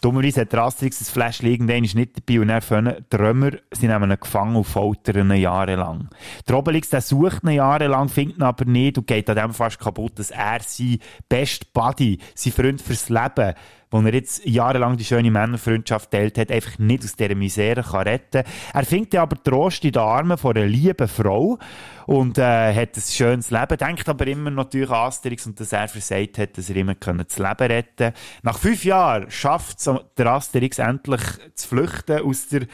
Dummerweise 0.00 0.42
hat 0.42 0.52
der 0.52 0.62
Asterix 0.62 0.98
das 0.98 1.10
Fläschchen 1.10 1.50
irgendwann 1.50 1.82
nicht 1.82 2.16
dabei 2.16 2.40
und 2.40 2.48
dann 2.48 2.62
fangen 2.62 3.04
die 3.12 3.16
Römer, 3.16 3.50
sie 3.70 3.86
nehmen 3.86 4.10
ihn 4.10 4.20
gefangen 4.20 4.56
und 4.56 4.64
foltern 4.64 5.30
ihn 5.30 5.36
jahrelang. 5.36 6.08
Der 6.48 6.56
Obelix, 6.56 6.88
der 6.88 7.02
sucht 7.02 7.44
ihn 7.44 7.50
jahrelang, 7.50 8.08
findet 8.08 8.38
ihn 8.38 8.42
aber 8.42 8.64
nicht 8.64 8.96
und 8.96 9.06
geht 9.06 9.28
an 9.28 9.36
dem 9.36 9.52
fast 9.52 9.78
kaputt, 9.78 10.18
dass 10.18 10.30
er 10.30 10.60
sein 10.60 10.98
Best 11.28 11.72
Buddy, 11.74 12.18
sein 12.34 12.52
Freund 12.52 12.80
fürs 12.80 13.10
Leben, 13.10 13.54
wo 13.90 14.00
er 14.00 14.14
jetzt 14.14 14.46
jahrelang 14.46 14.96
die 14.96 15.04
schöne 15.04 15.30
Männerfreundschaft 15.30 16.10
teilt 16.10 16.38
hat, 16.38 16.52
einfach 16.52 16.78
nicht 16.78 17.04
aus 17.04 17.16
dieser 17.16 17.34
Misere 17.34 17.82
kann 17.82 18.02
retten. 18.02 18.44
Er 18.72 18.84
findet 18.84 19.16
aber 19.16 19.42
Trost 19.42 19.84
in 19.84 19.92
den 19.92 20.02
Armen 20.02 20.38
von 20.38 20.56
einer 20.56 20.66
lieben 20.66 21.08
Frau 21.08 21.58
und 22.06 22.38
äh, 22.38 22.74
hat 22.74 22.96
ein 22.96 23.02
schönes 23.02 23.50
Leben, 23.50 23.78
denkt 23.78 24.08
aber 24.08 24.26
immer 24.26 24.50
natürlich 24.50 24.90
an 24.90 25.08
Asterix 25.08 25.46
und 25.46 25.58
dass 25.58 25.72
er 25.72 25.88
versagt 25.88 26.38
hat, 26.38 26.56
dass 26.56 26.70
er 26.70 26.76
immer 26.76 26.94
können 26.94 27.24
das 27.26 27.38
Leben 27.38 27.72
retten 27.72 28.12
Nach 28.42 28.58
fünf 28.58 28.84
Jahren 28.84 29.30
schafft 29.30 29.78
es 29.78 29.90
der 30.16 30.26
Asterix 30.26 30.78
endlich 30.78 31.22
zu 31.54 31.68
flüchten 31.68 32.22
aus 32.22 32.48
der 32.48 32.66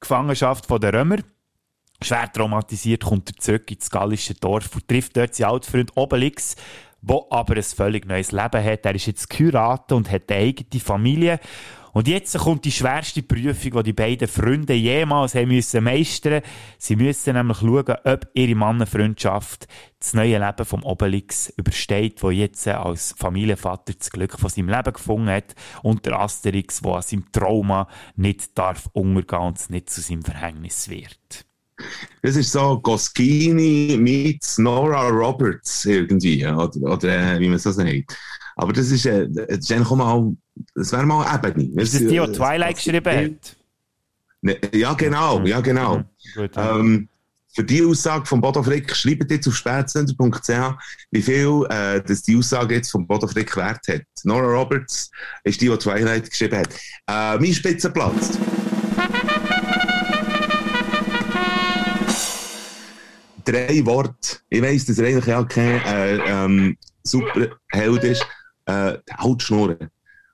Gefangenschaft 0.00 0.68
der 0.68 0.92
Römer. 0.92 1.18
Schwer 2.02 2.30
traumatisiert 2.30 3.04
kommt 3.04 3.30
er 3.30 3.36
zurück 3.36 3.70
ins 3.70 3.90
gallische 3.90 4.34
Dorf 4.34 4.74
und 4.74 4.86
trifft 4.86 5.16
dort 5.16 5.34
seinen 5.34 5.50
Altfreund 5.50 5.92
Obelix, 5.96 6.54
der 7.08 7.20
aber 7.30 7.56
ein 7.56 7.62
völlig 7.62 8.06
neues 8.06 8.32
Leben 8.32 8.64
hat. 8.64 8.84
Er 8.84 8.94
ist 8.94 9.06
jetzt 9.06 9.30
geheiratet 9.30 9.92
und 9.92 10.10
hat 10.10 10.30
eine 10.30 10.40
eigene 10.40 10.80
Familie. 10.80 11.40
Und 11.96 12.08
jetzt 12.08 12.36
kommt 12.36 12.66
die 12.66 12.72
schwerste 12.72 13.22
Prüfung, 13.22 13.72
die 13.72 13.82
die 13.84 13.92
beiden 13.94 14.28
Freunde 14.28 14.74
jemals 14.74 15.34
haben 15.34 15.48
müssen 15.48 15.82
meistern. 15.82 16.42
Sie 16.76 16.94
müssen 16.94 17.32
nämlich 17.32 17.56
schauen, 17.56 17.96
ob 18.04 18.28
ihre 18.34 18.54
Mannenfreundschaft 18.54 19.66
das 19.98 20.12
neue 20.12 20.38
Leben 20.38 20.66
vom 20.66 20.84
Obelix 20.84 21.48
übersteht, 21.56 22.22
wo 22.22 22.30
jetzt 22.30 22.68
als 22.68 23.14
Familienvater 23.16 23.94
das 23.98 24.10
Glück 24.10 24.38
von 24.38 24.50
seinem 24.50 24.68
Leben 24.68 24.92
gefunden 24.92 25.30
hat 25.30 25.54
und 25.82 26.04
der 26.04 26.20
Asterix, 26.20 26.82
der 26.82 26.96
an 26.96 27.00
seinem 27.00 27.32
Trauma 27.32 27.88
nicht 28.14 28.58
darf 28.58 28.90
untergehen 28.92 29.40
und 29.40 29.56
es 29.56 29.70
nicht 29.70 29.88
zu 29.88 30.02
seinem 30.02 30.22
Verhängnis 30.22 30.90
wird. 30.90 31.45
Das 32.22 32.36
ist 32.36 32.52
so 32.52 32.80
Goskini 32.80 33.96
meets 33.98 34.58
Nora 34.58 35.08
Roberts 35.08 35.84
irgendwie, 35.84 36.46
oder, 36.46 36.76
oder 36.82 37.34
äh, 37.34 37.40
wie 37.40 37.48
man 37.48 37.58
so 37.58 37.70
sagt. 37.70 38.16
Aber 38.56 38.72
das 38.72 38.90
ist, 38.90 39.06
äh, 39.06 39.28
das 39.28 39.58
ist 39.58 39.72
eigentlich 39.72 39.90
auch 39.90 39.96
mal, 39.96 40.36
das 40.74 40.92
wäre 40.92 41.04
mal 41.04 41.24
eine 41.24 41.48
Ebene. 41.48 41.70
Das 41.74 41.92
ist 41.92 42.00
die, 42.00 42.18
die 42.18 42.32
Twilight 42.32 42.76
geschrieben 42.76 43.04
hat. 43.06 43.56
Ne, 44.40 44.58
Ja, 44.72 44.94
genau, 44.94 45.44
ja, 45.44 45.60
genau. 45.60 46.02
Gut, 46.34 46.56
ja. 46.56 46.78
Ähm, 46.78 47.08
für 47.56 47.64
die 47.64 47.82
Aussage 47.82 48.26
von 48.26 48.40
Bodo 48.40 48.62
Frick, 48.62 48.94
schreibt 48.94 49.30
jetzt 49.30 49.48
auf 49.48 49.56
spätsender.ch, 49.56 50.50
wie 51.10 51.22
viel 51.22 51.66
äh, 51.70 52.02
das 52.02 52.22
die 52.22 52.36
Aussage 52.36 52.74
jetzt 52.74 52.90
von 52.90 53.06
Bodo 53.06 53.26
Frick 53.26 53.56
wert 53.56 53.80
hat. 53.88 54.02
Nora 54.24 54.46
Roberts 54.46 55.10
ist 55.42 55.60
die, 55.60 55.68
die 55.68 55.76
Twilight 55.78 56.28
geschrieben 56.28 56.58
hat. 56.58 56.68
Äh, 57.08 57.38
mein 57.38 57.54
Spitzenplatz. 57.54 58.38
Drei 63.46 63.86
Worte. 63.86 64.38
Ich 64.50 64.60
weiss, 64.60 64.84
dass 64.86 64.98
er 64.98 65.06
eigentlich 65.06 65.26
ja 65.26 65.44
kein 65.44 65.80
äh, 65.84 66.16
ähm, 66.16 66.76
Superheld 67.04 68.02
ist. 68.02 68.26
Äh, 68.64 68.98
halt. 69.08 69.90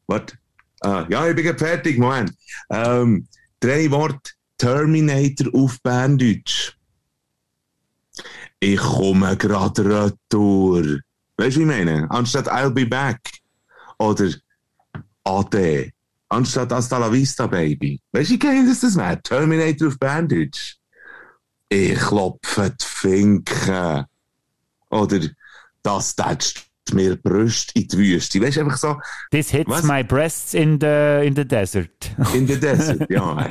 Warte. 0.06 0.38
Ah, 0.80 1.06
ja, 1.10 1.28
ich 1.28 1.36
bin 1.36 1.58
fertig, 1.58 1.98
Moment. 1.98 2.32
Ähm, 2.70 3.28
drei 3.60 3.90
Worte. 3.90 4.32
Terminator 4.56 5.52
auf 5.54 5.78
Berndeutsch. 5.82 6.72
Ich 8.60 8.78
komme 8.78 9.36
gerade 9.36 9.84
retour. 9.84 11.00
Weißt 11.36 11.56
du, 11.56 11.60
wie 11.60 11.62
ich 11.62 11.66
meine? 11.66 12.08
Anstatt 12.10 12.48
I'll 12.48 12.70
be 12.70 12.86
back. 12.86 13.18
Oder 13.98 14.30
AD. 15.24 15.92
Anstatt 16.28 16.72
Hasta 16.72 16.98
la 16.98 17.12
vista, 17.12 17.46
Baby. 17.46 18.00
Weißt 18.12 18.30
du, 18.30 18.34
wie 18.34 18.38
geil 18.38 18.64
das 18.66 18.96
wäre? 18.96 19.20
Terminator 19.20 19.88
auf 19.88 19.98
Berndeutsch. 19.98 20.76
Ich 21.72 21.98
klopfe 21.98 22.68
die 22.70 22.84
Finken. 22.84 24.04
Oder 24.90 25.20
das 25.82 26.14
tätscht 26.14 26.66
mir 26.92 27.16
Brüste 27.16 27.72
in 27.80 27.88
die 27.88 27.96
Wüste. 27.96 28.42
Weißt 28.42 28.58
einfach 28.58 28.76
so. 28.76 29.00
This 29.30 29.48
hits 29.50 29.70
Was? 29.70 29.82
my 29.84 30.04
breasts 30.04 30.52
in 30.52 30.78
the, 30.78 31.24
in 31.26 31.34
the 31.34 31.46
desert. 31.46 32.10
In 32.34 32.46
the 32.46 32.60
desert, 32.60 33.08
ja. 33.10 33.48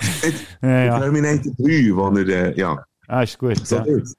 ja, 0.61 0.69
ja. 0.85 0.99
Terminator 0.99 1.51
3, 1.57 1.95
wo 1.95 2.09
er, 2.15 2.27
äh, 2.27 2.59
ja. 2.59 2.77
Ah, 3.07 3.23
ist 3.23 3.39
gut. 3.39 3.65
So 3.65 3.77
ja. 3.77 3.85
das. 3.85 4.15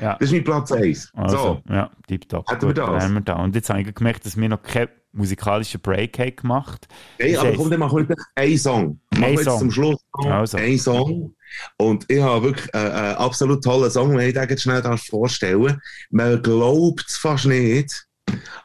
Ja. 0.00 0.12
Das 0.14 0.22
ist 0.28 0.32
mein 0.32 0.44
Platz 0.44 0.72
1. 0.72 1.12
Also, 1.14 1.36
So. 1.36 1.62
ja, 1.72 1.90
tipptopp. 2.08 2.50
Hätten 2.50 2.66
wir 2.66 2.74
das? 2.74 2.88
wären 2.90 3.14
wir 3.14 3.20
da. 3.20 3.34
Und 3.34 3.54
jetzt 3.54 3.70
habe 3.70 3.82
ich 3.82 3.94
gemerkt, 3.94 4.26
dass 4.26 4.36
wir 4.36 4.48
noch 4.48 4.62
keinen 4.62 4.88
musikalischen 5.12 5.80
Break 5.80 6.18
haben 6.18 6.34
gemacht 6.36 6.86
Hey, 7.18 7.36
aber 7.36 7.52
komm, 7.52 7.70
dann 7.70 7.80
machen 7.80 8.08
wir 8.08 8.16
einen 8.34 8.58
Song. 8.58 9.00
Machen 9.12 9.24
Ein 9.24 9.30
wir 9.30 9.30
jetzt 9.30 9.44
Song. 9.44 9.58
zum 9.60 9.70
Schluss 9.70 10.04
noch 10.16 10.26
Also. 10.30 10.58
einen 10.58 10.78
Song. 10.78 11.34
Und 11.76 12.04
ich 12.08 12.20
habe 12.20 12.46
wirklich 12.46 12.68
äh, 12.74 12.78
einen 12.78 13.16
absolut 13.16 13.62
tollen 13.62 13.90
Song, 13.90 14.16
wenn 14.16 14.28
ich 14.28 14.34
den 14.34 14.48
jetzt 14.48 14.62
schnell 14.62 14.82
vorstellen 14.98 15.80
Man 16.10 16.42
glaubt 16.42 17.04
es 17.08 17.16
fast 17.16 17.46
nicht, 17.46 18.06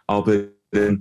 aber 0.07 0.33
äh, 0.71 0.97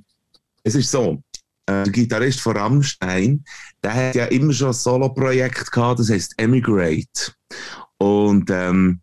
es 0.62 0.74
ist 0.74 0.90
so. 0.90 1.22
Äh, 1.66 1.84
der 1.84 1.92
Gitarrist 1.92 2.40
von 2.40 2.56
Rammstein, 2.56 3.44
der 3.82 3.94
hat 3.94 4.14
ja 4.14 4.24
immer 4.26 4.52
schon 4.52 4.68
ein 4.68 4.72
Solo-Projekt 4.72 5.70
gehabt, 5.70 6.00
das 6.00 6.10
heißt 6.10 6.34
Emigrate. 6.38 7.32
Und 7.98 8.50
ähm, 8.50 9.00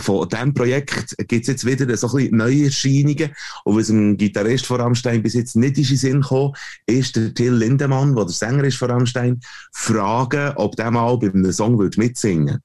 von 0.00 0.28
diesem 0.28 0.54
Projekt 0.54 1.16
gibt 1.28 1.42
es 1.42 1.48
jetzt 1.48 1.64
wieder 1.66 1.96
so 1.96 2.08
ein 2.08 2.14
bisschen 2.16 2.36
neue 2.36 2.64
Erscheinungen. 2.66 3.34
Und 3.64 3.76
was 3.76 3.86
dem 3.88 4.16
Gitarrist 4.16 4.66
von 4.66 4.80
Rammstein 4.80 5.22
bis 5.22 5.34
jetzt 5.34 5.56
nicht 5.56 5.78
in 5.78 5.84
den 5.84 5.96
Sinn 5.96 6.20
gekommen, 6.20 6.52
ist 6.86 7.16
der 7.16 7.34
Till 7.34 7.54
Lindemann, 7.54 8.14
der 8.14 8.24
der 8.24 8.34
Sänger 8.34 8.64
ist 8.64 8.76
von 8.76 8.90
Rammstein, 8.90 9.40
fragen, 9.72 10.52
ob 10.56 10.76
der 10.76 10.90
mal 10.90 11.16
bei 11.18 11.28
einem 11.28 11.52
Song 11.52 11.78
würde 11.78 11.98
mitsingen 11.98 12.60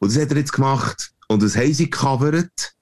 Und 0.00 0.14
das 0.14 0.20
hat 0.22 0.30
er 0.30 0.38
jetzt 0.38 0.52
gemacht. 0.52 1.12
Und 1.28 1.42
das 1.42 1.56
haben 1.56 1.72
sie 1.72 1.90
gecovert. 1.90 2.74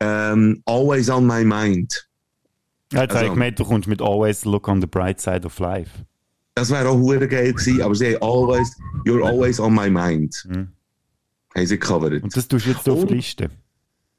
Ähm, 0.00 0.62
Always 0.66 1.08
on 1.08 1.26
my 1.26 1.44
mind. 1.44 2.06
Ja, 2.92 3.02
Jetzt 3.02 3.10
habe 3.10 3.18
Also- 3.20 3.26
ich 3.26 3.32
gemeint, 3.32 3.58
du 3.58 3.64
kommst 3.64 3.88
mit 3.88 4.00
Always 4.00 4.44
Look 4.44 4.68
on 4.68 4.80
the 4.80 4.86
Bright 4.86 5.20
Side 5.20 5.44
of 5.44 5.58
Life. 5.58 5.90
Das 6.54 6.70
wäre 6.70 6.88
auch 6.88 6.98
geil 7.28 7.52
gewesen, 7.52 7.82
aber 7.82 7.94
sie 7.94 8.14
haben 8.14 8.22
always, 8.22 8.74
you're 9.04 9.22
always 9.26 9.60
on 9.60 9.74
my 9.74 9.90
mind. 9.90 10.46
Mhm. 10.48 10.68
Haben 11.56 11.66
sie 11.66 11.78
gecovert. 11.78 12.22
Und 12.22 12.36
das 12.36 12.46
tust 12.46 12.66
du 12.66 12.70
jetzt 12.70 12.88
auf 12.88 13.00
Und- 13.00 13.10
die 13.10 13.14
Liste. 13.14 13.50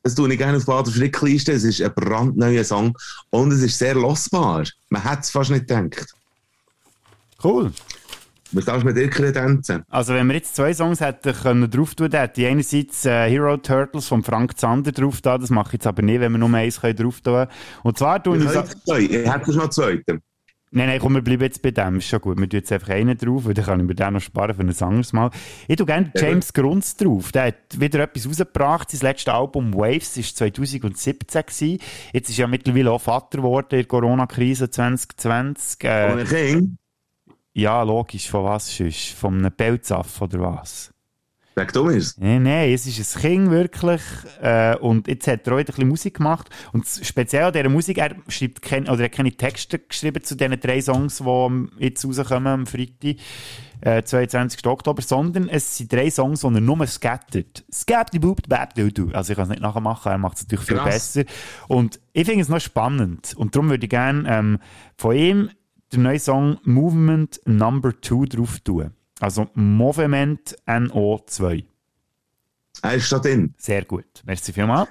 Das 0.03 0.15
tue 0.15 0.31
ich 0.31 0.37
gerne 0.37 0.55
auf 0.57 0.63
die 0.63 0.67
Bader 0.71 0.91
Frickliste. 0.91 1.51
Es 1.51 1.63
ist 1.65 1.81
ein 1.81 1.91
brandneuer 1.93 2.63
Song 2.63 2.97
und 3.29 3.51
es 3.51 3.61
ist 3.61 3.77
sehr 3.77 3.93
losbar. 3.95 4.63
Man 4.89 5.03
hätte 5.03 5.21
es 5.21 5.31
fast 5.31 5.51
nicht 5.51 5.67
gedacht. 5.67 6.13
Cool. 7.43 7.71
Was 8.53 8.63
darfst 8.63 8.83
du 8.83 8.87
mit 8.87 8.95
dir 8.95 9.09
kredenzen? 9.09 9.83
Also 9.89 10.13
wenn 10.13 10.25
wir 10.27 10.35
jetzt 10.35 10.55
zwei 10.55 10.73
Songs 10.73 11.01
hätten 11.01 11.33
können 11.33 11.69
drauf 11.69 11.93
tun, 11.95 12.09
hätte 12.11 12.39
ich 12.41 12.47
einerseits 12.47 13.05
äh, 13.05 13.29
Hero 13.29 13.57
Turtles 13.57 14.07
von 14.07 14.23
Frank 14.23 14.57
Zander 14.57 14.93
drauf 14.93 15.19
da, 15.19 15.37
das 15.37 15.49
mache 15.49 15.67
ich 15.67 15.73
jetzt 15.73 15.87
aber 15.87 16.01
nicht, 16.01 16.21
wenn 16.21 16.31
wir 16.31 16.37
nur 16.39 16.53
eins 16.53 16.79
können 16.79 16.95
drauf 16.95 17.19
tun. 17.19 17.45
Und 17.83 17.97
zwar 17.97 18.23
tun 18.23 18.39
Ich. 18.39 18.45
Ich 19.11 19.29
hätte 19.29 19.51
noch 19.51 19.63
einen 19.63 19.71
zweiten. 19.71 20.21
Nein, 20.69 20.87
nein, 20.87 20.99
komm, 20.99 21.13
wir 21.13 21.21
bleiben 21.21 21.43
jetzt 21.43 21.61
bei 21.61 21.71
dem. 21.71 21.97
Ist 21.97 22.07
schon 22.07 22.19
gut. 22.19 22.37
Wir 22.37 22.49
tun 22.49 22.59
jetzt 22.59 22.71
einfach 22.73 22.89
einen 22.89 23.17
drauf, 23.17 23.45
weil 23.45 23.53
dann 23.53 23.65
kann 23.65 23.79
ich 23.79 23.85
mir 23.85 23.95
den 23.95 24.13
noch 24.13 24.19
sparen 24.19 24.53
für 24.53 24.61
ein 24.61 24.69
anderes 24.69 25.13
Mal. 25.13 25.31
Ich 25.67 25.77
tue 25.77 25.85
gerne 25.85 26.11
Ja, 26.13 26.27
James 26.27 26.51
Grunz 26.51 26.97
drauf. 26.97 27.31
Der 27.31 27.47
hat 27.47 27.79
wieder 27.79 27.99
etwas 27.99 28.27
rausgebracht. 28.27 28.91
Sein 28.91 29.01
letztes 29.01 29.33
Album 29.33 29.73
Waves 29.73 30.17
war 30.17 30.23
2017. 30.23 31.17
Gewesen. 31.17 31.79
Jetzt 32.11 32.29
ist 32.29 32.37
er 32.37 32.43
ja 32.43 32.47
mittlerweile 32.47 32.91
auch 32.91 33.01
Vater 33.01 33.37
geworden 33.37 33.67
in 33.71 33.77
der 33.77 33.85
Corona-Krise 33.85 34.69
2020. 34.69 35.83
Äh, 35.85 35.89
ein 35.89 36.25
Kind, 36.25 36.77
ja, 37.53 37.81
logisch. 37.81 38.29
Von 38.29 38.43
was 38.43 38.75
sonst? 38.75 39.13
Von 39.13 39.39
einem 39.39 39.51
Pelzaff 39.51 40.21
oder 40.21 40.39
was? 40.41 40.93
Sag 41.57 41.73
du 41.73 41.85
mir's. 41.85 42.15
Nein, 42.19 42.43
nein, 42.43 42.71
es 42.71 42.85
ist 42.85 43.15
ein 43.15 43.21
Kind 43.21 43.49
wirklich. 43.49 44.01
Äh, 44.41 44.77
und 44.77 45.07
jetzt 45.07 45.27
hat 45.27 45.47
er 45.47 45.53
auch 45.53 45.57
wieder 45.57 45.69
ein 45.69 45.75
bisschen 45.75 45.89
Musik 45.89 46.17
gemacht. 46.17 46.49
Und 46.71 46.85
speziell 46.87 47.45
an 47.45 47.53
dieser 47.53 47.69
Musik, 47.69 47.97
er 47.97 48.15
schreibt 48.27 48.61
kein, 48.61 48.83
oder 48.83 48.99
er 48.99 49.05
hat 49.05 49.13
keine 49.13 49.31
Texte 49.31 49.79
geschrieben 49.79 50.23
zu 50.23 50.35
diesen 50.35 50.59
drei 50.59 50.79
Songs, 50.81 51.17
die 51.17 51.67
jetzt 51.79 52.05
rauskommen 52.05 52.47
am 52.47 52.65
Freitag, 52.67 53.15
äh, 53.81 54.03
22. 54.03 54.67
Oktober, 54.67 55.01
sondern 55.01 55.49
es 55.49 55.77
sind 55.77 55.91
drei 55.91 56.11
Songs, 56.11 56.41
die 56.41 56.47
er 56.47 56.61
nur 56.61 56.85
scattert. 56.85 57.65
Scatty 57.73 58.19
boop 58.19 58.47
bap 58.47 58.75
du 58.75 58.91
du. 58.91 59.09
Also 59.13 59.31
ich 59.31 59.37
kann 59.37 59.45
es 59.45 59.49
nicht 59.49 59.61
nachmachen, 59.61 60.11
er 60.11 60.17
macht 60.19 60.37
es 60.37 60.43
natürlich 60.43 60.65
viel 60.65 60.77
Krass. 60.77 61.13
besser. 61.13 61.23
Und 61.67 61.99
ich 62.13 62.25
finde 62.25 62.41
es 62.41 62.49
noch 62.49 62.61
spannend. 62.61 63.33
Und 63.35 63.55
darum 63.55 63.69
würde 63.71 63.85
ich 63.85 63.89
gerne 63.89 64.29
ähm, 64.29 64.59
von 64.95 65.15
ihm 65.15 65.49
den 65.91 66.03
neuen 66.03 66.19
Song 66.19 66.57
Movement 66.63 67.41
Number 67.45 67.93
2 67.99 68.25
drauf 68.25 68.59
tun. 68.59 68.91
Also 69.19 69.47
Movement 69.53 70.55
NO2. 70.67 71.65
Er 72.83 72.93
ist 72.93 73.07
schon 73.07 73.21
drin. 73.21 73.53
Sehr 73.57 73.83
gut. 73.85 74.05
Merci 74.25 74.53
vielmals. 74.53 74.89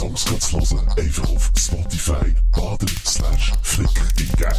Songs 0.00 0.24
kannst 0.24 0.52
hören, 0.72 0.88
einfach 0.96 1.28
auf 1.28 1.52
Spotify 1.58 2.34
Bader 2.52 2.86
slash 3.04 3.52
Flick 3.62 3.90
eingeben. 4.00 4.54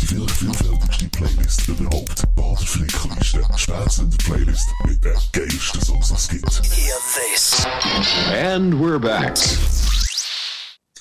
Die 0.00 0.06
vielleicht 0.06 0.30
vielfältigste 0.30 1.08
Playlist 1.10 1.68
überhaupt. 1.68 2.22
Bader 2.34 2.56
Flickliste. 2.56 3.42
Spätzünder 3.56 4.16
Playlist 4.16 4.66
mit 4.86 5.04
den 5.04 5.16
geilsten 5.32 5.82
Songs, 5.82 6.08
die 6.08 6.14
es 6.14 6.28
gibt. 6.30 6.74
Hear 6.74 6.96
this. 7.14 7.66
And 8.32 8.72
we're 8.74 8.98
back. 8.98 9.36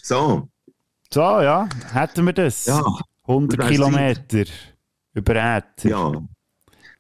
So, 0.03 0.49
So, 1.13 1.21
ja, 1.21 1.69
hätten 1.93 2.25
wir 2.25 2.33
das. 2.33 2.65
Ja. 2.65 2.83
100 3.27 3.59
Das 3.59 3.65
wär's 3.65 3.71
Kilometer 3.77 4.51
über 5.14 5.36
Äther. 5.36 5.89
ja. 5.89 6.12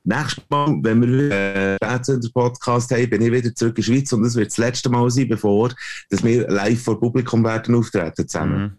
Nächstes 0.03 0.43
Mal, 0.49 0.79
wenn 0.81 1.01
wir 1.01 1.35
einen 1.35 1.75
Spätsender-Podcast 1.75 2.91
haben, 2.91 3.09
bin 3.09 3.21
ich 3.21 3.31
wieder 3.31 3.53
zurück 3.53 3.77
in 3.77 3.83
die 3.83 3.83
Schweiz 3.83 4.13
und 4.13 4.23
das 4.23 4.35
wird 4.35 4.47
das 4.47 4.57
letzte 4.57 4.89
Mal 4.89 5.09
sein, 5.09 5.27
bevor 5.27 5.71
dass 6.09 6.23
wir 6.23 6.47
live 6.47 6.81
vor 6.81 6.99
Publikum 6.99 7.43
werden 7.43 7.75
auftreten 7.75 8.27
zusammen. 8.27 8.61
Mhm. 8.61 8.71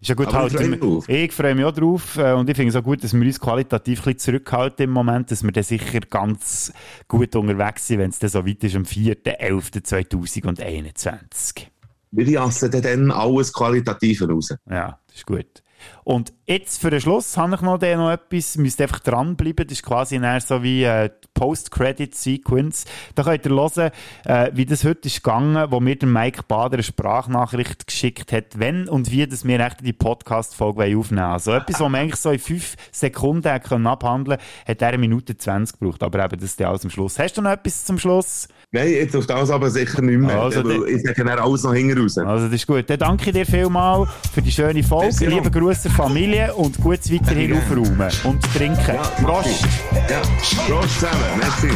Ist 0.00 0.08
ja 0.08 0.14
gut, 0.14 0.32
halt, 0.32 0.52
ich 0.52 0.58
freu 0.58 0.68
mich 0.68 0.80
drauf. 0.80 1.08
ich 1.08 1.32
freue 1.32 1.56
mich 1.56 1.64
auch 1.64 1.72
drauf 1.72 2.16
äh, 2.16 2.32
und 2.32 2.48
ich 2.48 2.56
finde 2.56 2.70
es 2.70 2.76
auch 2.76 2.84
gut, 2.84 3.02
dass 3.02 3.12
wir 3.12 3.20
uns 3.20 3.40
qualitativ 3.40 3.98
ein 3.98 4.04
bisschen 4.04 4.18
zurückhalten 4.18 4.84
im 4.84 4.90
Moment, 4.90 5.30
dass 5.30 5.42
wir 5.42 5.50
dann 5.50 5.64
sicher 5.64 6.00
ganz 6.00 6.72
gut 7.08 7.34
unterwegs 7.34 7.88
sind, 7.88 7.98
wenn 7.98 8.10
es 8.10 8.20
dann 8.20 8.30
so 8.30 8.46
weit 8.46 8.62
ist 8.62 8.76
am 8.76 8.84
4.11.2021. 8.84 11.66
Wir 12.12 12.28
jassen 12.28 12.70
dann, 12.70 12.82
dann 12.82 13.10
alles 13.10 13.52
Qualitative 13.52 14.28
raus. 14.28 14.54
Ja, 14.70 15.00
das 15.08 15.16
ist 15.16 15.26
gut. 15.26 15.64
Und 16.04 16.32
jetzt 16.46 16.80
für 16.80 16.90
den 16.90 17.00
Schluss 17.00 17.36
habe 17.36 17.54
ich 17.54 17.60
noch, 17.60 17.78
den 17.78 17.98
noch 17.98 18.10
etwas, 18.10 18.56
müsst 18.56 18.80
einfach 18.80 19.00
dranbleiben, 19.00 19.66
das 19.66 19.78
ist 19.78 19.82
quasi 19.82 20.20
so 20.40 20.62
wie 20.62 20.84
äh, 20.84 21.10
Post-Credit-Sequence. 21.38 22.84
Da 23.14 23.22
könnt 23.22 23.46
ihr 23.46 23.52
hören, 23.52 23.90
äh, 24.24 24.50
wie 24.54 24.66
das 24.66 24.84
heute 24.84 25.08
ist 25.08 25.22
gegangen, 25.22 25.66
wo 25.70 25.80
mir 25.80 25.96
der 25.96 26.08
Mike 26.08 26.42
Bader 26.48 26.74
eine 26.74 26.82
Sprachnachricht 26.82 27.86
geschickt 27.86 28.32
hat, 28.32 28.58
wenn 28.58 28.88
und 28.88 29.10
wie 29.10 29.26
dass 29.26 29.44
wir 29.44 29.60
echt 29.60 29.84
die 29.84 29.92
Podcast-Folge 29.92 30.84
aufnehmen 30.96 31.22
wollen. 31.22 31.32
Also 31.32 31.52
etwas, 31.52 31.80
was 31.80 31.88
man 31.88 31.94
eigentlich 31.96 32.16
so 32.20 32.30
in 32.30 32.38
fünf 32.38 32.76
Sekunden 32.92 33.60
können 33.62 33.86
abhandeln 33.86 34.38
hat 34.66 34.82
er 34.82 34.88
eine 34.88 34.98
Minute 34.98 35.36
20 35.36 35.78
gebraucht, 35.78 36.02
aber 36.02 36.24
eben 36.24 36.38
das 36.40 36.50
ist 36.50 36.62
alles 36.62 36.84
am 36.84 36.90
Schluss. 36.90 37.18
Hast 37.18 37.36
du 37.36 37.42
noch 37.42 37.50
etwas 37.50 37.84
zum 37.84 37.98
Schluss? 37.98 38.48
Nein, 38.70 38.88
jetzt 38.90 39.16
auf 39.16 39.26
das 39.26 39.50
aber 39.50 39.70
sicher 39.70 40.02
nicht 40.02 40.18
mehr. 40.18 40.38
Also, 40.40 40.62
weil 40.64 40.80
der- 40.80 40.88
ich 40.88 41.02
sage 41.02 41.24
dann 41.24 41.38
alles 41.38 41.62
noch 41.62 41.72
hinten 41.72 42.00
raus. 42.00 42.18
Also 42.18 42.46
das 42.46 42.54
ist 42.54 42.66
gut. 42.66 42.88
Dann 42.90 42.98
danke 42.98 43.26
ich 43.30 43.32
dir 43.32 43.46
vielmals 43.46 44.10
für 44.34 44.42
die 44.42 44.52
schöne 44.52 44.82
Folge. 44.82 45.06
Merci. 45.06 45.26
Liebe 45.26 45.50
Grüße 45.50 45.84
der 45.84 45.92
Familie 45.92 46.54
und 46.54 46.78
gutes 46.80 47.10
weiterhin 47.12 47.54
aufräumen 47.56 48.10
und 48.24 48.42
trinken. 48.54 48.96
Prost! 49.22 49.64
Ja, 50.10 50.20
Prost 50.66 50.94
zusammen. 51.00 51.24
Merci. 51.36 51.66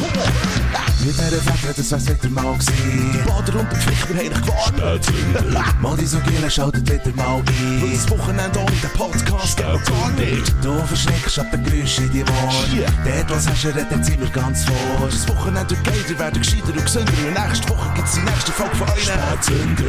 Mit 1.05 1.19
dieser 1.19 1.33
Wette, 1.33 1.75
das 1.77 1.91
wär's 1.91 2.09
wieder 2.09 2.31
mal 2.31 2.53
gewesen. 2.55 3.13
Die 3.13 3.19
Bader 3.29 3.61
und 3.61 3.73
der 3.73 3.79
Pflicht, 3.79 4.09
wir 4.09 4.17
haben 4.17 4.31
dich 4.31 4.43
gewarnt. 4.43 5.03
Spätzünder. 5.03 5.65
Mal 5.81 5.97
die 5.97 6.07
so 6.07 6.19
Gielen, 6.21 6.51
schaltet 6.51 6.91
wieder 6.91 7.17
mal 7.17 7.37
ein. 7.39 7.83
Weil 7.83 7.91
das 7.91 8.11
Wochenende 8.11 8.59
ohne 8.61 8.71
den 8.71 8.91
Podcast 8.91 9.57
geht 9.57 9.67
gar 9.67 10.11
nicht. 10.13 10.55
Du 10.63 10.87
verschreckst 10.87 11.39
ab 11.39 11.51
den 11.51 11.65
Geräuschen 11.65 12.05
in 12.07 12.13
die 12.13 12.23
Ohren. 12.23 12.93
Dort, 13.05 13.31
was 13.31 13.49
hast 13.49 13.65
du, 13.65 13.69
redet 13.69 14.05
sind 14.05 14.21
wir 14.21 14.31
ganz 14.31 14.65
vor. 14.65 15.07
Das 15.07 15.29
Wochenende 15.29 15.71
wird 15.71 15.85
geil, 15.85 16.05
ihr 16.09 16.19
werdet 16.19 16.43
gescheiter 16.43 16.69
und 16.69 16.85
gesünder. 16.85 17.13
Und 17.27 17.47
nächste 17.47 17.69
Woche 17.69 17.91
gibt's 17.95 18.13
die 18.15 18.21
nächste 18.21 18.53
Folge 18.53 18.77
von 18.77 18.89
euch. 18.89 19.03
Spätzünder. 19.03 19.85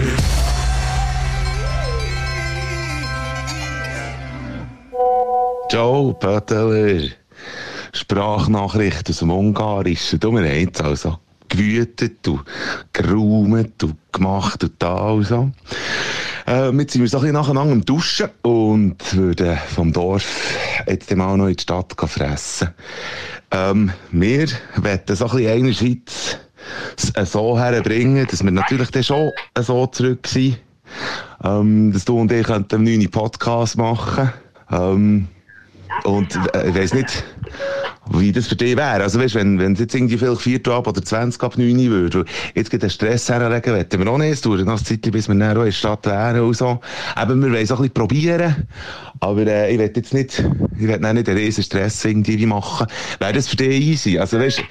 Ciao, 5.70 6.14
Pöteler. 6.14 7.23
Sprachnachricht 8.04 9.10
aus 9.10 9.20
dem 9.20 9.32
Ungarischen. 9.32 10.20
Du, 10.20 10.34
wir 10.34 10.42
haben 10.42 10.60
jetzt 10.60 10.82
also 10.82 11.20
gewütet 11.48 12.28
und 12.28 12.42
geräumt 12.92 13.82
und 13.82 13.96
gemacht 14.12 14.62
und 14.62 14.74
da 14.78 15.12
und 15.12 15.24
so. 15.24 15.52
Äh, 16.46 16.70
jetzt 16.72 16.92
sind 16.92 17.02
wir 17.02 17.08
so 17.08 17.20
ein 17.20 17.22
bisschen 17.22 17.34
nacheinander 17.34 17.72
am 17.72 17.86
Duschen 17.86 18.30
und 18.42 19.16
würden 19.16 19.58
vom 19.74 19.94
Dorf 19.94 20.26
jetzt 20.86 21.16
mal 21.16 21.38
noch 21.38 21.48
in 21.48 21.56
die 21.56 21.62
Stadt 21.64 21.96
fressen. 21.98 22.72
Ähm, 23.52 23.94
wir 24.12 24.50
wollen 24.76 25.00
so 25.08 25.26
ein 25.26 25.32
bisschen 25.32 25.48
einerseits 25.48 26.38
so 27.32 27.58
herbringen, 27.58 28.28
dass 28.30 28.44
wir 28.44 28.52
natürlich 28.52 28.92
dann 28.92 29.04
schon 29.04 29.32
so 29.58 29.88
zurück 29.88 30.28
sind. 30.28 30.60
Ähm, 31.42 31.94
dass 31.94 32.04
du 32.04 32.20
und 32.20 32.34
ich 32.34 32.50
einen 32.50 32.66
neuen 32.70 33.10
Podcast 33.10 33.78
machen. 33.78 34.30
Ähm, 34.70 35.30
und 36.04 36.36
äh, 36.54 36.70
ich 36.70 36.76
weiss 36.76 36.94
nicht, 36.94 37.24
wie 38.12 38.32
das 38.32 38.48
für 38.48 38.56
dich 38.56 38.76
wäre. 38.76 39.04
Also 39.04 39.20
weißt, 39.20 39.36
wenn, 39.36 39.60
wenn 39.60 39.74
es 39.74 39.80
jetzt 39.80 39.96
irgendwie 39.96 40.18
vielleicht 40.18 40.42
4 40.42 40.68
ab 40.68 40.88
oder 40.88 41.04
20 41.04 41.42
ab 41.42 41.58
9 41.58 41.78
Uhr 41.78 41.90
würde, 41.90 42.26
jetzt 42.56 42.70
geht 42.70 42.84
der 42.84 42.90
Stress 42.90 43.30
herlegen, 43.30 43.74
wollen 43.74 43.88
wir 43.92 44.12
auch 44.12 44.18
nicht. 44.18 44.34
Es 44.34 44.42
dauert 44.42 44.66
noch 44.66 44.74
eine 44.74 44.84
Zeit, 44.84 45.02
bis 45.12 45.28
wir 45.28 45.36
auch 45.36 45.56
in 45.56 45.66
der 45.66 45.72
Stadt 45.72 46.06
wären 46.06 46.42
und 46.42 46.56
so. 46.56 46.80
Aber 47.16 47.36
wir 47.36 47.44
wollen 47.44 47.56
es 47.56 47.72
auch 47.72 47.78
ein 47.78 47.84
bisschen 47.84 47.94
probieren. 47.94 48.68
Aber 49.20 49.48
äh, 49.48 49.72
ich 49.72 49.80
will 49.80 49.92
jetzt 49.96 50.14
nicht, 50.14 50.40
ich 50.40 50.82
will 50.88 51.00
nicht 51.00 51.30
einen 51.30 51.38
riesen 51.38 51.64
Stress 51.64 52.04
irgendwie 52.04 52.46
machen. 52.46 52.88
Wäre 53.20 53.34
das 53.34 53.48
für 53.48 53.56
dich 53.56 53.82
easy? 53.82 54.20
Also 54.20 54.38
weißt, 54.38 54.62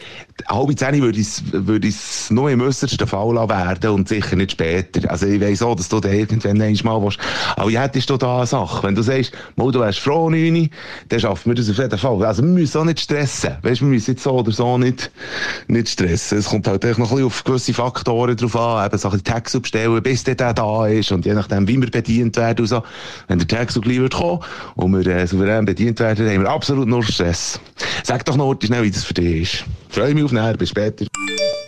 halb 0.48 0.78
zehn 0.78 1.00
würde 1.00 1.18
ich 1.18 1.26
es 1.26 1.42
würde 1.52 1.88
ich's 1.88 2.30
nur 2.30 2.50
im 2.50 2.60
äußersten 2.60 3.06
Fall 3.06 3.34
werden 3.48 3.90
und 3.90 4.08
sicher 4.08 4.36
nicht 4.36 4.52
später. 4.52 5.10
Also 5.10 5.26
ich 5.26 5.40
weiss 5.40 5.62
auch, 5.62 5.74
dass 5.74 5.88
du 5.88 6.00
da 6.00 6.10
irgendwann 6.10 6.60
einmal 6.60 7.02
willst. 7.02 7.18
Aber 7.56 7.70
hättest 7.70 8.10
du 8.10 8.16
da 8.16 8.38
eine 8.38 8.46
Sache? 8.46 8.82
Wenn 8.82 8.94
du 8.94 9.02
sagst, 9.02 9.32
mal, 9.56 9.72
du 9.72 9.80
wärst 9.80 10.00
froh, 10.00 10.28
9 10.28 10.54
Uhr, 10.54 10.68
dann 11.08 11.20
schaffen 11.20 11.50
wir 11.50 11.54
das 11.54 11.70
auf 11.70 11.78
jeden 11.78 11.98
Fall. 11.98 12.24
Also 12.24 12.42
müssen 12.62 12.78
auch 12.78 12.84
nicht 12.84 13.00
stressen. 13.00 13.56
Weißt, 13.62 13.80
wir 13.80 13.88
müssen 13.88 14.12
jetzt 14.12 14.22
so 14.22 14.32
oder 14.32 14.50
so 14.50 14.78
nicht, 14.78 15.10
nicht 15.68 15.88
stressen. 15.88 16.38
Es 16.38 16.46
kommt 16.46 16.66
halt 16.66 16.84
echt 16.84 16.98
noch 16.98 17.10
ein 17.10 17.16
bisschen 17.16 17.26
auf 17.26 17.44
gewisse 17.44 17.74
Faktoren 17.74 18.36
drauf 18.36 18.56
an. 18.56 18.86
Eben 18.86 18.98
so 18.98 19.08
ein 19.08 19.12
bisschen 19.12 19.24
Taxi 19.24 19.60
bestellen, 19.60 20.02
bis 20.02 20.24
der 20.24 20.34
da 20.34 20.86
ist 20.86 21.12
und 21.12 21.26
je 21.26 21.34
nachdem, 21.34 21.68
wie 21.68 21.80
wir 21.80 21.90
bedient 21.90 22.36
werden 22.36 22.66
so. 22.66 22.82
Wenn 23.28 23.38
der 23.38 23.48
Taxi 23.48 23.80
gleich 23.80 23.98
wird 23.98 24.14
kommen 24.14 24.40
und 24.76 24.92
wir 24.92 25.06
äh, 25.06 25.26
souverän 25.26 25.64
bedient 25.64 26.00
werden, 26.00 26.28
haben 26.28 26.42
wir 26.42 26.50
absolut 26.50 26.88
nur 26.88 27.02
Stress. 27.02 27.60
Sag 28.02 28.24
doch 28.24 28.36
noch 28.36 28.56
schnell, 28.62 28.82
wie 28.82 28.90
das 28.90 29.04
für 29.04 29.14
dich 29.14 29.42
ist. 29.42 29.64
Freue 29.90 30.14
mich 30.14 30.24
auf 30.24 30.32
näher. 30.32 30.56
Bis 30.56 30.70
später. 30.70 31.06